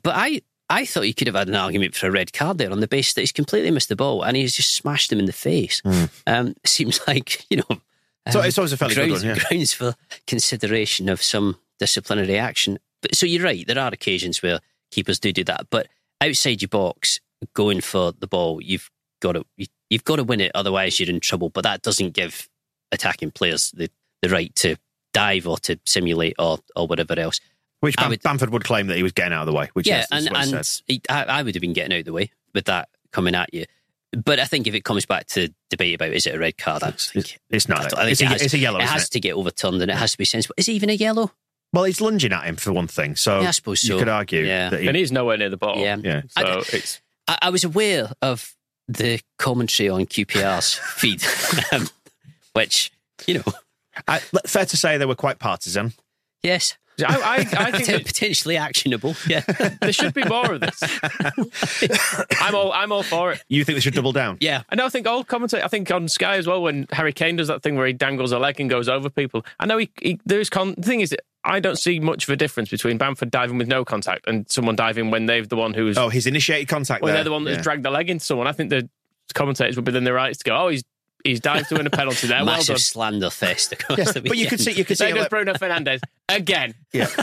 But 0.02 0.14
I, 0.16 0.42
I 0.68 0.84
thought 0.84 1.04
he 1.04 1.12
could 1.12 1.26
have 1.26 1.36
had 1.36 1.48
an 1.48 1.56
argument 1.56 1.94
for 1.94 2.06
a 2.06 2.10
red 2.10 2.32
card 2.32 2.58
there 2.58 2.70
on 2.70 2.80
the 2.80 2.88
basis 2.88 3.14
that 3.14 3.22
he's 3.22 3.32
completely 3.32 3.70
missed 3.70 3.88
the 3.88 3.96
ball 3.96 4.22
and 4.22 4.36
he's 4.36 4.54
just 4.54 4.74
smashed 4.74 5.10
him 5.10 5.18
in 5.18 5.24
the 5.24 5.32
face. 5.32 5.82
Um, 6.26 6.54
seems 6.64 7.00
like 7.06 7.44
you 7.50 7.58
know. 7.58 7.80
So 8.30 8.40
um, 8.40 8.46
it's 8.46 8.58
always 8.58 8.72
a 8.72 8.76
fairly 8.76 8.94
good 8.94 9.08
grounds, 9.08 9.24
one, 9.24 9.36
yeah. 9.36 9.42
grounds 9.48 9.72
for 9.72 9.94
consideration 10.26 11.08
of 11.08 11.22
some 11.22 11.56
disciplinary 11.78 12.38
action. 12.38 12.78
But 13.02 13.14
so 13.14 13.26
you're 13.26 13.44
right. 13.44 13.66
There 13.66 13.78
are 13.78 13.92
occasions 13.92 14.42
where 14.42 14.60
keepers 14.90 15.18
do 15.18 15.32
do 15.32 15.44
that, 15.44 15.68
but 15.70 15.88
outside 16.20 16.60
your 16.60 16.68
box, 16.68 17.20
going 17.54 17.80
for 17.80 18.12
the 18.12 18.26
ball, 18.26 18.60
you've 18.60 18.90
got 19.20 19.32
to 19.32 19.46
you, 19.56 19.66
you've 19.88 20.04
got 20.04 20.16
to 20.16 20.24
win 20.24 20.40
it. 20.40 20.52
Otherwise, 20.54 21.00
you're 21.00 21.08
in 21.08 21.20
trouble. 21.20 21.48
But 21.48 21.64
that 21.64 21.82
doesn't 21.82 22.12
give 22.12 22.48
attacking 22.92 23.30
players 23.32 23.70
the, 23.72 23.90
the 24.22 24.28
right 24.28 24.54
to 24.56 24.76
dive 25.12 25.46
or 25.46 25.58
to 25.58 25.78
simulate 25.86 26.34
or 26.38 26.58
or 26.76 26.86
whatever 26.86 27.18
else. 27.18 27.40
Which 27.80 27.94
I 27.98 28.02
Bam- 28.02 28.10
would- 28.10 28.22
Bamford 28.22 28.50
would 28.50 28.64
claim 28.64 28.88
that 28.88 28.96
he 28.96 29.02
was 29.02 29.12
getting 29.12 29.32
out 29.32 29.40
of 29.42 29.46
the 29.46 29.52
way. 29.52 29.70
Which 29.72 29.86
yeah, 29.86 30.00
is, 30.00 30.04
is 30.06 30.26
and 30.26 30.34
what 30.36 30.46
and 30.54 30.66
said. 30.66 30.82
he, 30.86 31.00
I, 31.08 31.24
I 31.24 31.42
would 31.42 31.54
have 31.54 31.62
been 31.62 31.72
getting 31.72 31.94
out 31.94 32.00
of 32.00 32.04
the 32.04 32.12
way 32.12 32.30
with 32.54 32.66
that 32.66 32.88
coming 33.12 33.34
at 33.34 33.52
you. 33.54 33.64
But 34.12 34.40
I 34.40 34.44
think 34.44 34.66
if 34.66 34.74
it 34.74 34.84
comes 34.84 35.06
back 35.06 35.26
to 35.28 35.48
debate 35.70 35.94
about 35.94 36.10
is 36.12 36.26
it 36.26 36.34
a 36.34 36.38
red 36.38 36.58
card, 36.58 36.82
I 36.82 36.90
think 36.90 37.38
it's 37.48 37.68
not. 37.68 37.94
I 37.96 38.02
I 38.02 38.04
think 38.06 38.10
It's 38.12 38.20
it 38.20 38.24
a- 38.24 38.28
has- 38.28 38.42
it's 38.42 38.54
a 38.54 38.58
yellow, 38.58 38.78
It 38.80 38.82
isn't 38.84 38.92
has 38.92 39.04
it? 39.04 39.10
to 39.12 39.20
get 39.20 39.34
overturned, 39.34 39.80
and 39.82 39.90
it 39.90 39.96
has 39.96 40.12
to 40.12 40.18
be 40.18 40.24
sensible. 40.24 40.54
Is 40.58 40.68
it 40.68 40.72
even 40.72 40.90
a 40.90 40.94
yellow? 40.94 41.30
Well, 41.72 41.84
he's 41.84 42.00
lunging 42.00 42.32
at 42.32 42.44
him 42.44 42.56
for 42.56 42.72
one 42.72 42.88
thing, 42.88 43.14
so 43.14 43.40
Yeah, 43.40 43.48
I 43.48 43.50
suppose 43.52 43.84
you 43.84 43.96
could 43.96 44.08
argue 44.08 44.40
Yeah. 44.42 44.70
that 44.70 44.80
he, 44.80 44.88
And 44.88 44.96
he's 44.96 45.12
nowhere 45.12 45.36
near 45.36 45.48
the 45.50 45.56
ball. 45.56 45.78
Yeah. 45.78 45.96
yeah. 46.02 46.22
So 46.36 46.44
I- 46.44 46.58
it's 46.76 47.00
I, 47.28 47.38
I 47.42 47.50
was 47.50 47.62
aware 47.62 48.10
of 48.20 48.54
the 48.88 49.20
commentary 49.38 49.88
on 49.88 50.04
QPR's 50.06 50.74
feed, 50.74 51.22
um, 51.72 51.88
which 52.52 52.90
you 53.26 53.34
know, 53.34 53.44
I, 54.08 54.18
fair 54.46 54.64
to 54.66 54.76
say 54.76 54.96
they 54.98 55.06
were 55.06 55.14
quite 55.14 55.38
partisan. 55.38 55.92
yes, 56.42 56.76
I, 57.06 57.16
I, 57.18 57.36
I 57.66 57.70
think 57.72 57.86
that 57.86 58.04
potentially 58.06 58.56
actionable. 58.56 59.14
Yeah, 59.26 59.40
there 59.80 59.92
should 59.92 60.12
be 60.14 60.24
more 60.24 60.52
of 60.52 60.60
this. 60.60 60.82
I'm 62.40 62.54
all 62.54 62.72
I'm 62.72 62.92
all 62.92 63.02
for 63.02 63.32
it. 63.32 63.42
You 63.48 63.64
think 63.64 63.76
they 63.76 63.80
should 63.80 63.94
double 63.94 64.12
down? 64.12 64.36
yeah. 64.40 64.62
I 64.70 64.74
know. 64.74 64.86
I 64.86 64.88
think 64.88 65.06
all 65.06 65.24
commentate. 65.24 65.62
I 65.64 65.68
think 65.68 65.90
on 65.90 66.08
Sky 66.08 66.36
as 66.36 66.46
well 66.46 66.62
when 66.62 66.86
Harry 66.92 67.12
Kane 67.12 67.36
does 67.36 67.48
that 67.48 67.62
thing 67.62 67.76
where 67.76 67.86
he 67.86 67.92
dangles 67.92 68.32
a 68.32 68.38
leg 68.38 68.60
and 68.60 68.68
goes 68.68 68.88
over 68.88 69.08
people. 69.10 69.44
I 69.58 69.66
know 69.66 69.78
he, 69.78 69.90
he 70.00 70.20
there's 70.26 70.50
con. 70.50 70.74
The 70.76 70.82
thing 70.86 71.00
is, 71.00 71.14
I 71.44 71.60
don't 71.60 71.78
see 71.78 72.00
much 72.00 72.24
of 72.24 72.30
a 72.30 72.36
difference 72.36 72.68
between 72.70 72.98
Bamford 72.98 73.30
diving 73.30 73.58
with 73.58 73.68
no 73.68 73.84
contact 73.84 74.26
and 74.26 74.48
someone 74.50 74.76
diving 74.76 75.10
when 75.10 75.26
they've 75.26 75.48
the 75.48 75.56
one 75.56 75.72
who's 75.74 75.96
Oh, 75.96 76.08
he's 76.10 76.26
initiated 76.26 76.68
contact 76.68 77.02
when 77.02 77.10
there. 77.10 77.18
they're 77.18 77.24
the 77.24 77.32
one 77.32 77.44
that's 77.44 77.56
Yeah. 77.58 77.62
dragged 77.62 77.82
the 77.84 77.90
leg 77.90 78.10
into 78.10 78.24
someone. 78.24 78.46
I 78.46 78.52
think 78.52 78.70
the 78.70 78.88
commentators 79.34 79.76
would 79.76 79.84
be 79.84 79.96
in 79.96 80.04
their 80.04 80.14
rights 80.14 80.38
to 80.38 80.44
go, 80.44 80.56
oh, 80.56 80.68
he's 80.68 80.82
he's 81.24 81.40
dived 81.40 81.68
to 81.70 81.76
win 81.76 81.86
a 81.86 81.90
penalty 81.90 82.26
there. 82.26 82.38
well 82.44 82.56
Massive 82.56 82.74
done. 82.76 82.78
slander 82.78 83.30
fest. 83.30 83.72
across 83.72 83.98
Yes, 83.98 84.12
the 84.14 84.20
but 84.22 84.36
you 84.36 84.46
could 84.46 84.60
see, 84.60 84.72
you 84.72 84.84
could 84.84 84.96
see, 84.98 85.04
There 85.04 85.14
goes 85.14 85.20
like- 85.22 85.30
Bruno 85.30 85.52
Fernandes 85.54 86.00
again. 86.28 86.74
yeah. 86.92 87.06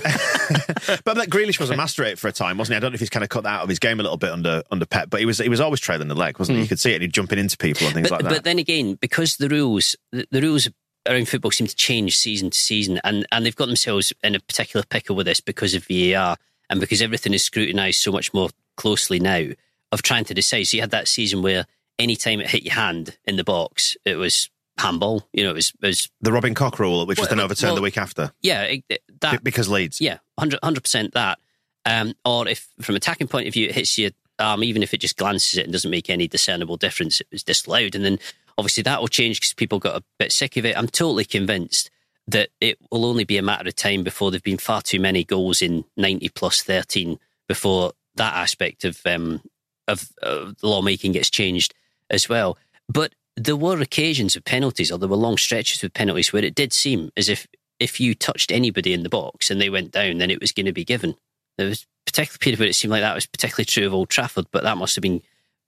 but 1.03 1.15
that 1.15 1.27
Grealish 1.29 1.59
was 1.59 1.69
a 1.69 1.75
master 1.77 2.03
at 2.03 2.11
it 2.13 2.19
for 2.19 2.27
a 2.27 2.31
time, 2.31 2.57
wasn't 2.57 2.73
he? 2.73 2.77
I 2.77 2.79
don't 2.79 2.91
know 2.91 2.95
if 2.95 2.99
he's 2.99 3.09
kind 3.09 3.23
of 3.23 3.29
cut 3.29 3.43
that 3.43 3.49
out 3.57 3.63
of 3.63 3.69
his 3.69 3.79
game 3.79 3.99
a 3.99 4.03
little 4.03 4.17
bit 4.17 4.31
under 4.31 4.63
under 4.71 4.85
Pep, 4.85 5.09
but 5.09 5.19
he 5.19 5.25
was 5.25 5.37
he 5.39 5.49
was 5.49 5.59
always 5.59 5.79
trailing 5.79 6.07
the 6.07 6.15
leg, 6.15 6.39
wasn't 6.39 6.57
he? 6.57 6.61
You 6.63 6.67
could 6.67 6.79
see 6.79 6.91
it, 6.91 6.95
and 6.95 7.01
he'd 7.03 7.13
jumping 7.13 7.39
into 7.39 7.57
people 7.57 7.85
and 7.87 7.93
things 7.95 8.07
Hmm. 8.09 8.13
but, 8.15 8.23
like 8.23 8.29
that. 8.31 8.37
but 8.37 8.43
then 8.43 8.59
again, 8.59 8.95
because 8.95 9.37
the 9.37 9.49
rules, 9.49 9.95
the, 10.11 10.27
the 10.31 10.41
rules 10.41 10.69
around 11.07 11.27
football 11.29 11.51
seem 11.51 11.67
to 11.67 11.75
change 11.75 12.17
season 12.17 12.49
to 12.49 12.57
season, 12.57 12.99
and, 13.03 13.25
and 13.31 13.45
they've 13.45 13.55
got 13.55 13.67
themselves 13.67 14.11
in 14.23 14.35
a 14.35 14.39
particular 14.39 14.83
pickle 14.89 15.15
with 15.15 15.25
this 15.25 15.39
because 15.39 15.73
of 15.73 15.85
VAR 15.87 16.35
and 16.69 16.79
because 16.81 17.01
everything 17.01 17.33
is 17.33 17.43
scrutinised 17.43 18.01
so 18.01 18.11
much 18.11 18.33
more 18.33 18.49
closely 18.75 19.19
now 19.19 19.45
of 19.93 20.01
trying 20.01 20.25
to 20.25 20.33
decide. 20.33 20.63
So 20.67 20.75
you 20.75 20.81
had 20.81 20.91
that 20.91 21.07
season 21.07 21.41
where 21.41 21.65
any 21.99 22.15
time 22.15 22.39
it 22.39 22.49
hit 22.49 22.63
your 22.63 22.73
hand 22.75 23.17
in 23.25 23.35
the 23.37 23.43
box, 23.43 23.97
it 24.05 24.15
was 24.15 24.49
handball. 24.77 25.27
You 25.33 25.43
know, 25.43 25.51
it 25.51 25.55
was, 25.55 25.73
it 25.81 25.87
was 25.87 26.09
The 26.21 26.31
Robin 26.31 26.53
Koch 26.53 26.79
rule, 26.79 27.05
which 27.05 27.19
was 27.19 27.29
then 27.29 27.39
overturned 27.39 27.69
well- 27.69 27.75
the 27.75 27.81
week 27.81 27.97
after 27.97 28.31
yeah, 28.41 28.63
it, 28.63 28.83
it- 28.89 29.03
that 29.21 29.43
because 29.43 29.67
Leeds. 29.69 29.99
yeah, 29.99 30.19
100 30.35 30.81
percent 30.83 31.13
that. 31.13 31.39
Um, 31.85 32.13
or 32.25 32.47
if 32.47 32.67
from 32.81 32.95
attacking 32.95 33.27
point 33.29 33.47
of 33.47 33.53
view, 33.53 33.67
it 33.67 33.73
hits 33.75 33.97
your 33.97 34.11
arm, 34.39 34.63
even 34.63 34.83
if 34.83 34.93
it 34.93 34.99
just 34.99 35.17
glances 35.17 35.57
it 35.57 35.63
and 35.63 35.71
doesn't 35.73 35.89
make 35.89 36.09
any 36.09 36.27
discernible 36.27 36.77
difference, 36.77 37.21
it 37.21 37.27
was 37.31 37.43
disallowed. 37.43 37.95
And 37.95 38.03
then 38.05 38.19
obviously 38.57 38.83
that 38.83 38.99
will 38.99 39.07
change 39.07 39.39
because 39.39 39.53
people 39.53 39.79
got 39.79 39.95
a 39.95 40.03
bit 40.19 40.31
sick 40.31 40.57
of 40.57 40.65
it. 40.65 40.77
I'm 40.77 40.87
totally 40.87 41.25
convinced 41.25 41.89
that 42.27 42.49
it 42.59 42.77
will 42.91 43.05
only 43.05 43.23
be 43.23 43.37
a 43.37 43.41
matter 43.41 43.67
of 43.67 43.75
time 43.75 44.03
before 44.03 44.29
there've 44.31 44.43
been 44.43 44.57
far 44.57 44.81
too 44.81 44.99
many 44.99 45.23
goals 45.23 45.61
in 45.61 45.85
90 45.95 46.27
plus 46.29 46.61
13 46.61 47.17
before 47.47 47.93
that 48.15 48.33
aspect 48.35 48.83
of 48.83 48.99
um, 49.05 49.41
of, 49.87 50.11
of 50.21 50.57
the 50.57 50.67
lawmaking 50.67 51.13
gets 51.13 51.29
changed 51.29 51.73
as 52.09 52.29
well. 52.29 52.57
But 52.89 53.13
there 53.35 53.55
were 53.55 53.81
occasions 53.81 54.35
of 54.35 54.45
penalties, 54.45 54.91
or 54.91 54.97
there 54.97 55.09
were 55.09 55.15
long 55.15 55.37
stretches 55.37 55.81
with 55.81 55.93
penalties 55.93 56.33
where 56.33 56.43
it 56.43 56.55
did 56.55 56.73
seem 56.73 57.11
as 57.15 57.29
if 57.29 57.47
if 57.79 57.99
you 57.99 58.15
touched 58.15 58.51
anybody 58.51 58.91
in 58.91 59.03
the 59.03 59.09
box 59.09 59.51
and 59.51 59.61
they 59.61 59.69
went 59.69 59.91
down, 59.91 60.17
then 60.17 60.31
it 60.31 60.41
was 60.41 60.51
going 60.51 60.65
to 60.65 60.73
be 60.73 60.83
given. 60.83 61.15
There 61.57 61.67
was 61.67 61.85
particularly 62.05 62.39
period 62.39 62.59
where 62.59 62.69
it 62.69 62.73
seemed 62.73 62.91
like 62.91 63.01
that 63.01 63.13
was 63.13 63.27
particularly 63.27 63.65
true 63.65 63.85
of 63.85 63.93
Old 63.93 64.09
Trafford, 64.09 64.47
but 64.51 64.63
that 64.63 64.77
must 64.77 64.95
have 64.95 65.03
been 65.03 65.21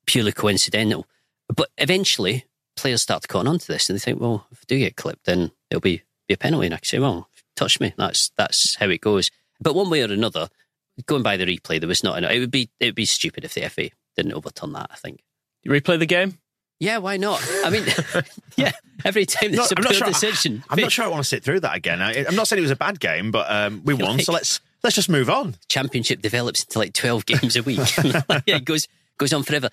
purely 0.08 0.32
coincidental. 0.32 1.06
But 1.54 1.70
eventually, 1.78 2.46
players 2.76 3.02
start 3.02 3.22
to 3.24 3.28
cotton 3.28 3.48
on 3.48 3.60
to 3.60 3.68
this, 3.68 3.90
and 3.90 3.96
they 3.96 4.00
think, 4.00 4.20
well, 4.20 4.48
if 4.52 4.60
I 4.60 4.66
do 4.68 4.80
get 4.80 4.96
clipped, 4.96 5.26
then 5.26 5.52
it'll 5.70 5.82
be, 5.82 6.02
be 6.28 6.34
a 6.34 6.38
penalty. 6.38 6.68
And 6.68 6.74
I 6.74 6.78
can 6.78 6.86
say, 6.86 7.00
well, 7.00 7.30
touch 7.56 7.80
me. 7.80 7.94
That's 7.98 8.32
that's 8.38 8.76
how 8.76 8.90
it 8.90 9.02
goes. 9.02 9.30
But 9.60 9.76
one 9.76 9.90
way 9.90 10.02
or 10.02 10.12
another, 10.12 10.50
going 11.06 11.24
by 11.24 11.38
the 11.38 11.46
replay, 11.46 11.80
there 11.80 11.88
was 11.88 12.04
not. 12.04 12.18
Enough. 12.18 12.32
It 12.32 12.40
would 12.40 12.52
be 12.52 12.70
it 12.80 12.86
would 12.86 12.96
be 12.96 13.06
stupid 13.06 13.44
if 13.44 13.54
the 13.54 13.68
FA 13.70 13.90
didn't 14.16 14.34
overturn 14.34 14.74
that. 14.74 14.90
I 14.92 14.96
think. 14.96 15.24
You 15.64 15.72
replay 15.72 16.00
the 16.00 16.06
game? 16.06 16.38
Yeah, 16.80 17.00
why 17.00 17.18
not? 17.18 17.46
I 17.66 17.70
mean, 17.70 17.84
yeah, 18.56 18.72
every 19.04 19.26
time 19.26 19.52
there's 19.52 19.72
No, 19.72 19.76
a 19.76 19.80
I'm 19.80 19.84
not 19.84 19.96
sure- 19.96 20.08
decision. 20.08 20.64
I'm 20.70 20.80
not 20.80 20.92
sure 20.92 21.04
I 21.06 21.08
want 21.10 21.24
to 21.24 21.28
sit 21.28 21.44
through 21.44 21.60
that 21.62 21.76
again. 21.76 22.02
I, 22.02 22.26
I'm 22.26 22.36
not 22.36 22.48
saying 22.48 22.60
it 22.60 22.62
was 22.62 22.72
a 22.72 22.76
bad 22.78 23.00
game, 23.00 23.32
but 23.32 23.52
um, 23.52 23.82
we 23.84 23.94
won, 23.94 24.18
Like- 24.18 24.26
so 24.26 24.32
let's 24.34 24.62
let's 24.84 24.96
just 24.96 25.10
move 25.10 25.30
on. 25.30 25.56
championship 25.68 26.22
develops 26.22 26.64
into 26.64 26.80
like 26.80 26.94
12 26.94 27.26
games 27.26 27.56
a 27.58 27.64
week. 27.64 27.80
yeah, 28.04 28.22
it 28.56 28.66
goes 28.66 28.88
goes 29.18 29.34
on 29.34 29.44
forever. 29.44 29.70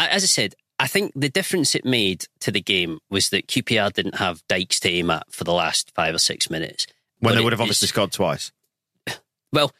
As 0.00 0.22
I 0.22 0.26
said, 0.26 0.54
I 0.80 0.86
think 0.88 1.12
the 1.14 1.28
difference 1.28 1.74
it 1.74 1.84
made 1.84 2.26
to 2.40 2.50
the 2.50 2.60
game 2.60 2.98
was 3.10 3.30
that 3.30 3.46
QPR 3.48 3.92
didn't 3.92 4.16
have 4.16 4.42
Dykes 4.48 4.80
to 4.80 4.90
aim 4.90 5.10
at 5.10 5.32
for 5.32 5.44
the 5.44 5.52
last 5.52 5.92
five 5.94 6.14
or 6.14 6.18
six 6.18 6.50
minutes. 6.50 6.86
When 7.20 7.34
they 7.36 7.40
would 7.42 7.52
have 7.52 7.60
obviously 7.60 7.88
scored 7.88 8.10
twice. 8.12 8.50
Well, 9.52 9.72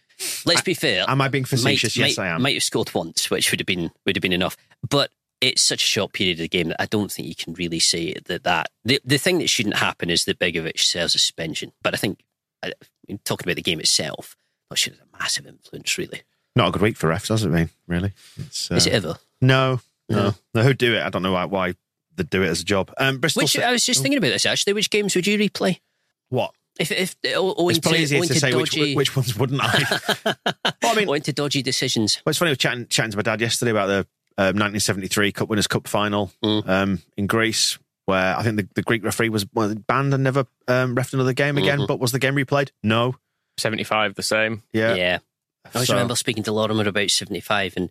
let's 0.46 0.62
be 0.62 0.72
fair. 0.74 1.04
Am 1.06 1.20
I 1.20 1.28
being 1.28 1.44
facetious? 1.44 1.94
Might, 1.96 2.06
yes, 2.08 2.16
might, 2.18 2.24
I 2.24 2.28
am. 2.30 2.40
Might 2.42 2.54
have 2.54 2.62
scored 2.62 2.92
once, 2.94 3.30
which 3.30 3.50
would 3.50 3.60
have 3.60 3.66
been 3.66 3.90
would 4.06 4.16
have 4.16 4.22
been 4.22 4.32
enough. 4.32 4.56
But 4.88 5.10
it's 5.40 5.62
such 5.62 5.82
a 5.82 5.86
short 5.86 6.12
period 6.12 6.34
of 6.34 6.40
the 6.40 6.48
game 6.48 6.68
that 6.68 6.82
I 6.82 6.86
don't 6.86 7.10
think 7.10 7.28
you 7.28 7.34
can 7.34 7.54
really 7.54 7.78
say 7.78 8.14
that 8.26 8.44
that 8.44 8.70
the 8.84 9.00
the 9.04 9.18
thing 9.18 9.38
that 9.38 9.50
shouldn't 9.50 9.76
happen 9.76 10.10
is 10.10 10.24
that 10.24 10.38
Begovic 10.38 10.78
serves 10.78 11.14
a 11.14 11.18
suspension. 11.18 11.72
But 11.82 11.94
I 11.94 11.96
think 11.96 12.20
I, 12.62 12.72
talking 13.24 13.46
about 13.46 13.56
the 13.56 13.62
game 13.62 13.80
itself, 13.80 14.36
that 14.70 14.76
should 14.78 14.94
have 14.94 15.02
a 15.02 15.18
massive 15.18 15.46
influence. 15.46 15.96
Really, 15.98 16.22
Not 16.56 16.68
a 16.68 16.72
good 16.72 16.82
week 16.82 16.96
for 16.96 17.08
refs, 17.08 17.28
does 17.28 17.44
it 17.44 17.50
mean? 17.50 17.70
Really? 17.86 18.12
It's, 18.38 18.70
uh, 18.70 18.74
is 18.74 18.86
it 18.86 18.92
ever? 18.92 19.16
No, 19.40 19.80
no. 20.08 20.34
Who'd 20.54 20.78
do 20.78 20.94
it? 20.94 21.02
I 21.02 21.10
don't 21.10 21.22
know 21.22 21.32
why, 21.32 21.44
why 21.44 21.74
they'd 22.16 22.30
do 22.30 22.42
it 22.42 22.48
as 22.48 22.60
a 22.60 22.64
job. 22.64 22.92
Um, 22.98 23.18
Bristol. 23.18 23.42
Which 23.42 23.58
I 23.58 23.70
was 23.70 23.84
just 23.84 24.02
thinking 24.02 24.18
about 24.18 24.28
this 24.30 24.46
actually. 24.46 24.72
Which 24.72 24.90
games 24.90 25.14
would 25.14 25.26
you 25.26 25.38
replay? 25.38 25.80
what? 26.28 26.52
If 26.78 26.92
if 26.92 27.16
owing 27.34 27.70
It's 27.70 27.80
probably 27.80 27.98
to, 27.98 28.02
easier 28.04 28.20
to 28.22 28.28
to 28.28 28.38
say 28.38 28.54
which, 28.54 28.70
dodgy, 28.70 28.94
which 28.94 29.16
ones 29.16 29.36
wouldn't 29.36 29.60
I? 29.62 29.98
well, 30.24 30.92
I 30.92 30.94
mean, 30.94 31.08
owing 31.08 31.22
to 31.22 31.32
dodgy 31.32 31.60
decisions. 31.60 32.22
Well, 32.24 32.30
it's 32.30 32.38
funny. 32.38 32.50
I 32.50 32.52
was 32.52 32.58
chatting, 32.58 32.86
chatting 32.86 33.10
to 33.10 33.16
my 33.16 33.22
dad 33.22 33.40
yesterday 33.40 33.72
about 33.72 33.86
the 33.88 34.06
um, 34.38 34.56
1973 34.56 35.32
Cup 35.32 35.48
Winners' 35.48 35.66
Cup 35.66 35.86
final 35.88 36.30
Mm. 36.42 36.68
um, 36.68 37.02
in 37.16 37.26
Greece, 37.26 37.78
where 38.06 38.36
I 38.38 38.42
think 38.42 38.56
the, 38.56 38.68
the 38.74 38.82
Greek 38.82 39.04
referee 39.04 39.28
was 39.28 39.44
banned 39.44 40.14
and 40.14 40.22
never 40.24 40.46
um, 40.68 40.94
refed 40.96 41.12
another 41.12 41.32
game 41.34 41.58
again. 41.58 41.80
Mhm. 41.80 41.86
But 41.88 41.98
was 42.00 42.12
the 42.12 42.18
game 42.18 42.34
replayed? 42.36 42.70
No. 42.82 43.16
75, 43.58 44.14
the 44.14 44.22
same. 44.22 44.62
Yeah. 44.72 44.94
Yeah. 44.94 45.18
I 45.66 45.70
always 45.74 45.88
So- 45.88 45.94
remember 45.94 46.14
speaking 46.16 46.44
to 46.44 46.52
Lorimer 46.52 46.86
about 46.88 47.10
75 47.10 47.74
and 47.76 47.90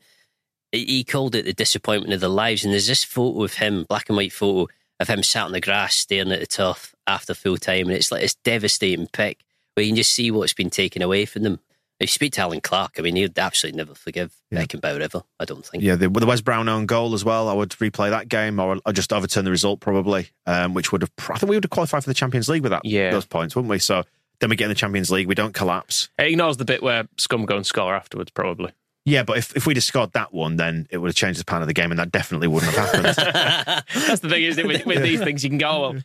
he- 0.71 0.85
he 0.85 1.03
called 1.03 1.35
it 1.35 1.45
the 1.45 1.53
disappointment 1.53 2.13
of 2.13 2.21
their 2.21 2.29
lives. 2.29 2.63
And 2.63 2.73
there's 2.73 2.87
this 2.87 3.03
photo 3.03 3.43
of 3.43 3.55
him, 3.55 3.83
black 3.83 4.09
and 4.09 4.15
white 4.17 4.33
photo 4.33 4.71
of 4.99 5.07
him 5.09 5.21
sat 5.23 5.43
on 5.45 5.51
the 5.51 5.61
grass 5.61 5.95
staring 5.95 6.31
at 6.31 6.39
the 6.39 6.47
turf 6.47 6.95
after 7.05 7.33
full 7.33 7.57
time. 7.57 7.87
And 7.87 7.91
it's 7.91 8.11
like 8.11 8.21
this 8.21 8.35
devastating 8.43 9.07
pic 9.07 9.43
where 9.75 9.83
you 9.83 9.89
can 9.91 9.97
just 9.97 10.13
see 10.13 10.31
what's 10.31 10.53
been 10.53 10.69
taken 10.71 11.01
away 11.01 11.25
from 11.25 11.43
them. 11.43 11.59
If 11.99 12.09
you 12.09 12.13
speak 12.13 12.33
to 12.33 12.41
Allan 12.41 12.61
Clarke, 12.61 12.95
I 12.99 13.01
mean, 13.01 13.15
he'd 13.15 13.37
absolutely 13.39 13.77
never 13.77 13.95
forgive 13.95 14.35
Yeah. 14.51 14.63
Beckenbauer 14.63 15.01
ever, 15.01 15.23
I 15.39 15.45
don't 15.45 15.65
think. 15.65 15.83
Yeah, 15.83 15.95
the, 15.95 16.09
the 16.09 16.25
Wes 16.27 16.41
Brown 16.41 16.69
own 16.69 16.85
goal 16.85 17.15
as 17.15 17.25
well. 17.25 17.49
I 17.49 17.53
would 17.53 17.69
replay 17.71 18.09
that 18.11 18.29
game, 18.29 18.59
or 18.59 18.77
I'd 18.85 18.95
just 18.95 19.11
overturn 19.11 19.45
the 19.45 19.51
result 19.51 19.79
probably, 19.79 20.29
um, 20.45 20.73
which 20.75 20.91
would 20.91 21.01
have. 21.01 21.11
I 21.29 21.37
think 21.39 21.49
we 21.49 21.55
would 21.55 21.63
have 21.63 21.71
qualified 21.71 22.03
for 22.03 22.09
the 22.09 22.13
Champions 22.13 22.47
League 22.49 22.61
with 22.61 22.71
that. 22.71 22.85
Yeah. 22.85 23.09
those 23.11 23.25
points, 23.25 23.55
wouldn't 23.55 23.69
we? 23.71 23.79
So 23.79 24.03
then 24.39 24.49
we 24.51 24.55
get 24.55 24.65
in 24.65 24.69
the 24.69 24.75
Champions 24.75 25.09
League, 25.09 25.27
we 25.27 25.33
don't 25.33 25.53
collapse. 25.55 26.09
It 26.19 26.27
ignores 26.27 26.57
the 26.57 26.65
bit 26.65 26.83
where 26.83 27.07
Scum 27.17 27.45
go 27.45 27.55
and 27.55 27.65
score 27.65 27.95
afterwards, 27.95 28.29
probably. 28.29 28.71
Yeah, 29.05 29.23
but 29.23 29.37
if, 29.37 29.55
if 29.55 29.65
we'd 29.65 29.77
have 29.77 29.83
scored 29.85 30.11
that 30.13 30.33
one, 30.33 30.57
then 30.57 30.85
it 30.91 30.97
would 30.97 31.07
have 31.07 31.15
changed 31.15 31.39
the 31.39 31.45
plan 31.45 31.61
of 31.61 31.67
the 31.67 31.73
game, 31.73 31.91
and 31.91 31.97
that 31.99 32.11
definitely 32.11 32.49
wouldn't 32.49 32.73
have 32.73 32.85
happened. 32.91 33.83
That's 34.07 34.19
the 34.21 34.29
thing, 34.29 34.43
isn't 34.43 34.59
it? 34.63 34.67
With, 34.67 34.85
with 34.85 35.01
these 35.01 35.21
things, 35.21 35.43
you 35.45 35.49
can 35.49 35.57
go, 35.57 35.79
well, 35.81 36.01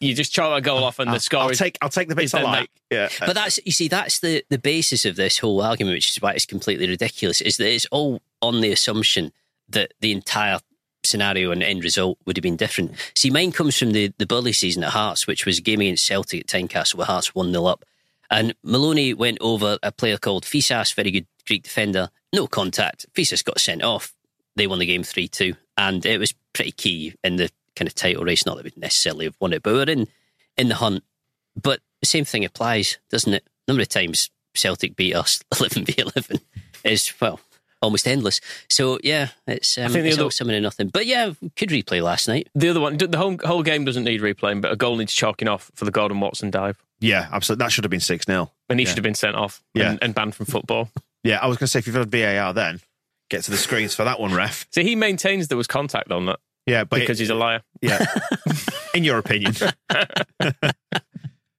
you 0.00 0.14
just 0.14 0.32
chalk 0.32 0.58
a 0.58 0.60
goal 0.60 0.84
off 0.84 0.98
and 0.98 1.12
the 1.12 1.20
score 1.20 1.40
I'll 1.40 1.48
is. 1.50 1.58
take 1.58 1.78
I'll 1.80 1.88
take 1.88 2.08
the 2.08 2.14
bits 2.14 2.26
is 2.26 2.34
I 2.34 2.42
then 2.42 2.46
like. 2.52 2.70
Yeah, 2.90 3.08
But 3.20 3.34
that's 3.34 3.58
you 3.64 3.72
see, 3.72 3.88
that's 3.88 4.20
the 4.20 4.44
the 4.50 4.58
basis 4.58 5.04
of 5.04 5.16
this 5.16 5.38
whole 5.38 5.60
argument, 5.62 5.96
which 5.96 6.10
is 6.10 6.20
why 6.20 6.32
it's 6.32 6.46
completely 6.46 6.88
ridiculous. 6.88 7.40
Is 7.40 7.56
that 7.56 7.72
it's 7.72 7.86
all 7.90 8.20
on 8.42 8.60
the 8.60 8.70
assumption 8.72 9.32
that 9.68 9.92
the 10.00 10.12
entire 10.12 10.60
scenario 11.04 11.50
and 11.52 11.62
end 11.62 11.84
result 11.84 12.18
would 12.26 12.36
have 12.36 12.42
been 12.42 12.56
different. 12.56 12.92
See, 13.14 13.30
mine 13.30 13.52
comes 13.52 13.76
from 13.78 13.92
the 13.92 14.12
the 14.18 14.26
Burley 14.26 14.52
season 14.52 14.84
at 14.84 14.90
Hearts, 14.90 15.26
which 15.26 15.46
was 15.46 15.58
a 15.58 15.62
game 15.62 15.80
against 15.80 16.06
Celtic 16.06 16.40
at 16.40 16.46
Tynecastle, 16.46 16.96
where 16.96 17.06
Hearts 17.06 17.34
one 17.34 17.52
0 17.52 17.64
up, 17.64 17.84
and 18.30 18.54
Maloney 18.62 19.14
went 19.14 19.38
over 19.40 19.78
a 19.82 19.92
player 19.92 20.18
called 20.18 20.44
Fyssas, 20.44 20.94
very 20.94 21.10
good 21.10 21.26
Greek 21.46 21.62
defender, 21.62 22.10
no 22.32 22.46
contact. 22.46 23.06
Fyssas 23.14 23.44
got 23.44 23.60
sent 23.60 23.82
off. 23.82 24.12
They 24.56 24.66
won 24.66 24.78
the 24.78 24.86
game 24.86 25.02
three 25.04 25.28
two, 25.28 25.54
and 25.76 26.04
it 26.04 26.18
was 26.18 26.34
pretty 26.52 26.72
key 26.72 27.14
in 27.22 27.36
the 27.36 27.50
kind 27.76 27.86
of 27.86 27.94
title 27.94 28.24
race. 28.24 28.44
Not 28.46 28.56
that 28.56 28.64
we'd 28.64 28.76
necessarily 28.76 29.26
have 29.26 29.36
won 29.40 29.52
it, 29.52 29.62
but 29.62 29.72
we 29.74 29.80
are 29.80 29.90
in 29.90 30.08
in 30.56 30.68
the 30.68 30.74
hunt. 30.76 31.04
But 31.60 31.80
the 32.00 32.06
same 32.06 32.24
thing 32.24 32.44
applies, 32.44 32.98
doesn't 33.10 33.32
it? 33.32 33.46
Number 33.68 33.82
of 33.82 33.88
times 33.88 34.30
Celtic 34.54 34.96
beat 34.96 35.14
us 35.14 35.42
11 35.60 35.84
v 35.84 35.94
11 35.98 36.40
is, 36.84 37.12
well, 37.20 37.40
almost 37.82 38.06
endless. 38.08 38.40
So, 38.68 38.98
yeah, 39.02 39.28
it's, 39.46 39.76
um, 39.78 39.90
think 39.92 40.02
the 40.04 40.08
it's 40.08 40.16
other- 40.16 40.24
all 40.24 40.30
something 40.30 40.54
and 40.56 40.62
nothing. 40.62 40.88
But 40.88 41.06
yeah, 41.06 41.32
could 41.56 41.68
replay 41.70 42.02
last 42.02 42.26
night. 42.28 42.48
The 42.54 42.68
other 42.70 42.80
one, 42.80 42.96
the 42.96 43.16
whole, 43.18 43.36
whole 43.44 43.62
game 43.62 43.84
doesn't 43.84 44.04
need 44.04 44.20
replaying, 44.20 44.60
but 44.62 44.72
a 44.72 44.76
goal 44.76 44.96
needs 44.96 45.12
chalking 45.12 45.48
off 45.48 45.70
for 45.74 45.84
the 45.84 45.90
Gordon 45.90 46.20
Watson 46.20 46.50
dive. 46.50 46.82
yeah, 47.00 47.28
absolutely. 47.32 47.64
That 47.64 47.72
should 47.72 47.84
have 47.84 47.90
been 47.90 48.00
six 48.00 48.24
0 48.26 48.50
And 48.68 48.78
he 48.80 48.84
Yeah. 48.84 48.90
should 48.90 48.98
have 48.98 49.04
been 49.04 49.14
sent 49.14 49.36
off 49.36 49.62
Yeah. 49.74 49.90
and, 49.90 49.98
and 50.02 50.14
banned 50.14 50.34
from 50.34 50.46
football. 50.46 50.90
Yeah, 51.24 51.38
I 51.42 51.46
was 51.48 51.56
going 51.58 51.66
to 51.66 51.70
say 51.70 51.78
if 51.80 51.86
you've 51.86 51.96
had 51.96 52.10
VAR, 52.10 52.52
then 52.54 52.80
get 53.30 53.42
to 53.44 53.50
the 53.50 53.56
screens 53.56 53.94
for 53.94 54.04
that 54.04 54.20
one, 54.20 54.32
ref. 54.32 54.66
So 54.70 54.82
he 54.82 54.94
maintains 54.94 55.48
there 55.48 55.58
was 55.58 55.66
contact 55.66 56.10
on 56.12 56.26
that 56.26 56.38
Yeah, 56.66 56.84
but 56.84 57.00
because 57.00 57.20
it- 57.20 57.24
he's 57.24 57.30
a 57.30 57.34
liar. 57.34 57.62
Yeah. 57.80 58.04
In 58.94 59.04
your 59.04 59.18
opinion. 59.18 59.54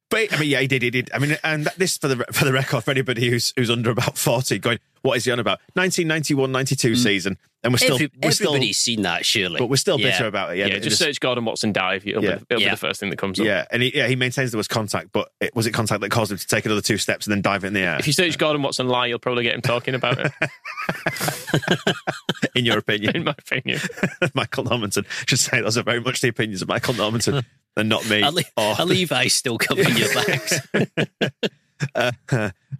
But 0.09 0.33
I 0.33 0.39
mean, 0.39 0.49
yeah, 0.49 0.61
he 0.61 0.67
did. 0.67 0.83
He 0.83 0.89
did. 0.89 1.11
I 1.13 1.19
mean, 1.19 1.37
and 1.43 1.65
that, 1.65 1.75
this 1.75 1.97
for 1.97 2.07
the 2.07 2.23
for 2.31 2.45
the 2.45 2.53
record 2.53 2.83
for 2.83 2.91
anybody 2.91 3.29
who's 3.29 3.51
who's 3.57 3.69
under 3.69 3.91
about 3.91 4.17
forty, 4.17 4.57
going, 4.57 4.79
what 5.01 5.17
is 5.17 5.25
he 5.25 5.31
on 5.31 5.39
about? 5.39 5.59
1991-92 5.77 6.91
mm. 6.91 6.97
season, 6.97 7.37
and 7.67 7.73
we're 7.73 7.79
still 7.79 7.95
Every, 7.95 8.09
we're 8.23 8.31
still, 8.31 8.51
everybody's 8.51 8.77
seen 8.77 9.01
that, 9.01 9.25
surely. 9.25 9.59
but 9.59 9.67
we're 9.67 9.75
still 9.75 9.99
Yeah. 9.99 10.11
bitter 10.11 10.27
about 10.27 10.53
it. 10.53 10.59
Yeah, 10.59 10.67
Yeah, 10.67 10.79
just, 10.79 10.97
search 10.97 11.19
Gordon 11.19 11.43
Watson 11.43 11.73
dive. 11.73 12.07
It'll, 12.07 12.23
Yeah. 12.23 12.35
be, 12.35 12.45
it'll 12.49 12.61
Yeah. 12.61 12.67
be 12.69 12.71
the 12.71 12.77
first 12.77 13.01
thing 13.01 13.09
that 13.09 13.17
comes 13.17 13.41
up. 13.41 13.45
yeah, 13.45 13.65
and 13.69 13.83
he, 13.83 13.93
yeah, 13.93 14.07
he 14.07 14.15
maintains 14.15 14.51
there 14.51 14.57
was 14.57 14.69
contact, 14.69 15.09
but 15.11 15.29
it, 15.41 15.53
was 15.53 15.67
it 15.67 15.73
contact 15.73 15.99
that 15.99 16.09
caused 16.09 16.31
him 16.31 16.37
to 16.37 16.47
take 16.47 16.65
another 16.65 16.79
two 16.81 16.97
steps 16.97 17.27
and 17.27 17.33
then 17.33 17.41
dive 17.41 17.65
in 17.65 17.73
the 17.73 17.81
air? 17.81 17.97
If 17.99 18.07
you 18.07 18.13
search 18.13 18.37
Gordon 18.37 18.61
Watson 18.61 18.87
lie, 18.87 19.07
you'll 19.07 19.19
probably 19.19 19.43
get 19.43 19.53
him 19.53 19.61
talking 19.61 19.95
about 19.95 20.17
it, 20.17 20.31
in 22.55 22.65
your 22.65 22.77
opinion, 22.77 23.15
in 23.15 23.23
my 23.25 23.35
opinion. 23.37 23.79
Michael 24.33 24.63
Normanton 24.63 25.05
should 25.27 25.39
say 25.39 25.59
those 25.61 25.77
are 25.77 25.83
very 25.83 25.99
much 25.99 26.21
the 26.21 26.29
opinions 26.29 26.61
of 26.61 26.67
Michael 26.69 26.93
Normanton 26.93 27.43
and 27.75 27.89
not 27.89 28.07
me. 28.09 28.23
Le- 28.27 28.41
or- 28.55 28.75
are 28.79 28.85
Levi 28.85 29.27
still 29.27 29.57
covering 29.57 29.95
your 29.97 30.13
backs? 30.13 30.59
Uh, 31.93 32.11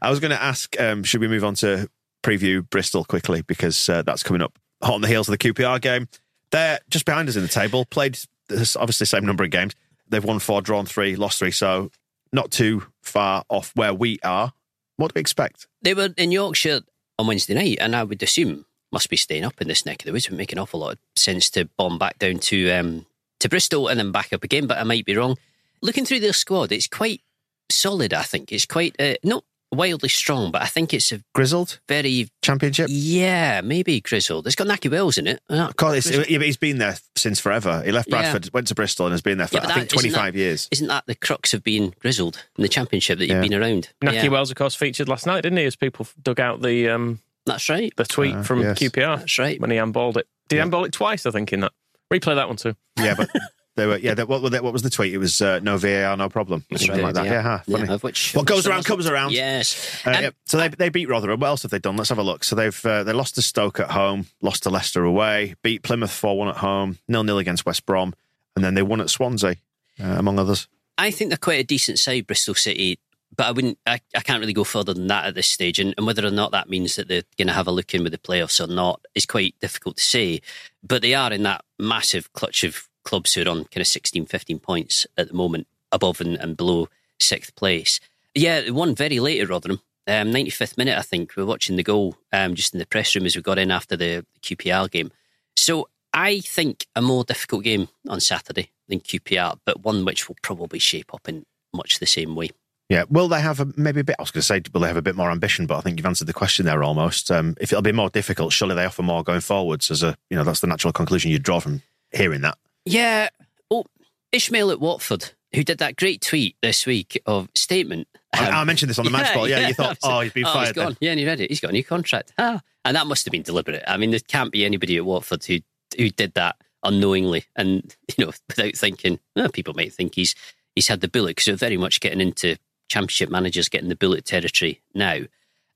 I 0.02 0.10
was 0.10 0.20
going 0.20 0.32
to 0.32 0.42
ask, 0.42 0.80
um, 0.80 1.04
should 1.04 1.22
we 1.22 1.28
move 1.28 1.44
on 1.44 1.54
to 1.56 1.88
preview 2.24 2.68
Bristol 2.68 3.06
quickly 3.06 3.44
because 3.44 3.88
uh, 3.90 4.02
that's 4.02 4.24
coming 4.24 4.42
up 4.42 4.58
hot 4.82 4.94
on 4.94 5.02
the 5.02 5.08
heels 5.08 5.28
of 5.28 5.38
the 5.38 5.54
QPR 5.54 5.82
game. 5.82 6.08
They're 6.52 6.80
just 6.90 7.06
behind 7.06 7.30
us 7.30 7.36
in 7.36 7.42
the 7.42 7.48
table. 7.48 7.86
Played 7.86 8.20
obviously 8.50 9.06
same 9.06 9.26
number 9.26 9.44
of 9.44 9.52
games. 9.52 9.74
They've 10.10 10.24
won 10.24 10.40
four, 10.40 10.62
drawn 10.62 10.86
three, 10.86 11.16
lost 11.16 11.40
three, 11.40 11.52
so 11.52 11.92
not 12.32 12.52
too 12.52 12.84
far 13.02 13.44
off 13.50 13.72
where 13.76 13.94
we 13.94 14.20
are. 14.24 14.54
What 14.96 15.14
do 15.14 15.18
we 15.18 15.22
expect? 15.22 15.68
they 15.82 15.94
were 15.94 16.10
in 16.18 16.32
Yorkshire 16.32 16.82
on 17.20 17.28
Wednesday 17.28 17.54
night, 17.54 17.78
and 17.80 17.96
I 17.96 18.04
would 18.04 18.22
assume 18.24 18.66
must 18.92 19.10
be 19.10 19.18
staying 19.18 19.44
up 19.44 19.62
in 19.62 19.68
this 19.68 19.86
neck 19.86 20.02
of 20.02 20.06
the 20.06 20.12
woods. 20.14 20.26
It 20.26 20.32
would 20.32 20.38
make 20.38 20.54
an 20.54 20.60
awful 20.60 20.80
lot 20.80 20.94
of 20.94 21.00
sense 21.16 21.50
to 21.52 21.66
bomb 21.78 21.98
back 21.98 22.20
down 22.20 22.40
to 22.40 22.72
um, 22.72 23.06
to 23.40 23.50
Bristol 23.50 23.88
and 23.88 24.00
then 24.00 24.12
back 24.12 24.34
up 24.34 24.44
again, 24.44 24.68
but 24.68 24.78
I 24.78 24.84
might 24.84 25.06
be 25.06 25.16
wrong. 25.16 25.38
Looking 25.82 26.06
through 26.06 26.22
their 26.22 26.34
squad, 26.34 26.72
it's 26.72 26.88
quite 26.88 27.22
solid. 27.70 28.14
I 28.14 28.24
think 28.24 28.52
it's 28.52 28.66
quite 28.66 28.96
uh, 29.00 29.16
not 29.24 29.44
wildly 29.72 30.10
strong, 30.10 30.52
but 30.52 30.62
I 30.62 30.66
think 30.68 30.94
it's 30.94 31.12
a 31.12 31.22
Grizzled 31.36 31.80
very 31.90 32.30
championship. 32.42 32.88
yeah, 32.90 33.62
maybe 33.62 34.00
grizzled. 34.02 34.48
It's 34.48 34.56
got 34.56 34.68
Nakhi 34.68 34.90
Wells 34.90 35.18
in 35.18 35.28
it. 35.28 35.42
Uh, 35.50 35.68
Of 35.70 35.76
course, 35.76 36.06
it's, 36.06 36.30
yeah, 36.30 36.38
but 36.38 36.46
he's 36.48 36.58
been 36.58 36.78
there 36.78 36.98
since 37.16 37.40
forever. 37.40 37.82
He 37.86 37.92
left 37.92 38.08
Yeah. 38.10 38.22
Bradford, 38.22 38.50
went 38.54 38.68
to 38.68 38.76
Bristol, 38.76 39.06
and 39.08 39.14
has 39.14 39.22
been 39.22 39.38
there 39.38 39.48
for 39.48 39.56
Yeah, 39.56 39.62
but 39.64 39.72
I 39.72 39.76
think 39.76 39.90
25 39.90 40.36
years. 40.36 40.68
Isn't 40.72 40.88
that 40.88 41.06
the 41.08 41.16
crux 41.16 41.54
of 41.54 41.64
being 41.64 41.94
grizzled 42.00 42.44
in 42.58 42.62
the 42.62 42.70
championship 42.70 43.20
that 43.20 43.26
you've 43.28 43.36
Yeah. 43.36 43.42
been 43.42 43.54
around? 43.54 43.90
Nakhi 44.04 44.14
Yeah, 44.24 44.28
Wells, 44.30 44.50
of 44.52 44.56
course, 44.58 44.76
featured 44.76 45.10
last 45.10 45.26
night, 45.26 45.42
didn't 45.42 45.58
he? 45.58 45.66
As 45.66 45.76
people 45.76 46.08
dug 46.24 46.40
out 46.40 46.62
the 46.62 46.90
um, 46.90 47.20
That's 47.46 47.68
right. 47.70 47.94
the 47.98 48.06
tweet 48.06 48.36
Uh, 48.36 48.44
from 48.44 48.62
yes. 48.62 48.80
QPR 48.80 49.18
That's 49.20 49.38
right. 49.38 49.60
when 49.60 49.72
he 49.72 49.78
handballed 49.78 50.18
it. 50.18 50.28
Did 50.48 50.56
he 50.56 50.60
handball 50.60 50.86
it 50.86 50.94
twice? 50.94 51.26
I 51.26 51.32
think 51.32 51.52
in 51.52 51.60
that. 51.62 51.74
Replay 52.14 52.36
that 52.36 52.48
one 52.48 52.56
too. 52.56 52.74
Yeah, 52.98 53.16
but 53.18 53.30
they 53.78 53.86
were. 53.88 53.98
Yeah, 53.98 54.14
they, 54.14 54.26
what, 54.26 54.42
what 54.42 54.52
what 54.62 54.74
was 54.74 54.82
the 54.82 54.90
tweet? 54.90 55.14
It 55.14 55.20
was 55.20 55.42
uh, 55.42 55.60
no 55.60 55.78
VAR, 55.78 56.18
no 56.18 56.28
problem. 56.28 56.66
Something 56.76 57.02
like 57.02 57.14
that. 57.16 57.26
Yeah, 57.26 57.60
funny. 57.60 57.86
Yeah, 57.88 57.94
of 57.94 58.04
which, 58.04 58.34
What 58.34 58.46
goes 58.46 58.68
around 58.68 58.84
comes 58.84 59.08
around. 59.08 59.32
Yes. 59.32 60.06
Uh, 60.06 60.10
Um, 60.10 60.24
yeah. 60.24 60.30
So 60.46 60.58
they 60.58 60.68
they 60.68 60.90
beat 60.90 61.08
Rotherham. 61.08 61.40
What 61.40 61.48
else 61.48 61.62
have 61.62 61.72
they 61.72 61.80
done? 61.80 61.96
Let's 61.96 62.10
have 62.10 62.18
a 62.18 62.24
look. 62.24 62.44
So 62.44 62.56
they've 62.56 62.86
uh, 62.86 63.04
they 63.04 63.14
lost 63.14 63.36
to 63.36 63.42
Stoke 63.42 63.80
at 63.80 63.92
home, 63.92 64.26
lost 64.42 64.64
to 64.64 64.70
Leicester 64.70 65.04
away, 65.04 65.56
beat 65.64 65.84
Plymouth 65.84 66.12
four 66.12 66.38
one 66.38 66.50
at 66.50 66.58
home, 66.58 66.98
nil 67.08 67.24
nil 67.24 67.38
against 67.38 67.66
West 67.66 67.86
Brom, 67.86 68.14
and 68.56 68.66
then 68.66 68.74
they 68.74 68.82
won 68.84 69.00
at 69.00 69.10
Swansea, 69.10 69.56
uh, 70.04 70.04
among 70.04 70.40
others. 70.40 70.68
I 70.98 71.12
think 71.12 71.30
they're 71.30 71.38
quite 71.38 71.60
a 71.60 71.64
decent 71.64 72.00
side, 72.00 72.26
Bristol 72.26 72.56
City, 72.56 72.98
but 73.36 73.46
I 73.46 73.52
wouldn't. 73.52 73.78
I, 73.86 74.00
I 74.16 74.22
can't 74.22 74.40
really 74.40 74.54
go 74.54 74.64
further 74.64 74.96
than 74.96 75.06
that 75.08 75.26
at 75.26 75.36
this 75.36 75.48
stage. 75.48 75.80
And, 75.80 75.94
and 75.98 76.08
whether 76.08 76.26
or 76.26 76.32
not 76.32 76.52
that 76.54 76.70
means 76.70 76.96
that 76.96 77.08
they're 77.08 77.22
going 77.38 77.48
to 77.48 77.54
have 77.54 77.68
a 77.68 77.72
look 77.72 77.94
in 77.94 78.02
with 78.02 78.12
the 78.12 78.18
playoffs 78.18 78.60
or 78.60 78.66
not 78.72 79.02
is 79.14 79.28
quite 79.28 79.54
difficult 79.62 79.98
to 79.98 80.04
say. 80.04 80.42
But 80.82 81.04
they 81.04 81.14
are 81.14 81.32
in 81.32 81.44
that 81.44 81.64
massive 81.78 82.34
clutch 82.34 82.64
of 82.64 82.87
clubs 83.08 83.34
who 83.34 83.42
are 83.42 83.50
on 83.50 83.64
kind 83.66 83.82
of 83.82 83.88
16, 83.88 84.26
15 84.26 84.60
points 84.60 85.08
at 85.18 85.30
the 85.30 85.34
moment, 85.34 85.66
above 85.94 86.20
and, 86.20 86.36
and 86.36 86.58
below 86.58 86.90
sixth 87.20 87.56
place. 87.56 88.02
Yeah, 88.36 88.70
one 88.70 88.96
very 88.96 89.20
late 89.20 89.42
at 89.42 89.50
Rotherham. 89.50 89.80
Um, 90.08 90.32
95th 90.32 90.78
minute, 90.78 90.98
I 90.98 91.02
think. 91.02 91.36
We 91.36 91.44
are 91.44 91.48
watching 91.48 91.78
the 91.78 91.84
goal 91.84 92.18
um, 92.34 92.54
just 92.54 92.74
in 92.74 92.80
the 92.80 92.86
press 92.86 93.16
room 93.16 93.26
as 93.26 93.36
we 93.36 93.42
got 93.42 93.58
in 93.58 93.72
after 93.72 93.96
the 93.96 94.26
QPR 94.42 94.92
game. 94.92 95.12
So 95.56 95.90
I 96.14 96.42
think 96.42 96.86
a 96.96 97.02
more 97.02 97.24
difficult 97.24 97.64
game 97.64 97.88
on 98.08 98.20
Saturday 98.20 98.72
than 98.90 99.00
QPR, 99.00 99.60
but 99.66 99.84
one 99.84 100.06
which 100.06 100.28
will 100.28 100.38
probably 100.42 100.80
shape 100.80 101.14
up 101.14 101.28
in 101.28 101.46
much 101.74 102.00
the 102.00 102.06
same 102.06 102.36
way. 102.36 102.52
Yeah, 102.90 103.04
will 103.10 103.28
they 103.28 103.42
have 103.42 103.60
a, 103.60 103.68
maybe 103.76 104.02
a 104.02 104.04
bit? 104.04 104.16
I 104.20 104.22
was 104.22 104.32
going 104.32 104.42
to 104.42 104.48
say, 104.48 104.62
will 104.74 104.82
they 104.82 104.88
have 104.88 104.98
a 104.98 105.02
bit 105.02 105.16
more 105.16 105.32
ambition? 105.32 105.66
But 105.66 105.78
I 105.78 105.82
think 105.82 105.98
you've 105.98 106.06
answered 106.06 106.28
the 106.28 106.34
question 106.34 106.66
there 106.66 106.84
almost. 106.84 107.32
Um, 107.32 107.56
if 107.60 107.72
it'll 107.72 107.82
be 107.82 107.92
more 107.92 108.10
difficult, 108.10 108.54
surely 108.54 108.76
they 108.76 108.86
offer 108.86 109.04
more 109.04 109.24
going 109.24 109.42
forwards. 109.42 109.92
As 109.92 110.04
a, 110.04 110.18
you 110.30 110.38
know, 110.38 110.44
that's 110.44 110.62
the 110.62 110.68
natural 110.68 110.94
conclusion 110.94 111.32
you'd 111.32 111.44
draw 111.44 111.60
from 111.60 111.82
hearing 112.12 112.42
that. 112.42 112.58
Yeah. 112.92 113.30
Oh, 113.72 113.86
Ismaël 114.34 114.72
at 114.72 114.80
Watford, 114.80 115.32
who 115.54 115.64
did 115.64 115.78
that 115.80 115.96
great 115.96 116.22
tweet 116.22 116.56
this 116.62 116.86
week 116.86 117.22
of 117.26 117.50
statement. 117.56 118.08
I, 118.34 118.50
I 118.50 118.64
mentioned 118.64 118.90
this 118.90 119.00
on 119.00 119.06
the 119.06 119.12
match 119.12 119.34
ball. 119.34 119.48
Yeah, 119.48 119.68
you 119.68 119.74
thought, 119.74 119.98
oh, 120.04 120.20
he's 120.22 120.34
been 120.34 120.46
Oh, 120.46 120.54
fired. 120.54 120.76
then. 120.76 120.86
gone. 120.86 120.98
Yeah, 121.00 121.12
and 121.12 121.20
he 121.20 121.26
read 121.26 121.40
it. 121.40 121.50
He's 121.50 121.60
got 121.60 121.70
a 121.70 121.74
new 121.74 121.84
contract. 121.84 122.34
Ah. 122.38 122.62
And 122.86 122.96
that 122.96 123.08
must 123.08 123.26
have 123.26 123.32
been 123.32 123.42
deliberate. 123.42 123.84
I 123.88 123.98
mean, 123.98 124.12
there 124.12 124.20
can't 124.28 124.52
be 124.52 124.66
anybody 124.66 124.98
at 124.98 125.06
Watford 125.06 125.44
who 125.46 125.60
who 125.98 126.10
did 126.10 126.34
that 126.36 126.58
unknowingly 126.84 127.46
and 127.56 127.96
you 128.18 128.26
know 128.26 128.32
without 128.48 128.76
thinking. 128.76 129.20
Well, 129.36 129.50
people 129.50 129.74
might 129.74 129.94
think 129.94 130.16
he's 130.16 130.36
he's 130.76 130.88
had 130.88 131.02
the 131.02 131.08
bullet 131.08 131.30
because 131.32 131.46
they're 131.46 131.56
very 131.56 131.78
much 131.78 132.00
getting 132.00 132.22
into 132.22 132.58
championship 132.90 133.30
managers 133.30 133.68
getting 133.70 133.90
the 133.90 133.96
bullet 133.96 134.26
territory 134.26 134.82
now. 134.94 135.20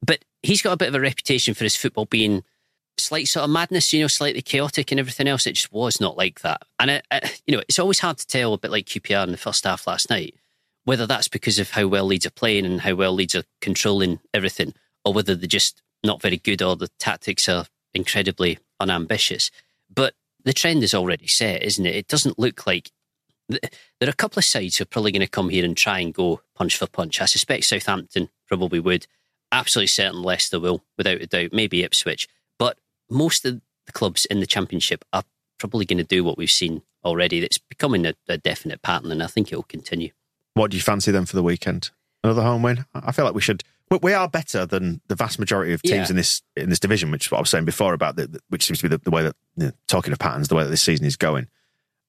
But 0.06 0.24
he's 0.44 0.62
got 0.62 0.74
a 0.74 0.78
bit 0.78 0.88
of 0.90 0.96
a 0.96 1.00
reputation 1.02 1.54
for 1.54 1.64
his 1.64 1.76
football 1.76 2.06
being 2.06 2.44
slight 3.02 3.28
sort 3.28 3.44
of 3.44 3.50
madness, 3.50 3.92
you 3.94 4.02
know, 4.02 4.08
slightly 4.08 4.42
chaotic 4.42 4.92
and 4.92 5.00
everything 5.00 5.28
else. 5.28 5.46
It 5.48 5.54
just 5.54 5.72
was 5.72 6.00
not 6.00 6.18
like 6.18 6.42
that. 6.42 6.62
And, 6.80 6.92
I, 6.92 7.02
I, 7.12 7.32
you 7.46 7.56
know, 7.56 7.64
it's 7.68 7.80
always 7.80 8.00
hard 8.00 8.18
to 8.20 8.28
tell, 8.28 8.54
a 8.54 8.58
bit 8.58 8.72
like 8.72 8.86
QPR 8.86 9.24
in 9.24 9.32
the 9.32 9.38
first 9.38 9.64
half 9.64 9.88
last 9.88 10.10
night, 10.10 10.36
whether 10.86 11.08
that's 11.08 11.28
because 11.28 11.60
of 11.60 11.72
how 11.72 11.88
well 11.88 12.06
Leeds 12.06 12.26
are 12.26 12.32
playing 12.32 12.66
and 12.66 12.82
how 12.82 12.96
well 12.96 13.14
Leeds 13.14 13.36
are 13.36 13.44
controlling 13.60 14.20
everything, 14.34 14.74
or 15.04 15.14
whether 15.14 15.36
they're 15.36 15.48
just 15.48 15.82
not 16.04 16.22
very 16.22 16.38
good 16.38 16.62
or 16.62 16.76
the 16.76 16.90
tactics 17.00 17.48
are 17.48 17.66
incredibly 17.94 18.58
unambitious. 18.80 19.52
But 19.94 20.14
the 20.44 20.54
trend 20.54 20.84
is 20.84 20.94
already 20.94 21.28
set, 21.28 21.64
isn't 21.64 21.86
it? 21.86 21.96
It 21.96 22.08
doesn't 22.08 22.40
look 22.40 22.66
like. 22.66 22.92
There 23.50 23.60
are 24.02 24.10
a 24.10 24.14
couple 24.14 24.40
of 24.40 24.46
sides 24.46 24.78
who 24.78 24.84
are 24.84 24.86
probably 24.86 25.12
going 25.12 25.22
to 25.22 25.28
come 25.28 25.50
here 25.50 25.66
and 25.66 25.76
try 25.76 26.00
and 26.00 26.14
go 26.14 26.42
punch 26.56 26.78
for 26.78 26.88
punch. 26.88 27.22
I 27.22 27.26
suspect 27.26 27.66
Southampton 27.66 28.30
probably 28.48 28.80
would. 28.80 29.08
Absolutely 29.52 29.88
certain 29.88 30.24
Leicester 30.24 30.60
will, 30.60 30.84
without 30.98 31.22
a 31.22 31.28
doubt. 31.28 31.52
Maybe 31.52 31.84
Ipswich. 31.84 32.28
Most 33.12 33.46
of 33.46 33.62
the 33.86 33.92
clubs 33.92 34.26
in 34.26 34.40
the 34.40 34.48
Championship 34.48 35.04
are 35.14 35.24
probably 35.60 35.86
going 35.86 35.98
to 35.98 36.04
do 36.04 36.24
what 36.24 36.38
we've 36.38 36.50
seen 36.50 36.82
already. 37.06 37.40
That's 37.40 37.58
becoming 37.58 38.06
a, 38.06 38.14
a 38.28 38.38
definite 38.38 38.82
pattern, 38.82 39.12
and 39.12 39.22
I 39.22 39.28
think 39.28 39.52
it 39.52 39.56
will 39.56 39.64
continue. 39.64 40.12
What 40.54 40.72
do 40.72 40.78
you 40.78 40.82
fancy 40.84 41.12
then 41.12 41.26
for 41.26 41.36
the 41.36 41.44
weekend? 41.44 41.92
Another 42.24 42.42
home 42.44 42.62
win? 42.64 42.86
I 42.94 43.12
feel 43.12 43.26
like 43.26 43.34
we 43.36 43.42
should. 43.42 43.64
we- 44.02 44.14
are 44.14 44.28
better 44.30 44.66
than 44.66 45.02
the 45.08 45.16
vast 45.16 45.40
majority 45.40 45.74
of 45.74 45.82
teams 45.82 45.94
Yeah. 45.94 46.10
in 46.12 46.16
this 46.16 46.42
in 46.56 46.70
this 46.70 46.80
division, 46.80 47.12
which 47.12 47.26
is 47.28 47.32
what 47.32 47.38
I 47.40 47.42
was 47.42 47.50
saying 47.50 47.66
before 47.66 47.94
about 47.94 48.16
the, 48.16 48.40
which 48.50 48.66
seems 48.66 48.80
to 48.80 48.84
be 48.90 48.96
the, 48.96 48.98
the 49.00 49.12
way 49.12 49.24
that 49.24 49.36
you 49.58 49.66
know, 49.68 49.72
talking 49.88 50.14
of 50.14 50.20
patterns, 50.20 50.48
the 50.48 50.56
way 50.56 50.64
that 50.64 50.70
this 50.70 50.82
season 50.82 51.06
is 51.06 51.16
going. 51.16 51.48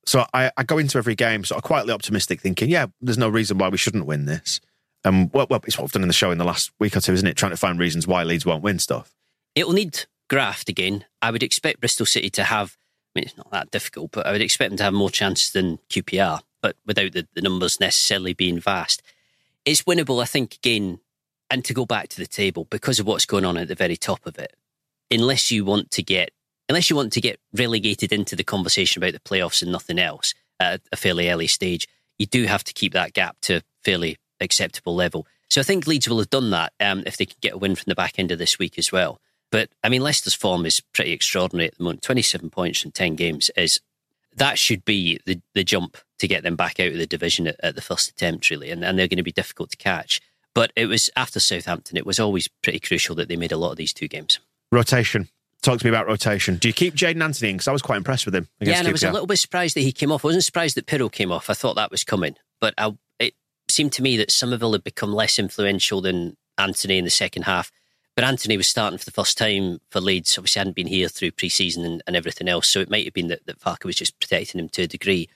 So 0.04 0.26
I, 0.34 0.50
I 0.56 0.64
go 0.64 0.78
into 0.78 0.98
every 0.98 1.14
game 1.14 1.44
sort 1.44 1.58
of 1.58 1.62
quietly 1.62 1.92
optimistic, 1.92 2.40
thinking, 2.40 2.68
yeah, 2.68 2.86
there's 3.00 3.18
no 3.18 3.28
reason 3.28 3.58
why 3.58 3.68
we 3.68 3.78
shouldn't 3.78 4.04
win 4.06 4.26
this. 4.26 4.60
Um, 5.04 5.30
well, 5.32 5.46
well, 5.48 5.60
it's 5.66 5.78
what 5.78 5.84
we've 5.84 5.92
done 5.92 6.02
in 6.02 6.08
the 6.08 6.14
show 6.14 6.30
in 6.30 6.38
the 6.38 6.44
last 6.44 6.72
week 6.78 6.96
or 6.96 7.00
two, 7.00 7.12
isn't 7.12 7.26
it? 7.26 7.36
Trying 7.36 7.52
to 7.52 7.56
find 7.56 7.78
reasons 7.78 8.06
why 8.06 8.22
Leeds 8.24 8.44
won't 8.44 8.62
win 8.62 8.78
stuff. 8.80 9.14
It 9.54 9.66
will 9.66 9.74
need 9.74 10.04
graft 10.32 10.70
again. 10.70 11.04
I 11.20 11.30
would 11.30 11.42
expect 11.42 11.80
Bristol 11.80 12.06
City 12.06 12.30
to 12.30 12.44
have. 12.44 12.78
I 13.14 13.18
mean, 13.18 13.24
it's 13.26 13.36
not 13.36 13.50
that 13.50 13.70
difficult, 13.70 14.12
but 14.12 14.26
I 14.26 14.32
would 14.32 14.40
expect 14.40 14.70
them 14.70 14.78
to 14.78 14.84
have 14.84 14.94
more 14.94 15.10
chances 15.10 15.52
than 15.52 15.78
QPR, 15.90 16.40
but 16.62 16.76
without 16.86 17.12
the, 17.12 17.28
the 17.34 17.42
numbers 17.42 17.78
necessarily 17.78 18.32
being 18.32 18.58
vast. 18.58 19.02
It's 19.66 19.82
winnable, 19.82 20.22
I 20.22 20.24
think, 20.24 20.54
again, 20.54 21.00
and 21.50 21.62
to 21.66 21.74
go 21.74 21.84
back 21.84 22.08
to 22.08 22.16
the 22.16 22.26
table 22.26 22.66
because 22.70 22.98
of 22.98 23.06
what's 23.06 23.26
going 23.26 23.44
on 23.44 23.58
at 23.58 23.68
the 23.68 23.74
very 23.74 23.98
top 23.98 24.24
of 24.24 24.38
it. 24.38 24.56
Unless 25.10 25.50
you 25.50 25.66
want 25.66 25.90
to 25.90 26.02
get, 26.02 26.30
unless 26.66 26.88
you 26.88 26.96
want 26.96 27.12
to 27.12 27.20
get 27.20 27.38
relegated 27.52 28.10
into 28.10 28.34
the 28.34 28.42
conversation 28.42 29.02
about 29.02 29.12
the 29.12 29.20
playoffs 29.20 29.60
and 29.60 29.70
nothing 29.70 29.98
else 29.98 30.32
at 30.58 30.80
a 30.90 30.96
fairly 30.96 31.28
early 31.28 31.46
stage, 31.46 31.86
you 32.18 32.24
do 32.24 32.44
have 32.46 32.64
to 32.64 32.72
keep 32.72 32.94
that 32.94 33.12
gap 33.12 33.36
to 33.42 33.60
fairly 33.84 34.16
acceptable 34.40 34.94
level. 34.94 35.26
So 35.50 35.60
I 35.60 35.64
think 35.64 35.86
Leeds 35.86 36.08
will 36.08 36.20
have 36.20 36.30
done 36.30 36.48
that 36.50 36.72
um, 36.80 37.02
if 37.04 37.18
they 37.18 37.26
can 37.26 37.36
get 37.42 37.52
a 37.52 37.58
win 37.58 37.74
from 37.74 37.90
the 37.90 37.94
back 37.94 38.18
end 38.18 38.32
of 38.32 38.38
this 38.38 38.58
week 38.58 38.78
as 38.78 38.90
well. 38.90 39.20
But 39.52 39.68
I 39.84 39.88
mean, 39.88 40.02
Leicester's 40.02 40.34
form 40.34 40.66
is 40.66 40.80
pretty 40.80 41.12
extraordinary 41.12 41.68
at 41.68 41.76
the 41.76 41.84
moment. 41.84 42.02
Twenty-seven 42.02 42.50
points 42.50 42.80
from 42.80 42.90
ten 42.90 43.14
games 43.14 43.50
is 43.56 43.80
that 44.34 44.58
should 44.58 44.84
be 44.84 45.20
the, 45.26 45.40
the 45.54 45.62
jump 45.62 45.98
to 46.18 46.26
get 46.26 46.42
them 46.42 46.56
back 46.56 46.80
out 46.80 46.88
of 46.88 46.96
the 46.96 47.06
division 47.06 47.46
at, 47.46 47.56
at 47.62 47.74
the 47.74 47.82
first 47.82 48.08
attempt, 48.08 48.48
really, 48.50 48.70
and, 48.70 48.82
and 48.82 48.98
they're 48.98 49.08
going 49.08 49.18
to 49.18 49.22
be 49.22 49.30
difficult 49.30 49.70
to 49.70 49.76
catch. 49.76 50.20
But 50.54 50.72
it 50.74 50.86
was 50.86 51.10
after 51.16 51.38
Southampton; 51.38 51.96
it 51.96 52.06
was 52.06 52.18
always 52.18 52.48
pretty 52.62 52.80
crucial 52.80 53.14
that 53.16 53.28
they 53.28 53.36
made 53.36 53.52
a 53.52 53.56
lot 53.56 53.70
of 53.70 53.76
these 53.76 53.92
two 53.92 54.08
games. 54.08 54.40
Rotation. 54.72 55.28
Talk 55.60 55.78
to 55.78 55.86
me 55.86 55.90
about 55.90 56.08
rotation. 56.08 56.56
Do 56.56 56.66
you 56.66 56.74
keep 56.74 56.94
Jaidon 56.94 57.22
Anthony 57.22 57.50
in? 57.50 57.56
Because 57.56 57.68
I 57.68 57.72
was 57.72 57.82
quite 57.82 57.98
impressed 57.98 58.24
with 58.24 58.34
him. 58.34 58.48
Yeah, 58.58 58.78
and 58.78 58.88
I 58.88 58.90
was 58.92 59.04
a 59.04 59.12
little 59.12 59.28
bit 59.28 59.38
surprised 59.38 59.76
that 59.76 59.82
he 59.82 59.92
came 59.92 60.10
off. 60.10 60.24
I 60.24 60.28
wasn't 60.28 60.44
surprised 60.44 60.76
that 60.76 60.86
Piroe 60.86 61.12
came 61.12 61.30
off. 61.30 61.48
I 61.48 61.54
thought 61.54 61.76
that 61.76 61.92
was 61.92 62.02
coming, 62.02 62.34
but 62.58 62.74
I, 62.76 62.96
it 63.20 63.34
seemed 63.68 63.92
to 63.92 64.02
me 64.02 64.16
that 64.16 64.32
Summerville 64.32 64.72
had 64.72 64.82
become 64.82 65.12
less 65.12 65.38
influential 65.38 66.00
than 66.00 66.36
Anthony 66.58 66.98
in 66.98 67.04
the 67.04 67.10
second 67.10 67.42
half. 67.42 67.70
But 68.14 68.24
Anthony 68.24 68.56
was 68.58 68.66
starting 68.66 68.98
for 68.98 69.06
the 69.06 69.10
first 69.10 69.38
time 69.38 69.80
for 69.90 70.00
Leeds. 70.00 70.36
Obviously, 70.36 70.60
hadn't 70.60 70.76
been 70.76 70.86
here 70.86 71.08
through 71.08 71.32
pre-season 71.32 71.84
and, 71.84 72.02
and 72.06 72.14
everything 72.14 72.48
else, 72.48 72.68
so 72.68 72.80
it 72.80 72.90
might 72.90 73.04
have 73.06 73.14
been 73.14 73.28
that, 73.28 73.46
that 73.46 73.58
Farke 73.58 73.84
was 73.84 73.96
just 73.96 74.18
protecting 74.20 74.60
him 74.60 74.68
to 74.70 74.82
a 74.82 74.86
degree. 74.86 75.28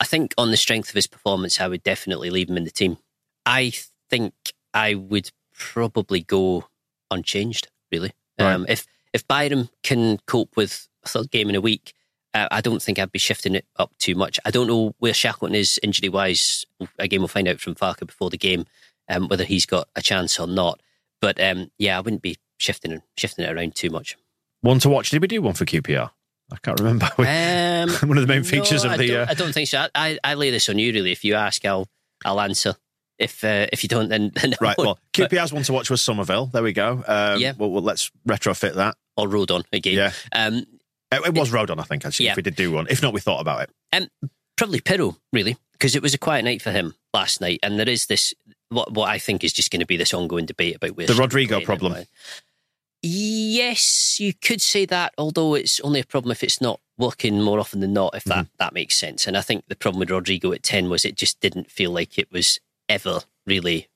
I 0.00 0.04
think 0.04 0.34
on 0.36 0.50
the 0.50 0.56
strength 0.56 0.88
of 0.88 0.94
his 0.96 1.06
performance, 1.06 1.60
I 1.60 1.68
would 1.68 1.84
definitely 1.84 2.30
leave 2.30 2.50
him 2.50 2.56
in 2.56 2.64
the 2.64 2.70
team. 2.72 2.98
I 3.46 3.72
think 4.10 4.34
I 4.72 4.94
would 4.94 5.30
probably 5.52 6.22
go 6.22 6.64
unchanged. 7.10 7.68
Really, 7.92 8.10
Right. 8.38 8.52
um, 8.54 8.66
if 8.68 8.86
if 9.12 9.26
Byram 9.28 9.68
can 9.84 10.18
cope 10.26 10.56
with 10.56 10.88
a 11.04 11.08
third 11.08 11.30
game 11.30 11.48
in 11.48 11.54
a 11.54 11.60
week, 11.60 11.92
uh, 12.34 12.48
I 12.50 12.60
don't 12.60 12.82
think 12.82 12.98
I'd 12.98 13.12
be 13.12 13.20
shifting 13.20 13.54
it 13.54 13.66
up 13.76 13.92
too 13.98 14.16
much. 14.16 14.40
I 14.44 14.50
don't 14.50 14.66
know 14.66 14.96
where 14.98 15.14
Shackleton 15.14 15.54
is 15.54 15.78
injury 15.84 16.08
wise. 16.08 16.66
Again, 16.98 17.20
we'll 17.20 17.28
find 17.28 17.46
out 17.46 17.60
from 17.60 17.76
Farke 17.76 18.04
before 18.04 18.30
the 18.30 18.36
game 18.36 18.66
um, 19.08 19.28
whether 19.28 19.44
he's 19.44 19.66
got 19.66 19.88
a 19.94 20.02
chance 20.02 20.40
or 20.40 20.48
not. 20.48 20.80
But 21.24 21.42
um, 21.42 21.70
yeah, 21.78 21.96
I 21.96 22.02
wouldn't 22.02 22.20
be 22.20 22.36
shifting 22.58 23.00
shifting 23.16 23.46
it 23.46 23.56
around 23.56 23.74
too 23.74 23.88
much. 23.88 24.18
One 24.60 24.78
to 24.80 24.90
watch. 24.90 25.08
Did 25.08 25.22
we 25.22 25.28
do 25.28 25.40
one 25.40 25.54
for 25.54 25.64
QPR? 25.64 26.10
I 26.52 26.56
can't 26.62 26.78
remember. 26.78 27.08
Um, 27.18 27.90
One 28.08 28.18
of 28.18 28.26
the 28.26 28.32
main 28.32 28.44
features 28.44 28.84
no, 28.84 28.90
of 28.90 28.94
I 28.94 28.96
the. 28.98 29.08
Don't, 29.08 29.20
uh, 29.20 29.26
I 29.30 29.34
don't 29.34 29.52
think 29.52 29.68
so. 29.68 29.86
I, 29.94 30.18
I, 30.22 30.34
lay 30.34 30.50
this 30.50 30.68
on 30.68 30.78
you. 30.78 30.92
Really, 30.92 31.12
if 31.12 31.24
you 31.24 31.34
ask, 31.34 31.64
I'll 31.64 31.88
I'll 32.26 32.40
answer. 32.40 32.74
If 33.18 33.42
uh, 33.42 33.66
if 33.72 33.82
you 33.82 33.88
don't, 33.88 34.10
then, 34.10 34.32
then 34.34 34.54
Right. 34.60 34.76
Well, 34.76 34.98
QPR's 35.14 35.50
one 35.50 35.62
to 35.62 35.72
watch 35.72 35.88
was 35.88 36.02
Summerville. 36.02 36.46
There 36.46 36.62
we 36.62 36.74
go. 36.74 37.02
Um, 37.06 37.40
Yeah. 37.40 37.54
Well, 37.56 37.70
well, 37.70 37.82
let's 37.82 38.10
retrofit 38.28 38.74
that. 38.74 38.96
or 39.16 39.26
Rodon 39.28 39.64
again. 39.72 39.94
Yeah. 39.94 40.12
Um, 40.32 40.66
It, 41.10 41.26
it 41.26 41.34
was 41.34 41.50
Rodon, 41.50 41.80
I 41.80 41.84
think, 41.84 42.04
actually, 42.04 42.26
Yeah. 42.26 42.32
if 42.32 42.36
we 42.36 42.42
did 42.42 42.56
do 42.56 42.70
one. 42.70 42.86
If 42.90 43.00
not, 43.02 43.14
we 43.14 43.20
thought 43.20 43.40
about 43.40 43.62
it. 43.62 43.70
and 43.92 44.10
probably 44.56 44.80
Piroe, 44.80 45.16
really, 45.32 45.56
because 45.72 45.96
it 45.96 46.02
was 46.02 46.12
a 46.12 46.18
quiet 46.18 46.44
night 46.44 46.60
for 46.60 46.70
him 46.70 46.94
last 47.14 47.40
night, 47.40 47.60
and 47.62 47.78
there 47.78 47.88
is 47.88 48.06
this 48.06 48.34
what 48.74 48.92
what 48.92 49.08
I 49.08 49.18
think 49.18 49.44
is 49.44 49.52
just 49.52 49.70
going 49.70 49.80
to 49.80 49.86
be 49.86 49.96
this 49.96 50.12
ongoing 50.14 50.46
debate 50.46 50.76
about 50.76 50.96
where 50.96 51.06
The 51.06 51.14
Rodrigo 51.14 51.60
problem. 51.60 51.94
Yes, 53.02 54.18
you 54.18 54.32
could 54.32 54.62
say 54.62 54.86
that, 54.86 55.12
although 55.18 55.54
it's 55.54 55.78
only 55.80 56.00
a 56.00 56.06
problem 56.06 56.32
if 56.32 56.42
it's 56.42 56.60
not 56.62 56.80
working 56.96 57.40
more 57.42 57.60
often 57.60 57.80
than 57.80 57.92
not, 57.92 58.14
if 58.14 58.24
that, 58.24 58.34
Mm-hmm. 58.46 58.54
that 58.58 58.72
makes 58.72 58.96
sense. 58.96 59.26
And 59.26 59.36
I 59.36 59.42
think 59.42 59.64
the 59.68 59.76
problem 59.76 60.00
with 60.00 60.10
Rodrigo 60.10 60.52
at 60.52 60.62
10 60.62 60.88
was 60.88 61.04
it 61.04 61.14
just 61.16 61.38
didn't 61.40 61.70
feel 61.70 61.90
like 61.90 62.18
it 62.18 62.32
was 62.32 62.60
ever 62.88 63.20
really 63.46 63.88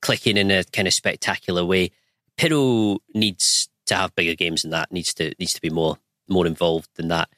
clicking 0.00 0.36
in 0.38 0.50
a 0.50 0.64
kind 0.64 0.88
of 0.88 0.94
spectacular 0.94 1.64
way. 1.64 1.90
Piroe 2.38 2.98
needs 3.14 3.68
to 3.86 3.94
have 3.96 4.14
bigger 4.14 4.34
games 4.34 4.62
than 4.62 4.70
that. 4.70 4.90
needs 4.90 5.12
to 5.14 5.34
needs 5.38 5.52
to 5.54 5.60
be 5.60 5.70
more 5.70 5.98
more 6.26 6.46
involved 6.46 6.88
than 6.94 7.08
that. 7.08 7.28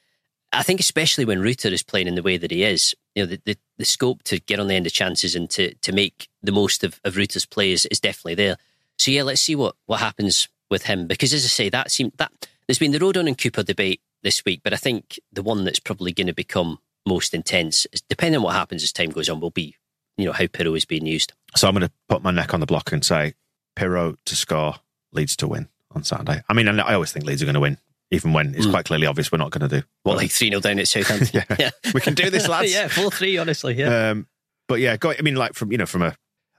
I 0.53 0.62
think 0.62 0.80
especially 0.80 1.24
when 1.24 1.42
Rutter 1.42 1.68
is 1.68 1.82
playing 1.82 2.07
in 2.07 2.14
the 2.14 2.22
way 2.22 2.36
that 2.36 2.51
he 2.51 2.64
is, 2.64 2.94
you 3.14 3.22
know, 3.22 3.26
the, 3.26 3.40
the, 3.44 3.57
the 3.78 3.84
scope 3.84 4.22
to 4.24 4.38
get 4.40 4.61
on 4.61 4.68
the 4.68 4.74
end 4.74 4.86
of 4.86 4.92
chances 4.92 5.34
and 5.34 5.51
to 5.51 5.74
to 5.74 5.92
make 5.92 6.28
the 6.42 6.53
most 6.53 6.84
of, 6.84 7.01
of 7.05 7.16
Rutter's 7.16 7.47
play 7.47 7.72
is, 7.72 7.86
is 7.86 8.01
definitely 8.01 8.34
there. 8.34 8.57
So 8.99 9.11
yeah, 9.11 9.22
let's 9.22 9.42
see 9.42 9.55
what, 9.55 9.74
what 9.86 10.01
happens 10.01 10.49
with 10.70 10.86
him. 10.86 11.07
Because 11.07 11.34
as 11.34 11.44
I 11.44 11.49
say, 11.49 11.68
that 11.68 11.90
seemed 11.90 12.12
that 12.16 12.32
there's 12.66 12.78
been 12.78 12.92
the 12.92 12.99
Rodon 12.99 13.26
and 13.26 13.36
Cooper 13.36 13.62
debate 13.62 14.01
this 14.22 14.44
week, 14.44 14.61
but 14.64 14.72
I 14.72 14.76
think 14.76 15.20
the 15.32 15.42
one 15.42 15.64
that's 15.64 15.78
probably 15.78 16.12
going 16.12 16.26
to 16.26 16.32
become 16.32 16.78
most 17.07 17.34
intense, 17.34 17.86
is, 17.92 18.03
depending 18.03 18.38
on 18.38 18.42
what 18.42 18.55
happens 18.55 18.82
as 18.82 18.92
time 18.92 19.11
goes 19.11 19.28
on, 19.28 19.40
will 19.40 19.51
be 19.51 19.76
you 20.16 20.24
know 20.24 20.32
how 20.32 20.44
Piroe 20.44 20.76
is 20.76 20.84
being 20.84 21.07
used. 21.07 21.32
So 21.55 21.68
I'm 21.68 21.74
going 21.74 21.86
to 21.86 21.92
put 22.09 22.22
my 22.22 22.30
neck 22.30 22.55
on 22.55 22.61
the 22.61 22.66
block 22.66 22.92
and 22.92 23.05
say 23.05 23.34
Piroe 23.76 24.16
to 24.24 24.36
score 24.36 24.76
Leeds 25.12 25.36
to 25.36 25.49
win 25.49 25.68
on 25.92 26.05
Saturday. 26.05 26.42
I 26.49 26.55
mean, 26.55 26.68
I 26.68 26.94
always 26.94 27.12
think 27.12 27.24
Leeds 27.24 27.42
are 27.42 27.47
going 27.47 27.55
to 27.55 27.61
win, 27.61 27.78
even 28.11 28.32
when 28.32 28.54
it's 28.54 28.66
mm. 28.66 28.70
quite 28.70 28.84
clearly 28.84 29.07
obvious 29.07 29.32
we're 29.32 29.38
not 29.38 29.50
going 29.50 29.68
to 29.68 29.80
do. 29.80 29.86
What, 30.02 30.16
like 30.16 30.30
3 30.30 30.48
0 30.48 30.61
down 30.61 30.78
at 30.78 30.88
Southampton? 30.88 31.28
yeah. 31.48 31.57
yeah. 31.59 31.70
We 31.92 32.00
can 32.00 32.14
do 32.14 32.30
this, 32.30 32.48
lads. 32.48 32.72
yeah, 32.72 32.88
4 32.88 33.11
3, 33.11 33.38
honestly. 33.38 33.74
Yeah. 33.74 34.11
Um, 34.11 34.26
but 34.68 34.80
yeah, 34.80 34.96
go, 34.96 35.12
I 35.12 35.22
mean, 35.22 35.36
like 35.36 35.54
from, 35.54 35.72
you 35.72 35.78
know, 35.78 35.86
from 35.86 36.02
a, 36.02 36.14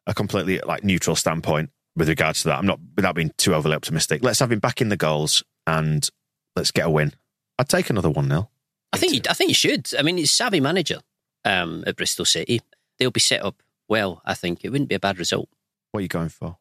a 0.06 0.14
completely 0.14 0.60
like 0.60 0.84
neutral 0.84 1.16
standpoint 1.16 1.70
with 1.96 2.10
regards 2.10 2.42
to 2.44 2.50
that, 2.50 2.60
I'm 2.60 2.66
not, 2.66 2.80
without 2.96 3.16
being 3.16 3.32
too 3.38 3.54
overly 3.54 3.76
optimistic, 3.76 4.24
let's 4.24 4.40
have 4.40 4.52
him 4.52 4.60
back 4.60 4.82
in 4.82 4.90
the 4.90 4.98
goals 4.98 5.44
and 5.66 6.08
let's 6.56 6.72
get 6.72 6.86
a 6.86 6.90
win. 6.90 7.14
I'd 7.60 7.70
take 7.70 7.90
another 7.90 8.10
1 8.10 8.28
0. 8.28 8.50
I 8.94 8.98
think, 8.98 9.14
he, 9.14 9.22
I 9.30 9.34
think 9.34 9.50
he 9.50 9.54
should. 9.54 9.90
I 9.98 10.02
mean, 10.02 10.18
he's 10.18 10.32
savvy 10.32 10.60
manager 10.60 11.00
um, 11.44 11.84
at 11.86 11.96
Bristol 11.96 12.26
City. 12.26 12.62
They'll 13.00 13.12
be 13.12 13.20
set 13.20 13.44
up 13.44 13.62
well, 13.88 14.22
I 14.26 14.34
think. 14.34 14.64
It 14.64 14.70
wouldn't 14.70 14.90
be 14.90 14.96
a 14.96 15.00
bad 15.00 15.20
result. 15.20 15.50
What 15.92 16.00
are 16.00 16.02
you 16.02 16.08
going 16.08 16.30
for? 16.30 16.58